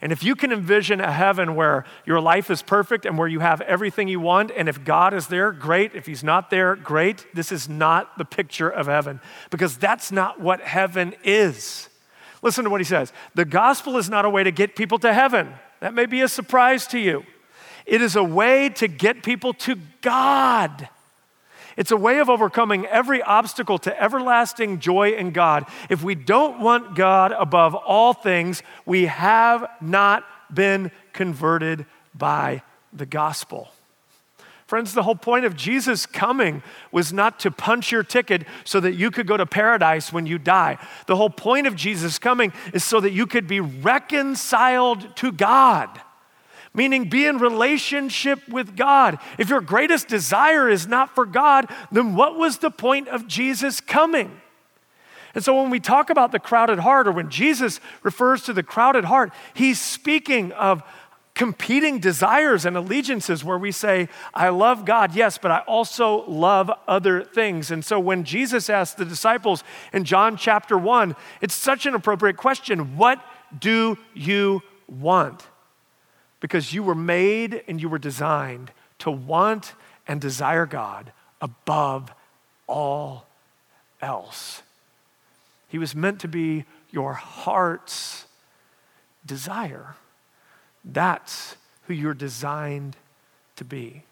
And 0.00 0.12
if 0.12 0.22
you 0.22 0.34
can 0.34 0.52
envision 0.52 1.00
a 1.00 1.12
heaven 1.12 1.54
where 1.54 1.84
your 2.06 2.20
life 2.20 2.50
is 2.50 2.62
perfect 2.62 3.04
and 3.04 3.18
where 3.18 3.28
you 3.28 3.40
have 3.40 3.60
everything 3.62 4.08
you 4.08 4.20
want, 4.20 4.50
and 4.56 4.68
if 4.68 4.84
God 4.84 5.12
is 5.12 5.26
there, 5.26 5.52
great. 5.52 5.94
If 5.94 6.06
He's 6.06 6.24
not 6.24 6.50
there, 6.50 6.76
great. 6.76 7.26
This 7.34 7.52
is 7.52 7.68
not 7.68 8.16
the 8.18 8.24
picture 8.24 8.68
of 8.68 8.86
heaven 8.86 9.20
because 9.50 9.76
that's 9.76 10.10
not 10.10 10.40
what 10.40 10.60
heaven 10.60 11.14
is. 11.24 11.88
Listen 12.42 12.64
to 12.64 12.70
what 12.70 12.80
He 12.80 12.84
says 12.84 13.12
The 13.34 13.44
gospel 13.44 13.96
is 13.96 14.08
not 14.08 14.24
a 14.24 14.30
way 14.30 14.44
to 14.44 14.50
get 14.50 14.76
people 14.76 14.98
to 15.00 15.12
heaven. 15.12 15.52
That 15.80 15.94
may 15.94 16.06
be 16.06 16.20
a 16.20 16.28
surprise 16.28 16.86
to 16.88 16.98
you. 16.98 17.24
It 17.86 18.02
is 18.02 18.16
a 18.16 18.24
way 18.24 18.68
to 18.70 18.88
get 18.88 19.22
people 19.22 19.54
to 19.54 19.76
God. 20.02 20.88
It's 21.80 21.90
a 21.90 21.96
way 21.96 22.18
of 22.18 22.28
overcoming 22.28 22.84
every 22.84 23.22
obstacle 23.22 23.78
to 23.78 24.02
everlasting 24.02 24.80
joy 24.80 25.12
in 25.12 25.30
God. 25.30 25.64
If 25.88 26.02
we 26.02 26.14
don't 26.14 26.60
want 26.60 26.94
God 26.94 27.32
above 27.32 27.74
all 27.74 28.12
things, 28.12 28.62
we 28.84 29.06
have 29.06 29.66
not 29.80 30.26
been 30.52 30.90
converted 31.14 31.86
by 32.14 32.62
the 32.92 33.06
gospel. 33.06 33.70
Friends, 34.66 34.92
the 34.92 35.04
whole 35.04 35.14
point 35.14 35.46
of 35.46 35.56
Jesus 35.56 36.04
coming 36.04 36.62
was 36.92 37.14
not 37.14 37.40
to 37.40 37.50
punch 37.50 37.90
your 37.90 38.02
ticket 38.02 38.44
so 38.64 38.78
that 38.80 38.92
you 38.92 39.10
could 39.10 39.26
go 39.26 39.38
to 39.38 39.46
paradise 39.46 40.12
when 40.12 40.26
you 40.26 40.36
die. 40.36 40.76
The 41.06 41.16
whole 41.16 41.30
point 41.30 41.66
of 41.66 41.76
Jesus 41.76 42.18
coming 42.18 42.52
is 42.74 42.84
so 42.84 43.00
that 43.00 43.12
you 43.12 43.26
could 43.26 43.46
be 43.46 43.60
reconciled 43.60 45.16
to 45.16 45.32
God 45.32 45.98
meaning 46.74 47.08
be 47.08 47.26
in 47.26 47.38
relationship 47.38 48.48
with 48.48 48.76
God. 48.76 49.18
If 49.38 49.48
your 49.48 49.60
greatest 49.60 50.08
desire 50.08 50.68
is 50.68 50.86
not 50.86 51.14
for 51.14 51.26
God, 51.26 51.68
then 51.90 52.14
what 52.14 52.36
was 52.36 52.58
the 52.58 52.70
point 52.70 53.08
of 53.08 53.26
Jesus 53.26 53.80
coming? 53.80 54.40
And 55.34 55.44
so 55.44 55.60
when 55.60 55.70
we 55.70 55.80
talk 55.80 56.10
about 56.10 56.32
the 56.32 56.38
crowded 56.38 56.80
heart, 56.80 57.06
or 57.06 57.12
when 57.12 57.30
Jesus 57.30 57.80
refers 58.02 58.42
to 58.44 58.52
the 58.52 58.62
crowded 58.62 59.04
heart, 59.04 59.32
he's 59.54 59.80
speaking 59.80 60.52
of 60.52 60.82
competing 61.34 62.00
desires 62.00 62.66
and 62.66 62.76
allegiances 62.76 63.44
where 63.44 63.56
we 63.56 63.72
say, 63.72 64.08
I 64.34 64.48
love 64.48 64.84
God, 64.84 65.14
yes, 65.14 65.38
but 65.38 65.50
I 65.50 65.60
also 65.60 66.24
love 66.26 66.70
other 66.88 67.22
things. 67.22 67.70
And 67.70 67.84
so 67.84 67.98
when 68.00 68.24
Jesus 68.24 68.68
asked 68.68 68.96
the 68.96 69.04
disciples 69.04 69.62
in 69.92 70.04
John 70.04 70.36
chapter 70.36 70.76
1, 70.76 71.14
it's 71.40 71.54
such 71.54 71.86
an 71.86 71.94
appropriate 71.94 72.36
question 72.36 72.96
What 72.96 73.24
do 73.58 73.96
you 74.14 74.62
want? 74.88 75.46
Because 76.40 76.72
you 76.72 76.82
were 76.82 76.94
made 76.94 77.62
and 77.68 77.80
you 77.80 77.88
were 77.88 77.98
designed 77.98 78.72
to 78.98 79.10
want 79.10 79.74
and 80.08 80.20
desire 80.20 80.66
God 80.66 81.12
above 81.40 82.12
all 82.66 83.26
else. 84.02 84.62
He 85.68 85.78
was 85.78 85.94
meant 85.94 86.20
to 86.20 86.28
be 86.28 86.64
your 86.90 87.12
heart's 87.12 88.26
desire. 89.24 89.94
That's 90.84 91.56
who 91.86 91.94
you're 91.94 92.14
designed 92.14 92.96
to 93.56 93.64
be. 93.64 94.02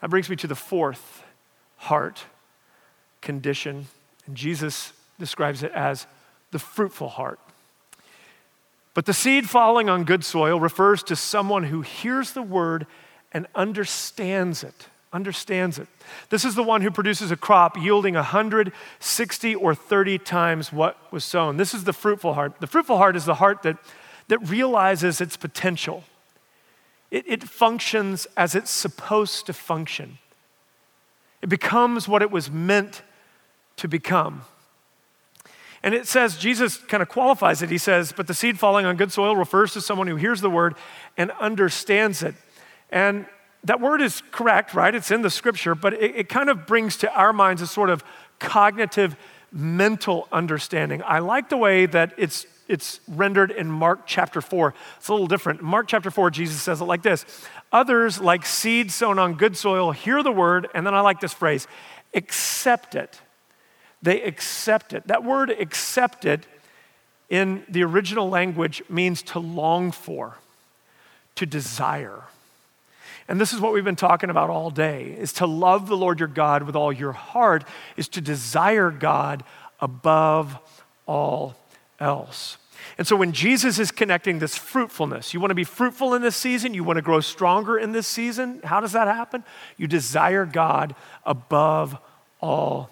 That 0.00 0.10
brings 0.10 0.30
me 0.30 0.36
to 0.36 0.46
the 0.46 0.54
fourth 0.54 1.22
heart 1.76 2.24
condition, 3.20 3.86
and 4.26 4.36
Jesus 4.36 4.92
describes 5.18 5.62
it 5.62 5.72
as 5.72 6.06
the 6.52 6.58
fruitful 6.58 7.08
heart. 7.08 7.40
But 8.96 9.04
the 9.04 9.12
seed 9.12 9.46
falling 9.46 9.90
on 9.90 10.04
good 10.04 10.24
soil 10.24 10.58
refers 10.58 11.02
to 11.02 11.16
someone 11.16 11.64
who 11.64 11.82
hears 11.82 12.32
the 12.32 12.40
word 12.40 12.86
and 13.30 13.46
understands 13.54 14.64
it. 14.64 14.88
understands 15.12 15.78
it. 15.78 15.86
This 16.30 16.46
is 16.46 16.54
the 16.54 16.62
one 16.62 16.80
who 16.80 16.90
produces 16.90 17.30
a 17.30 17.36
crop 17.36 17.76
yielding 17.76 18.14
160 18.14 19.54
or 19.54 19.74
30 19.74 20.18
times 20.18 20.72
what 20.72 20.96
was 21.12 21.24
sown. 21.24 21.58
This 21.58 21.74
is 21.74 21.84
the 21.84 21.92
fruitful 21.92 22.32
heart. 22.32 22.58
The 22.58 22.66
fruitful 22.66 22.96
heart 22.96 23.16
is 23.16 23.26
the 23.26 23.34
heart 23.34 23.62
that, 23.64 23.76
that 24.28 24.38
realizes 24.38 25.20
its 25.20 25.36
potential, 25.36 26.04
it, 27.10 27.24
it 27.26 27.44
functions 27.44 28.26
as 28.34 28.54
it's 28.54 28.70
supposed 28.70 29.44
to 29.44 29.52
function, 29.52 30.16
it 31.42 31.50
becomes 31.50 32.08
what 32.08 32.22
it 32.22 32.30
was 32.30 32.50
meant 32.50 33.02
to 33.76 33.88
become. 33.88 34.40
And 35.86 35.94
it 35.94 36.08
says, 36.08 36.36
Jesus 36.36 36.78
kind 36.78 37.00
of 37.00 37.08
qualifies 37.08 37.62
it. 37.62 37.70
He 37.70 37.78
says, 37.78 38.10
But 38.10 38.26
the 38.26 38.34
seed 38.34 38.58
falling 38.58 38.86
on 38.86 38.96
good 38.96 39.12
soil 39.12 39.36
refers 39.36 39.72
to 39.74 39.80
someone 39.80 40.08
who 40.08 40.16
hears 40.16 40.40
the 40.40 40.50
word 40.50 40.74
and 41.16 41.30
understands 41.38 42.24
it. 42.24 42.34
And 42.90 43.24
that 43.62 43.80
word 43.80 44.02
is 44.02 44.20
correct, 44.32 44.74
right? 44.74 44.92
It's 44.92 45.12
in 45.12 45.22
the 45.22 45.30
scripture, 45.30 45.76
but 45.76 45.94
it, 45.94 46.16
it, 46.16 46.28
kind 46.28 46.50
of 46.50 46.66
brings 46.66 46.96
to 46.98 47.14
our 47.14 47.32
minds 47.32 47.62
a 47.62 47.68
sort 47.68 47.88
of 47.88 48.02
cognitive, 48.40 49.14
mental 49.52 50.26
understanding. 50.32 51.04
I 51.06 51.20
like 51.20 51.50
the 51.50 51.56
way 51.56 51.86
that 51.86 52.14
it's, 52.16 52.46
it's 52.66 52.98
rendered 53.06 53.52
in 53.52 53.70
Mark 53.70 54.08
chapter 54.08 54.40
4. 54.40 54.74
It's 54.96 55.06
a 55.06 55.12
little 55.12 55.28
different. 55.28 55.62
Mark 55.62 55.86
chapter 55.86 56.10
4, 56.10 56.32
Jesus 56.32 56.60
says 56.60 56.80
it 56.80 56.86
like 56.86 57.02
this 57.02 57.24
Others, 57.70 58.20
like 58.20 58.44
seed 58.44 58.90
sown 58.90 59.20
on 59.20 59.34
good 59.34 59.56
soil, 59.56 59.92
hear 59.92 60.24
the 60.24 60.32
word, 60.32 60.66
and 60.74 60.84
then 60.84 60.94
I 60.94 61.00
like 61.00 61.20
this 61.20 61.32
phrase 61.32 61.68
accept 62.12 62.96
it. 62.96 63.20
They 64.02 64.22
accept 64.22 64.92
it. 64.92 65.06
That 65.08 65.24
word 65.24 65.50
accept 65.50 66.24
it 66.24 66.46
in 67.28 67.64
the 67.68 67.82
original 67.82 68.28
language 68.28 68.82
means 68.88 69.22
to 69.22 69.38
long 69.38 69.90
for, 69.90 70.38
to 71.36 71.46
desire. 71.46 72.22
And 73.28 73.40
this 73.40 73.52
is 73.52 73.60
what 73.60 73.72
we've 73.72 73.84
been 73.84 73.96
talking 73.96 74.30
about 74.30 74.50
all 74.50 74.70
day 74.70 75.16
is 75.18 75.32
to 75.34 75.46
love 75.46 75.88
the 75.88 75.96
Lord 75.96 76.20
your 76.20 76.28
God 76.28 76.62
with 76.62 76.76
all 76.76 76.92
your 76.92 77.12
heart 77.12 77.64
is 77.96 78.08
to 78.10 78.20
desire 78.20 78.90
God 78.90 79.42
above 79.80 80.58
all 81.06 81.56
else. 81.98 82.58
And 82.98 83.06
so 83.06 83.16
when 83.16 83.32
Jesus 83.32 83.78
is 83.78 83.90
connecting 83.90 84.38
this 84.38 84.56
fruitfulness, 84.56 85.34
you 85.34 85.40
want 85.40 85.50
to 85.50 85.56
be 85.56 85.64
fruitful 85.64 86.14
in 86.14 86.22
this 86.22 86.36
season, 86.36 86.72
you 86.72 86.84
want 86.84 86.98
to 86.98 87.02
grow 87.02 87.20
stronger 87.20 87.78
in 87.78 87.92
this 87.92 88.06
season, 88.06 88.60
how 88.62 88.80
does 88.80 88.92
that 88.92 89.08
happen? 89.08 89.42
You 89.76 89.88
desire 89.88 90.46
God 90.46 90.94
above 91.24 91.98
all 92.40 92.90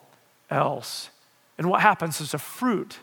else. 0.55 1.11
And 1.59 1.69
what 1.69 1.81
happens 1.83 2.21
is 2.21 2.33
a 2.35 2.39
fruit 2.39 2.99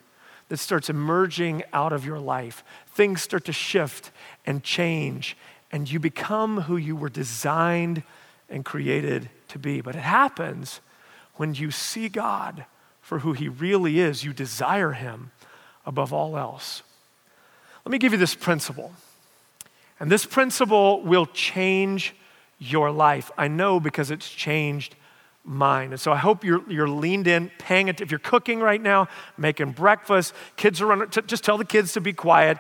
that 0.49 0.57
starts 0.57 0.89
emerging 0.89 1.63
out 1.71 1.93
of 1.93 2.05
your 2.05 2.19
life. 2.19 2.63
Things 2.87 3.21
start 3.21 3.45
to 3.45 3.53
shift 3.53 4.11
and 4.45 4.63
change 4.63 5.37
and 5.71 5.89
you 5.89 5.99
become 5.99 6.61
who 6.61 6.77
you 6.77 6.95
were 6.95 7.09
designed 7.09 8.03
and 8.49 8.65
created 8.65 9.29
to 9.47 9.59
be. 9.59 9.81
But 9.81 9.95
it 9.95 10.01
happens 10.01 10.81
when 11.35 11.53
you 11.53 11.71
see 11.71 12.09
God 12.09 12.65
for 13.01 13.19
who 13.19 13.33
He 13.33 13.47
really 13.47 13.99
is, 13.99 14.23
you 14.23 14.33
desire 14.33 14.91
Him 14.91 15.31
above 15.85 16.13
all 16.13 16.37
else. 16.37 16.83
Let 17.85 17.91
me 17.91 17.97
give 17.97 18.11
you 18.11 18.17
this 18.17 18.35
principle. 18.35 18.93
And 19.99 20.11
this 20.11 20.25
principle 20.25 21.01
will 21.01 21.25
change 21.27 22.15
your 22.59 22.91
life. 22.91 23.31
I 23.37 23.47
know 23.47 23.79
because 23.79 24.11
it's 24.11 24.29
changed 24.29 24.95
mine. 25.43 25.91
And 25.91 25.99
so 25.99 26.11
I 26.11 26.17
hope 26.17 26.43
you're, 26.43 26.69
you're 26.69 26.89
leaned 26.89 27.27
in, 27.27 27.51
paying 27.57 27.87
it. 27.87 28.01
If 28.01 28.11
you're 28.11 28.19
cooking 28.19 28.59
right 28.59 28.81
now, 28.81 29.07
making 29.37 29.71
breakfast, 29.71 30.33
kids 30.55 30.81
are 30.81 30.85
running, 30.85 31.09
just 31.09 31.43
tell 31.43 31.57
the 31.57 31.65
kids 31.65 31.93
to 31.93 32.01
be 32.01 32.13
quiet 32.13 32.57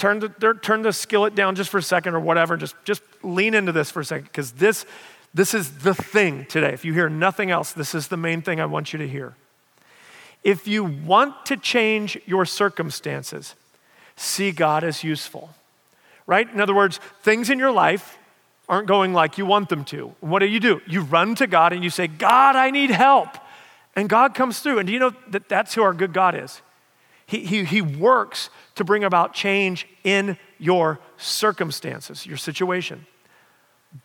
turn 0.00 0.18
the, 0.18 0.58
turn 0.62 0.80
the 0.82 0.92
skillet 0.92 1.34
down 1.34 1.54
just 1.54 1.68
for 1.68 1.78
a 1.78 1.82
second 1.82 2.14
or 2.14 2.20
whatever. 2.20 2.56
Just, 2.56 2.74
just 2.84 3.02
lean 3.22 3.54
into 3.54 3.70
this 3.70 3.90
for 3.90 4.00
a 4.00 4.04
second 4.04 4.24
because 4.24 4.52
this, 4.52 4.86
this 5.34 5.52
is 5.52 5.78
the 5.80 5.94
thing 5.94 6.46
today. 6.46 6.72
If 6.72 6.84
you 6.84 6.94
hear 6.94 7.10
nothing 7.10 7.50
else, 7.50 7.72
this 7.72 7.94
is 7.94 8.08
the 8.08 8.16
main 8.16 8.40
thing 8.40 8.60
I 8.60 8.66
want 8.66 8.92
you 8.92 8.98
to 8.98 9.06
hear. 9.06 9.36
If 10.42 10.66
you 10.66 10.84
want 10.84 11.44
to 11.46 11.56
change 11.58 12.18
your 12.24 12.46
circumstances, 12.46 13.54
see 14.16 14.52
God 14.52 14.82
as 14.82 15.04
useful, 15.04 15.50
right? 16.26 16.50
In 16.50 16.62
other 16.62 16.74
words, 16.74 16.98
things 17.22 17.50
in 17.50 17.58
your 17.58 17.70
life 17.70 18.18
aren't 18.70 18.86
going 18.86 19.12
like 19.12 19.36
you 19.36 19.44
want 19.44 19.68
them 19.68 19.84
to. 19.84 20.14
What 20.20 20.38
do 20.38 20.46
you 20.46 20.60
do? 20.60 20.80
You 20.86 21.02
run 21.02 21.34
to 21.34 21.48
God 21.48 21.72
and 21.72 21.82
you 21.82 21.90
say, 21.90 22.06
God, 22.06 22.54
I 22.54 22.70
need 22.70 22.90
help. 22.90 23.36
And 23.96 24.08
God 24.08 24.32
comes 24.32 24.60
through. 24.60 24.78
And 24.78 24.86
do 24.86 24.92
you 24.92 25.00
know 25.00 25.12
that 25.28 25.48
that's 25.48 25.74
who 25.74 25.82
our 25.82 25.92
good 25.92 26.12
God 26.12 26.36
is? 26.36 26.62
He, 27.26 27.40
he, 27.40 27.64
he 27.64 27.82
works 27.82 28.48
to 28.76 28.84
bring 28.84 29.02
about 29.02 29.34
change 29.34 29.88
in 30.04 30.38
your 30.58 31.00
circumstances, 31.16 32.24
your 32.24 32.36
situation. 32.36 33.06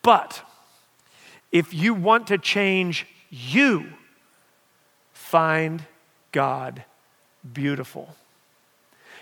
But 0.02 0.42
if 1.52 1.72
you 1.72 1.94
want 1.94 2.26
to 2.28 2.40
change 2.40 3.06
you, 3.30 3.86
find 5.14 5.84
God 6.32 6.84
beautiful. 7.54 8.16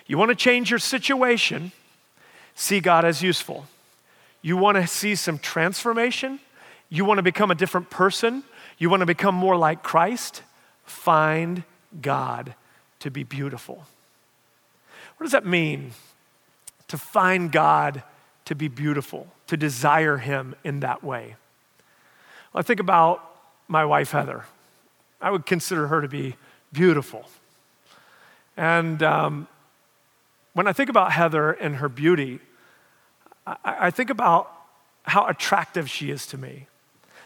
You 0.07 0.17
want 0.17 0.29
to 0.29 0.35
change 0.35 0.69
your 0.69 0.79
situation, 0.79 1.73
see 2.55 2.79
God 2.79 3.03
as 3.03 3.21
useful. 3.21 3.65
You 4.43 4.57
want 4.57 4.75
to 4.75 4.85
see 4.85 5.15
some 5.15 5.39
transformation, 5.39 6.39
you 6.89 7.05
want 7.05 7.17
to 7.17 7.23
become 7.23 7.49
a 7.49 7.55
different 7.55 7.89
person, 7.89 8.43
you 8.77 8.89
want 8.89 8.99
to 8.99 9.05
become 9.05 9.33
more 9.33 9.55
like 9.55 9.81
Christ, 9.81 10.43
find 10.83 11.63
God 12.01 12.53
to 12.99 13.09
be 13.09 13.23
beautiful. 13.23 13.85
What 15.17 15.23
does 15.23 15.31
that 15.31 15.45
mean? 15.45 15.91
To 16.89 16.97
find 16.97 17.51
God 17.51 18.03
to 18.45 18.53
be 18.53 18.67
beautiful, 18.67 19.27
to 19.47 19.55
desire 19.55 20.17
Him 20.17 20.55
in 20.65 20.81
that 20.81 21.03
way. 21.03 21.35
Well, 22.51 22.59
I 22.59 22.63
think 22.63 22.81
about 22.81 23.23
my 23.69 23.85
wife, 23.85 24.11
Heather. 24.11 24.43
I 25.21 25.31
would 25.31 25.45
consider 25.45 25.87
her 25.87 26.01
to 26.01 26.09
be 26.09 26.35
beautiful. 26.73 27.29
And 28.57 29.01
um, 29.01 29.47
when 30.51 30.67
I 30.67 30.73
think 30.73 30.89
about 30.89 31.13
Heather 31.13 31.51
and 31.51 31.77
her 31.77 31.87
beauty, 31.87 32.41
I, 33.45 33.57
I 33.63 33.91
think 33.91 34.09
about 34.09 34.51
how 35.03 35.27
attractive 35.27 35.89
she 35.89 36.09
is 36.11 36.25
to 36.27 36.37
me. 36.37 36.67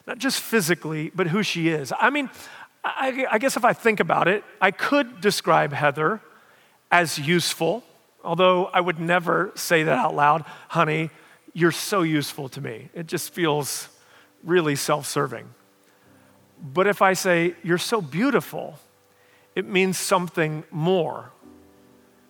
Not 0.06 0.18
just 0.18 0.42
physically, 0.42 1.12
but 1.14 1.28
who 1.28 1.44
she 1.44 1.68
is. 1.70 1.94
I 2.00 2.10
mean, 2.10 2.30
I, 2.84 3.26
I 3.32 3.38
guess 3.38 3.58
if 3.58 3.66
I 3.66 3.74
think 3.74 4.00
about 4.00 4.28
it, 4.28 4.44
I 4.62 4.72
could 4.72 5.22
describe 5.22 5.74
Heather 5.74 6.22
as 6.90 7.20
useful, 7.20 7.84
although 8.24 8.66
I 8.68 8.80
would 8.82 9.00
never 9.00 9.52
say 9.56 9.84
that 9.84 9.98
out 9.98 10.16
loud. 10.16 10.46
Honey, 10.70 11.10
you're 11.54 11.72
so 11.72 12.02
useful 12.02 12.50
to 12.50 12.62
me. 12.62 12.90
It 12.94 13.08
just 13.08 13.34
feels 13.34 13.90
really 14.44 14.76
self 14.76 15.06
serving. 15.06 15.48
But 16.62 16.88
if 16.88 17.02
I 17.02 17.14
say, 17.14 17.56
you're 17.64 17.78
so 17.78 18.02
beautiful, 18.02 18.80
it 19.56 19.66
means 19.66 19.98
something 19.98 20.64
more. 20.72 21.32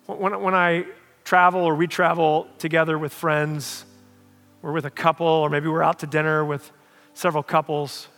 When, 0.06 0.40
when 0.42 0.54
I 0.54 0.86
travel 1.28 1.60
or 1.60 1.74
we 1.74 1.86
travel 1.86 2.48
together 2.56 2.98
with 2.98 3.12
friends, 3.12 3.84
we're 4.62 4.72
with 4.72 4.86
a 4.86 4.90
couple, 4.90 5.26
or 5.26 5.50
maybe 5.50 5.68
we're 5.68 5.82
out 5.82 5.98
to 5.98 6.06
dinner 6.06 6.42
with 6.42 6.72
several 7.12 7.42
couples, 7.42 8.08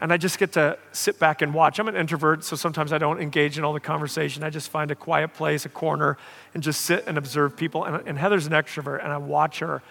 and 0.00 0.10
I 0.10 0.16
just 0.16 0.38
get 0.38 0.52
to 0.52 0.78
sit 0.92 1.18
back 1.18 1.42
and 1.42 1.52
watch. 1.52 1.78
I'm 1.78 1.88
an 1.88 1.94
introvert, 1.94 2.42
so 2.44 2.56
sometimes 2.56 2.90
I 2.90 2.96
don't 2.96 3.20
engage 3.20 3.58
in 3.58 3.64
all 3.64 3.74
the 3.74 3.80
conversation. 3.80 4.42
I 4.42 4.48
just 4.48 4.70
find 4.70 4.90
a 4.90 4.94
quiet 4.94 5.34
place, 5.34 5.66
a 5.66 5.68
corner, 5.68 6.16
and 6.54 6.62
just 6.62 6.80
sit 6.86 7.04
and 7.06 7.18
observe 7.18 7.54
people. 7.54 7.84
And, 7.84 8.08
and 8.08 8.16
Heather's 8.16 8.46
an 8.46 8.54
extrovert, 8.54 9.04
and 9.04 9.12
I 9.12 9.18
watch 9.18 9.58
her 9.58 9.82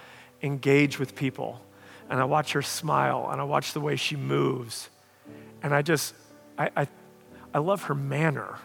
engage 0.41 0.97
with 0.97 1.13
people, 1.13 1.61
and 2.09 2.19
I 2.19 2.23
watch 2.23 2.53
her 2.53 2.63
smile, 2.63 3.29
and 3.31 3.39
I 3.39 3.43
watch 3.43 3.73
the 3.73 3.81
way 3.81 3.97
she 3.97 4.15
moves. 4.15 4.89
And 5.61 5.75
I 5.75 5.83
just, 5.83 6.15
I, 6.57 6.71
I, 6.75 6.87
I 7.53 7.59
love 7.59 7.83
her 7.83 7.93
manner. 7.93 8.57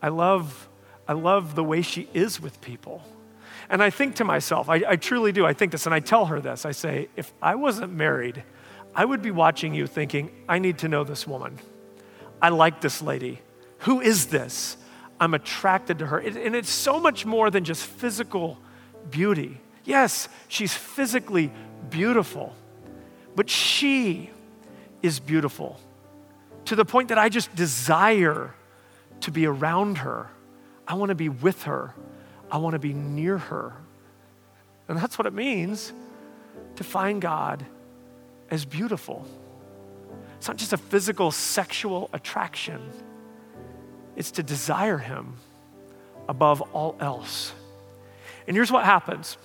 I 0.00 0.06
love, 0.06 0.68
I 1.08 1.14
love 1.14 1.54
the 1.54 1.64
way 1.64 1.82
she 1.82 2.08
is 2.14 2.40
with 2.40 2.60
people. 2.60 3.02
And 3.70 3.82
I 3.82 3.90
think 3.90 4.16
to 4.16 4.24
myself, 4.24 4.68
I, 4.68 4.82
I 4.86 4.96
truly 4.96 5.32
do, 5.32 5.44
I 5.44 5.54
think 5.54 5.72
this, 5.72 5.86
and 5.86 5.94
I 5.94 6.00
tell 6.00 6.26
her 6.26 6.40
this 6.40 6.64
I 6.64 6.72
say, 6.72 7.08
if 7.16 7.32
I 7.42 7.54
wasn't 7.54 7.92
married, 7.92 8.44
I 8.94 9.04
would 9.04 9.22
be 9.22 9.30
watching 9.30 9.74
you 9.74 9.86
thinking, 9.86 10.30
I 10.48 10.58
need 10.58 10.78
to 10.78 10.88
know 10.88 11.04
this 11.04 11.26
woman. 11.26 11.58
I 12.40 12.50
like 12.50 12.80
this 12.80 13.02
lady. 13.02 13.40
Who 13.80 14.00
is 14.00 14.26
this? 14.26 14.76
I'm 15.20 15.34
attracted 15.34 15.98
to 16.00 16.06
her. 16.06 16.20
It, 16.20 16.36
and 16.36 16.54
it's 16.54 16.70
so 16.70 17.00
much 17.00 17.26
more 17.26 17.50
than 17.50 17.64
just 17.64 17.84
physical 17.84 18.58
beauty. 19.10 19.58
Yes, 19.84 20.28
she's 20.48 20.74
physically 20.74 21.50
beautiful, 21.90 22.54
but 23.34 23.48
she 23.48 24.30
is 25.02 25.20
beautiful 25.20 25.80
to 26.66 26.76
the 26.76 26.84
point 26.84 27.08
that 27.08 27.18
I 27.18 27.28
just 27.28 27.54
desire 27.54 28.54
to 29.20 29.30
be 29.30 29.46
around 29.46 29.98
her. 29.98 30.28
I 30.88 30.94
want 30.94 31.10
to 31.10 31.14
be 31.14 31.28
with 31.28 31.64
her. 31.64 31.94
I 32.50 32.56
want 32.58 32.72
to 32.72 32.78
be 32.78 32.94
near 32.94 33.38
her. 33.38 33.74
And 34.88 34.98
that's 34.98 35.18
what 35.18 35.26
it 35.26 35.34
means 35.34 35.92
to 36.76 36.82
find 36.84 37.20
God 37.20 37.64
as 38.50 38.64
beautiful. 38.64 39.26
It's 40.38 40.48
not 40.48 40.56
just 40.56 40.72
a 40.72 40.78
physical 40.78 41.30
sexual 41.30 42.08
attraction, 42.12 42.80
it's 44.16 44.30
to 44.32 44.42
desire 44.42 44.98
Him 44.98 45.34
above 46.28 46.62
all 46.72 46.96
else. 46.98 47.52
And 48.46 48.56
here's 48.56 48.72
what 48.72 48.84
happens 48.84 49.36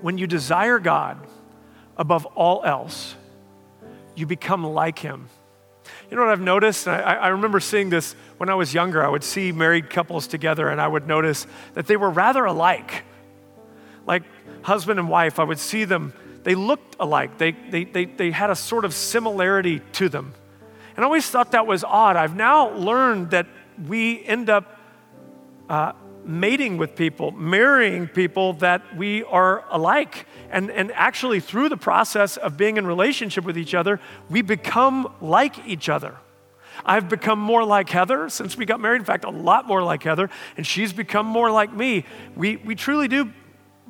when 0.00 0.18
you 0.18 0.26
desire 0.26 0.78
God 0.78 1.18
above 1.96 2.26
all 2.26 2.64
else, 2.64 3.14
you 4.14 4.26
become 4.26 4.64
like 4.64 4.98
him. 4.98 5.28
You 6.10 6.16
know 6.16 6.22
what 6.22 6.30
I've 6.30 6.40
noticed? 6.40 6.86
I, 6.86 7.00
I, 7.00 7.28
remember 7.28 7.58
seeing 7.58 7.90
this 7.90 8.14
when 8.38 8.48
I 8.48 8.54
was 8.54 8.72
younger. 8.72 9.04
I 9.04 9.08
would 9.08 9.24
see 9.24 9.50
married 9.50 9.90
couples 9.90 10.26
together 10.28 10.68
and 10.68 10.80
I 10.80 10.86
would 10.86 11.08
notice 11.08 11.46
that 11.74 11.86
they 11.86 11.96
were 11.96 12.10
rather 12.10 12.44
alike. 12.44 13.04
Like 14.06 14.22
husband 14.62 15.00
and 15.00 15.08
wife, 15.08 15.40
I 15.40 15.44
would 15.44 15.58
see 15.58 15.84
them, 15.84 16.12
they 16.44 16.54
looked 16.54 16.94
alike. 17.00 17.38
They, 17.38 17.52
they, 17.52 17.84
they, 17.84 18.04
they 18.04 18.30
had 18.30 18.50
a 18.50 18.56
sort 18.56 18.84
of 18.84 18.94
similarity 18.94 19.80
to 19.94 20.08
them. 20.08 20.32
And 20.94 21.04
I 21.04 21.06
always 21.06 21.28
thought 21.28 21.52
that 21.52 21.66
was 21.66 21.82
odd. 21.82 22.16
I've 22.16 22.36
now 22.36 22.70
learned 22.70 23.30
that 23.30 23.46
we 23.86 24.24
end 24.24 24.48
up 24.48 24.78
uh, 25.68 25.92
mating 26.26 26.76
with 26.76 26.96
people, 26.96 27.30
marrying 27.30 28.08
people 28.08 28.54
that 28.54 28.96
we 28.96 29.22
are 29.24 29.64
alike. 29.70 30.26
And, 30.50 30.70
and 30.70 30.90
actually, 30.92 31.40
through 31.40 31.68
the 31.68 31.76
process 31.76 32.36
of 32.36 32.56
being 32.56 32.76
in 32.76 32.86
relationship 32.86 33.44
with 33.44 33.56
each 33.56 33.74
other, 33.74 34.00
we 34.28 34.42
become 34.42 35.12
like 35.20 35.66
each 35.66 35.88
other. 35.88 36.16
I've 36.84 37.08
become 37.08 37.38
more 37.38 37.64
like 37.64 37.88
Heather 37.88 38.28
since 38.28 38.56
we 38.56 38.66
got 38.66 38.80
married. 38.80 39.00
In 39.00 39.04
fact, 39.04 39.24
a 39.24 39.30
lot 39.30 39.66
more 39.66 39.82
like 39.82 40.02
Heather, 40.02 40.28
and 40.56 40.66
she's 40.66 40.92
become 40.92 41.26
more 41.26 41.50
like 41.50 41.72
me. 41.72 42.04
We, 42.34 42.56
we 42.56 42.74
truly 42.74 43.08
do 43.08 43.32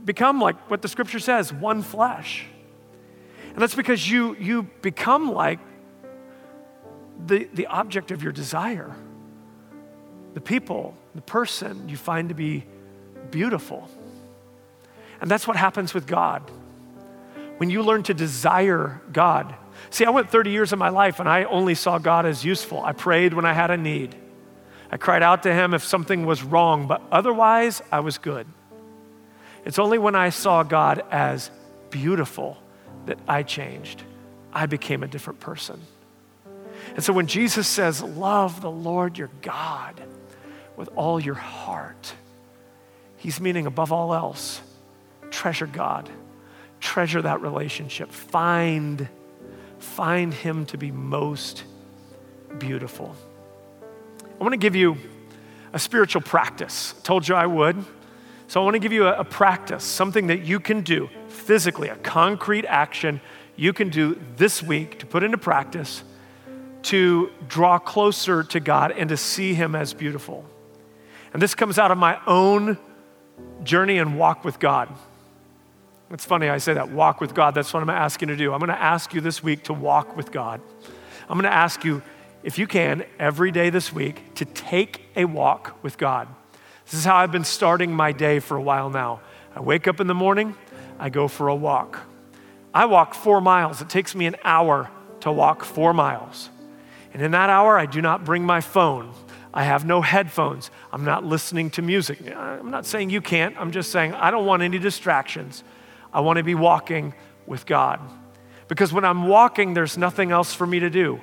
become 0.04 0.40
like 0.40 0.70
what 0.70 0.82
the 0.82 0.88
scripture 0.88 1.18
says 1.18 1.52
one 1.52 1.82
flesh. 1.82 2.46
And 3.50 3.62
that's 3.62 3.74
because 3.74 4.08
you, 4.08 4.36
you 4.36 4.64
become 4.82 5.32
like 5.32 5.58
the, 7.26 7.48
the 7.54 7.66
object 7.66 8.10
of 8.10 8.22
your 8.22 8.32
desire, 8.32 8.94
the 10.34 10.40
people, 10.40 10.94
the 11.16 11.22
person 11.22 11.88
you 11.88 11.96
find 11.96 12.28
to 12.28 12.34
be 12.34 12.64
beautiful. 13.30 13.88
And 15.20 15.30
that's 15.30 15.46
what 15.46 15.56
happens 15.56 15.94
with 15.94 16.06
God. 16.06 16.50
When 17.58 17.70
you 17.70 17.82
learn 17.82 18.02
to 18.04 18.14
desire 18.14 19.00
God, 19.12 19.54
see, 19.90 20.04
I 20.04 20.10
went 20.10 20.30
30 20.30 20.50
years 20.50 20.72
of 20.72 20.78
my 20.78 20.90
life 20.90 21.20
and 21.20 21.28
I 21.28 21.44
only 21.44 21.74
saw 21.74 21.98
God 21.98 22.26
as 22.26 22.44
useful. 22.44 22.84
I 22.84 22.92
prayed 22.92 23.32
when 23.32 23.46
I 23.46 23.52
had 23.52 23.70
a 23.70 23.76
need. 23.76 24.14
I 24.90 24.98
cried 24.98 25.22
out 25.22 25.42
to 25.44 25.52
Him 25.52 25.74
if 25.74 25.82
something 25.82 26.26
was 26.26 26.42
wrong, 26.42 26.86
but 26.86 27.02
otherwise, 27.10 27.82
I 27.90 28.00
was 28.00 28.18
good. 28.18 28.46
It's 29.64 29.78
only 29.78 29.98
when 29.98 30.14
I 30.14 30.30
saw 30.30 30.62
God 30.62 31.02
as 31.10 31.50
beautiful 31.90 32.56
that 33.06 33.18
I 33.26 33.42
changed. 33.42 34.02
I 34.52 34.66
became 34.66 35.02
a 35.02 35.08
different 35.08 35.40
person. 35.40 35.80
And 36.94 37.02
so 37.02 37.12
when 37.12 37.26
Jesus 37.26 37.66
says, 37.66 38.02
Love 38.02 38.60
the 38.60 38.70
Lord 38.70 39.18
your 39.18 39.30
God 39.42 40.00
with 40.76 40.88
all 40.96 41.18
your 41.18 41.34
heart, 41.34 42.14
he's 43.16 43.40
meaning 43.40 43.66
above 43.66 43.92
all 43.92 44.14
else, 44.14 44.60
treasure 45.30 45.66
God, 45.66 46.08
treasure 46.80 47.22
that 47.22 47.40
relationship, 47.40 48.10
find, 48.10 49.08
find 49.78 50.32
him 50.32 50.66
to 50.66 50.78
be 50.78 50.90
most 50.90 51.64
beautiful. 52.58 53.14
I 54.22 54.42
want 54.42 54.52
to 54.52 54.58
give 54.58 54.76
you 54.76 54.96
a 55.72 55.78
spiritual 55.78 56.22
practice. 56.22 56.94
I 56.98 57.02
told 57.02 57.26
you 57.26 57.34
I 57.34 57.46
would. 57.46 57.84
So 58.48 58.60
I 58.60 58.64
want 58.64 58.74
to 58.74 58.78
give 58.78 58.92
you 58.92 59.08
a, 59.08 59.20
a 59.20 59.24
practice, 59.24 59.82
something 59.82 60.28
that 60.28 60.42
you 60.42 60.60
can 60.60 60.82
do 60.82 61.08
physically, 61.28 61.88
a 61.88 61.96
concrete 61.96 62.64
action 62.66 63.20
you 63.56 63.72
can 63.72 63.88
do 63.88 64.20
this 64.36 64.62
week 64.62 64.98
to 64.98 65.06
put 65.06 65.22
into 65.22 65.38
practice 65.38 66.04
to 66.82 67.32
draw 67.48 67.78
closer 67.78 68.44
to 68.44 68.60
God 68.60 68.92
and 68.92 69.08
to 69.08 69.16
see 69.16 69.54
Him 69.54 69.74
as 69.74 69.92
beautiful. 69.92 70.44
And 71.36 71.42
this 71.42 71.54
comes 71.54 71.78
out 71.78 71.90
of 71.90 71.98
my 71.98 72.18
own 72.26 72.78
journey 73.62 73.98
and 73.98 74.18
walk 74.18 74.42
with 74.42 74.58
God. 74.58 74.88
It's 76.10 76.24
funny 76.24 76.48
I 76.48 76.56
say 76.56 76.72
that, 76.72 76.88
walk 76.88 77.20
with 77.20 77.34
God. 77.34 77.54
That's 77.54 77.74
what 77.74 77.82
I'm 77.82 77.90
asking 77.90 78.30
you 78.30 78.36
to 78.36 78.38
do. 78.38 78.54
I'm 78.54 78.58
going 78.58 78.70
to 78.70 78.82
ask 78.82 79.12
you 79.12 79.20
this 79.20 79.42
week 79.42 79.64
to 79.64 79.74
walk 79.74 80.16
with 80.16 80.32
God. 80.32 80.62
I'm 81.28 81.36
going 81.36 81.42
to 81.42 81.52
ask 81.52 81.84
you, 81.84 82.00
if 82.42 82.58
you 82.58 82.66
can, 82.66 83.04
every 83.18 83.50
day 83.50 83.68
this 83.68 83.92
week 83.92 84.34
to 84.36 84.46
take 84.46 85.02
a 85.14 85.26
walk 85.26 85.76
with 85.82 85.98
God. 85.98 86.26
This 86.86 86.94
is 86.94 87.04
how 87.04 87.16
I've 87.16 87.32
been 87.32 87.44
starting 87.44 87.92
my 87.92 88.12
day 88.12 88.38
for 88.38 88.56
a 88.56 88.62
while 88.62 88.88
now. 88.88 89.20
I 89.54 89.60
wake 89.60 89.86
up 89.86 90.00
in 90.00 90.06
the 90.06 90.14
morning, 90.14 90.54
I 90.98 91.10
go 91.10 91.28
for 91.28 91.48
a 91.48 91.54
walk. 91.54 92.00
I 92.72 92.86
walk 92.86 93.12
four 93.12 93.42
miles. 93.42 93.82
It 93.82 93.90
takes 93.90 94.14
me 94.14 94.24
an 94.24 94.36
hour 94.42 94.90
to 95.20 95.30
walk 95.30 95.64
four 95.64 95.92
miles. 95.92 96.48
And 97.12 97.20
in 97.20 97.32
that 97.32 97.50
hour, 97.50 97.78
I 97.78 97.84
do 97.84 98.00
not 98.00 98.24
bring 98.24 98.42
my 98.42 98.62
phone. 98.62 99.12
I 99.56 99.64
have 99.64 99.86
no 99.86 100.02
headphones. 100.02 100.70
I'm 100.92 101.06
not 101.06 101.24
listening 101.24 101.70
to 101.70 101.82
music. 101.82 102.20
I'm 102.30 102.70
not 102.70 102.84
saying 102.84 103.08
you 103.08 103.22
can't. 103.22 103.56
I'm 103.58 103.70
just 103.70 103.90
saying 103.90 104.12
I 104.12 104.30
don't 104.30 104.44
want 104.44 104.62
any 104.62 104.78
distractions. 104.78 105.64
I 106.12 106.20
want 106.20 106.36
to 106.36 106.42
be 106.42 106.54
walking 106.54 107.14
with 107.46 107.64
God. 107.64 107.98
Because 108.68 108.92
when 108.92 109.06
I'm 109.06 109.28
walking, 109.28 109.72
there's 109.72 109.96
nothing 109.96 110.30
else 110.30 110.52
for 110.52 110.66
me 110.66 110.80
to 110.80 110.90
do. 110.90 111.22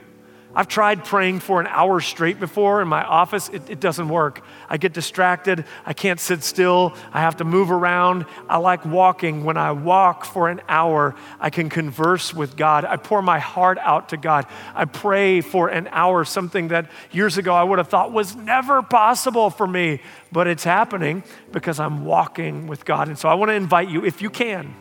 I've 0.55 0.67
tried 0.67 1.03
praying 1.03 1.39
for 1.39 1.59
an 1.59 1.67
hour 1.67 1.99
straight 1.99 2.39
before 2.39 2.81
in 2.81 2.87
my 2.87 3.03
office. 3.03 3.49
It, 3.49 3.69
it, 3.69 3.79
doesn't 3.79 4.07
work. 4.07 4.45
I 4.69 4.77
get 4.77 4.93
distracted. 4.93 5.65
I 5.83 5.93
can't 5.93 6.19
sit 6.19 6.43
still. 6.43 6.95
I 7.11 7.21
have 7.21 7.37
to 7.37 7.43
move 7.43 7.71
around. 7.71 8.25
I 8.47 8.57
like 8.57 8.85
walking. 8.85 9.43
When 9.43 9.57
I 9.57 9.71
walk 9.71 10.25
for 10.25 10.49
an 10.49 10.61
hour, 10.69 11.15
I 11.39 11.49
can 11.49 11.69
converse 11.69 12.35
with 12.35 12.55
God. 12.55 12.85
I 12.85 12.97
pour 12.97 13.23
my 13.23 13.39
heart 13.39 13.79
out 13.79 14.09
to 14.09 14.17
God. 14.17 14.45
I 14.75 14.85
pray 14.85 15.41
for 15.41 15.69
an 15.69 15.87
hour, 15.91 16.23
something 16.23 16.67
that 16.67 16.89
years 17.11 17.37
ago 17.39 17.55
I 17.55 17.63
would 17.63 17.79
have 17.79 17.87
thought 17.87 18.11
was 18.11 18.35
never 18.35 18.83
possible 18.83 19.49
for 19.49 19.65
me, 19.65 20.01
but 20.31 20.45
it's 20.45 20.63
happening 20.63 21.23
because 21.51 21.79
I'm 21.79 22.05
walking 22.05 22.67
with 22.67 22.85
God. 22.85 23.07
And 23.07 23.17
so 23.17 23.27
I 23.27 23.33
want 23.33 23.49
to 23.49 23.55
invite 23.55 23.89
you, 23.89 24.05
if 24.05 24.21
you 24.21 24.29
can, 24.29 24.75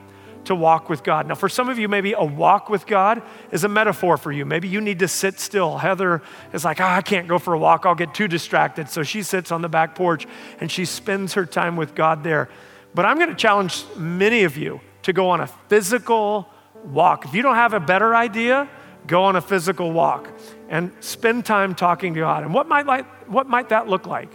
to 0.45 0.55
walk 0.55 0.89
with 0.89 1.05
God. 1.05 1.27
Now, 1.27 1.35
for 1.35 1.49
some 1.49 1.69
of 1.69 1.79
you, 1.79 1.89
maybe 1.89 2.13
a 2.13 2.25
walk 2.25 2.69
with 2.69 2.87
God 2.87 3.23
is 3.51 3.65
a 3.65 3.69
metaphor 3.69 4.17
for 4.17 4.33
you. 4.33 4.45
Maybe 4.45 4.69
you 4.69 4.81
need 4.81 4.99
to 5.01 5.09
sit 5.09 5.39
still. 5.39 5.79
Heather 5.79 6.23
is 6.53 6.65
like, 6.65 6.81
oh, 6.81 6.85
I 6.85 7.03
can't 7.03 7.29
go 7.29 7.39
for 7.39 7.55
a 7.55 7.59
walk, 7.59 7.87
I'll 7.87 7.95
get 7.95 8.15
too 8.15 8.29
distracted. 8.29 8.89
So 8.89 9.03
she 9.03 9.23
sits 9.23 9.53
on 9.53 9.63
the 9.63 9.69
back 9.69 9.95
porch 9.95 10.27
and 10.61 10.71
she 10.71 10.85
spends 10.85 11.35
her 11.35 11.47
time 11.47 11.77
with 11.77 11.95
God 11.95 12.25
there. 12.25 12.49
But 12.95 13.07
I'm 13.07 13.17
going 13.17 13.31
to 13.31 13.37
challenge 13.37 13.85
many 13.97 14.45
of 14.45 14.57
you 14.57 14.81
to 15.03 15.13
go 15.13 15.31
on 15.31 15.41
a 15.41 15.47
physical 15.47 16.49
walk. 16.85 17.25
If 17.25 17.35
you 17.35 17.43
don't 17.43 17.55
have 17.55 17.73
a 17.73 17.81
better 17.81 18.15
idea, 18.15 18.69
go 19.07 19.25
on 19.25 19.37
a 19.37 19.41
physical 19.41 19.93
walk 19.93 20.29
and 20.69 20.93
spend 21.01 21.45
time 21.47 21.75
talking 21.75 22.15
to 22.15 22.21
God. 22.21 22.43
And 22.43 22.53
what 22.53 22.69
might, 22.69 22.87
like, 22.87 23.07
what 23.29 23.49
might 23.49 23.71
that 23.71 23.89
look 23.89 24.07
like? 24.07 24.31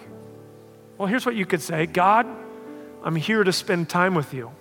Well, 0.97 1.07
here's 1.07 1.25
what 1.25 1.35
you 1.35 1.45
could 1.45 1.61
say 1.61 1.85
God, 1.85 2.25
I'm 3.03 3.15
here 3.15 3.43
to 3.43 3.53
spend 3.53 3.89
time 3.89 4.15
with 4.15 4.33
you. 4.33 4.51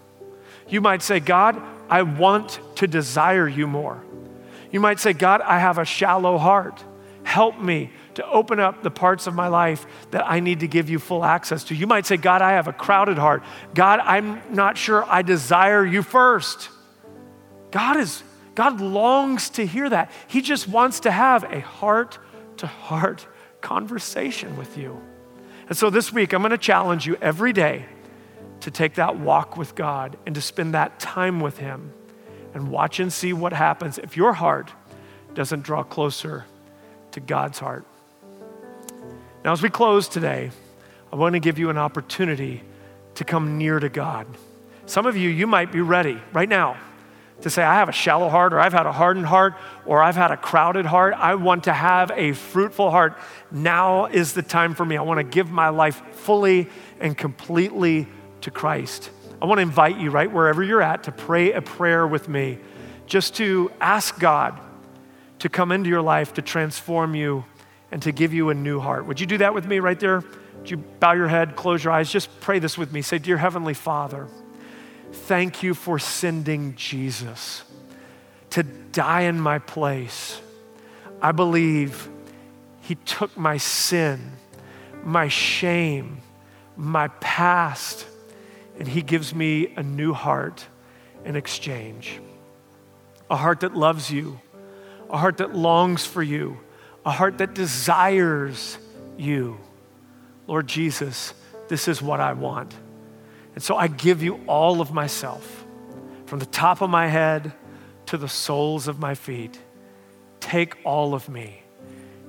You 0.69 0.81
might 0.81 1.03
say, 1.03 1.21
God, 1.21 1.61
I 1.89 2.03
want 2.03 2.61
to 2.77 2.87
desire 2.87 3.49
you 3.49 3.67
more. 3.67 4.03
You 4.71 4.81
might 4.81 5.01
say, 5.01 5.13
God, 5.13 5.41
I 5.41 5.59
have 5.59 5.79
a 5.79 5.85
shallow 5.85 6.39
heart. 6.39 6.83
Help 7.23 7.59
me 7.61 7.91
to 8.15 8.27
open 8.29 8.61
up 8.61 8.83
the 8.83 8.91
parts 8.91 9.27
of 9.27 9.35
my 9.35 9.49
life 9.49 9.87
that 10.11 10.29
I 10.29 10.41
need 10.41 10.61
to 10.61 10.69
give 10.69 10.89
you 10.89 10.99
full 10.99 11.25
access 11.25 11.65
to. 11.65 11.75
You 11.75 11.87
might 11.87 12.07
say, 12.07 12.17
God, 12.17 12.41
I 12.43 12.53
have 12.53 12.69
a 12.69 12.73
crowded 12.73 13.19
heart. 13.19 13.43
God, 13.75 14.01
I'm 14.01 14.41
not 14.55 14.79
sure 14.79 15.05
I 15.07 15.23
desire 15.23 15.85
you 15.85 16.03
first. 16.03 16.71
God 17.71 17.97
is 17.97 18.23
God 18.55 18.81
longs 18.81 19.51
to 19.51 19.67
hear 19.67 19.89
that. 19.91 20.11
He 20.29 20.41
just 20.41 20.67
wants 20.67 21.01
to 21.01 21.11
have 21.11 21.45
a 21.45 21.61
heart 21.61 22.19
to 22.57 22.67
heart 22.67 23.27
conversation 23.61 24.57
with 24.57 24.79
you. 24.79 24.99
And 25.69 25.77
so 25.77 25.91
this 25.91 26.13
week 26.13 26.33
I'm 26.33 26.41
going 26.41 26.53
to 26.53 26.59
challenge 26.59 27.07
you 27.07 27.17
every 27.21 27.53
day 27.53 27.85
to 28.61 28.71
take 28.71 28.95
that 28.95 29.19
walk 29.19 29.57
with 29.57 29.75
God 29.75 30.17
and 30.27 30.35
to 30.35 30.41
spend 30.41 30.75
that 30.75 30.99
time 30.99 31.41
with 31.41 31.59
Him 31.59 31.93
and 32.55 32.69
watch 32.69 33.01
and 33.01 33.13
see 33.13 33.33
what 33.33 33.53
happens 33.53 33.99
if 33.99 34.17
your 34.17 34.33
heart 34.33 34.73
doesn't 35.35 35.63
draw 35.63 35.83
closer 35.83 36.45
to 37.13 37.21
God's 37.21 37.59
heart. 37.59 37.85
Now, 39.45 39.53
as 39.53 39.63
we 39.63 39.69
close 39.69 40.09
today, 40.09 40.51
I 41.13 41.17
want 41.17 41.35
to 41.35 41.41
give 41.41 41.59
you 41.59 41.71
an 41.71 41.79
opportunity 41.79 42.63
to 43.15 43.25
come 43.25 43.59
near 43.59 43.79
to 43.79 43.89
God. 43.89 44.27
Some 44.87 45.07
of 45.07 45.17
you, 45.17 45.29
you 45.31 45.47
might 45.47 45.71
be 45.71 45.81
ready 45.81 46.21
right 46.33 46.49
now 46.49 46.77
to 47.43 47.51
say, 47.51 47.63
I 47.63 47.75
have 47.75 47.89
a 47.89 47.93
shallow 47.93 48.29
heart, 48.29 48.53
or 48.53 48.59
I've 48.59 48.73
had 48.73 48.87
a 48.87 48.93
hardened 48.93 49.27
heart, 49.27 49.55
or 49.85 50.03
I've 50.03 50.17
had 50.17 50.31
a 50.31 50.37
crowded 50.37 50.87
heart. 50.87 51.15
I 51.15 51.35
want 51.35 51.65
to 51.65 51.73
have 51.73 52.11
a 52.15 52.33
fruitful 52.33 52.91
heart. 52.91 53.19
Now 53.51 54.07
is 54.07 54.33
the 54.33 54.43
time 54.43 54.75
for 54.75 54.85
me. 54.85 54.97
I 54.97 55.03
want 55.03 55.19
to 55.19 55.25
give 55.25 55.51
my 55.51 55.69
life 55.69 56.03
fully 56.13 56.69
and 56.99 57.17
completely 57.17 58.09
to 58.47 58.53
Christ. 58.53 59.11
I 59.43 59.47
want 59.47 59.59
to 59.59 59.63
invite 59.63 59.99
you, 59.99 60.11
right 60.11 60.31
wherever 60.31 60.63
you're 60.63 60.81
at, 60.81 61.03
to 61.05 61.13
pray 61.13 61.51
a 61.51 61.61
prayer 61.61 62.07
with 62.07 62.29
me, 62.29 62.59
just 63.09 63.35
to 63.37 63.73
ask 63.81 64.21
God 64.21 64.59
to 65.41 65.49
come 65.49 65.73
into 65.73 65.91
your 65.91 66.01
life, 66.01 66.35
to 66.35 66.43
transform 66.43 67.17
you, 67.17 67.45
and 67.91 68.01
to 68.03 68.13
give 68.13 68.33
you 68.33 68.51
a 68.51 68.55
new 68.55 68.79
heart. 68.79 69.05
Would 69.07 69.19
you 69.19 69.27
do 69.27 69.39
that 69.39 69.53
with 69.53 69.67
me 69.67 69.81
right 69.81 69.99
there? 69.99 70.23
Would 70.59 70.71
you 70.71 70.77
bow 70.77 71.15
your 71.15 71.27
head, 71.27 71.57
close 71.57 71.83
your 71.83 71.93
eyes? 71.93 72.09
Just 72.09 72.41
pray 72.41 72.61
this 72.61 72.79
with 72.79 72.93
me. 72.93 73.03
Say, 73.03 73.19
Dear 73.19 73.37
Heavenly 73.37 73.75
Father, 73.75 74.29
thank 75.11 75.65
you 75.65 75.75
for 75.75 75.99
sending 75.99 76.77
Jesus 76.77 77.65
to 78.51 78.63
die 78.63 79.23
in 79.23 79.41
my 79.41 79.59
place. 79.59 80.41
I 81.21 81.33
believe 81.33 82.09
he 82.81 82.95
took 82.95 83.37
my 83.37 83.57
sin, 83.57 84.21
my 85.03 85.27
shame, 85.27 86.21
my 86.77 87.09
past 87.09 88.07
and 88.79 88.87
He 88.89 89.03
gives 89.03 89.35
me 89.35 89.73
a 89.77 89.83
new 89.83 90.13
heart 90.13 90.67
in 91.25 91.37
exchange. 91.37 92.21
A 93.31 93.37
heart 93.37 93.61
that 93.61 93.75
loves 93.75 94.11
you, 94.11 94.41
a 95.11 95.19
heart 95.19 95.39
that 95.39 95.55
longs 95.55 96.07
for 96.07 96.23
you, 96.23 96.59
a 97.05 97.11
heart 97.11 97.39
that 97.39 97.55
desires 97.55 98.79
you. 99.17 99.59
Lord 100.47 100.69
Jesus, 100.69 101.35
this 101.69 101.89
is 101.89 102.01
what 102.01 102.21
I 102.21 102.35
want. 102.35 102.75
And 103.55 103.65
so 103.65 103.77
I 103.77 103.89
give 103.89 104.23
you 104.23 104.41
all 104.47 104.81
of 104.81 104.93
myself, 104.93 105.65
from 106.27 106.39
the 106.39 106.47
top 106.47 106.83
of 106.83 106.91
my 106.91 107.09
head 107.09 107.53
to 108.07 108.17
the 108.17 108.29
soles 108.29 108.87
of 108.87 109.01
my 109.01 109.15
feet. 109.15 109.59
Take 110.41 110.77
all 110.85 111.15
of 111.15 111.29
me. 111.29 111.63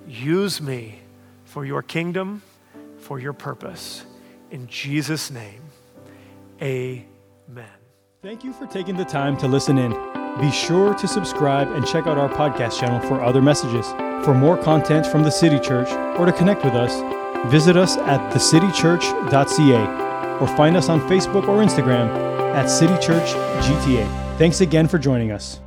Use 0.08 0.62
me 0.62 1.02
for 1.46 1.66
your 1.66 1.84
kingdom, 1.84 2.42
for 2.98 3.20
your 3.20 3.34
purpose. 3.34 4.06
In 4.50 4.68
Jesus' 4.68 5.30
name, 5.30 5.62
amen. 6.62 7.66
Thank 8.22 8.44
you 8.44 8.54
for 8.54 8.66
taking 8.66 8.98
the 8.98 9.06
time 9.06 9.38
to 9.38 9.48
listen 9.48 9.78
in. 9.78 9.92
Be 10.40 10.52
sure 10.52 10.94
to 10.94 11.08
subscribe 11.08 11.72
and 11.72 11.86
check 11.86 12.08
out 12.08 12.18
our 12.18 12.30
podcast 12.30 12.80
channel 12.80 13.00
for 13.08 13.24
other 13.24 13.42
messages. 13.42 13.88
For 14.26 14.34
more 14.34 14.58
content 14.58 15.06
from 15.06 15.24
the 15.24 15.32
City 15.32 15.60
Church 15.60 15.90
or 16.20 16.26
to 16.26 16.32
connect 16.32 16.64
with 16.64 16.74
us, 16.74 17.02
visit 17.52 17.78
us 17.78 17.98
at 17.98 18.34
thecitychurch.ca 18.34 20.40
or 20.40 20.48
find 20.56 20.76
us 20.76 20.90
on 20.90 21.00
Facebook 21.02 21.48
or 21.48 21.64
Instagram 21.64 22.10
at 22.54 22.68
City 22.68 22.96
Church 22.96 23.30
GTA. 23.64 24.38
Thanks 24.38 24.62
again 24.62 24.88
for 24.88 24.98
joining 24.98 25.32
us. 25.32 25.62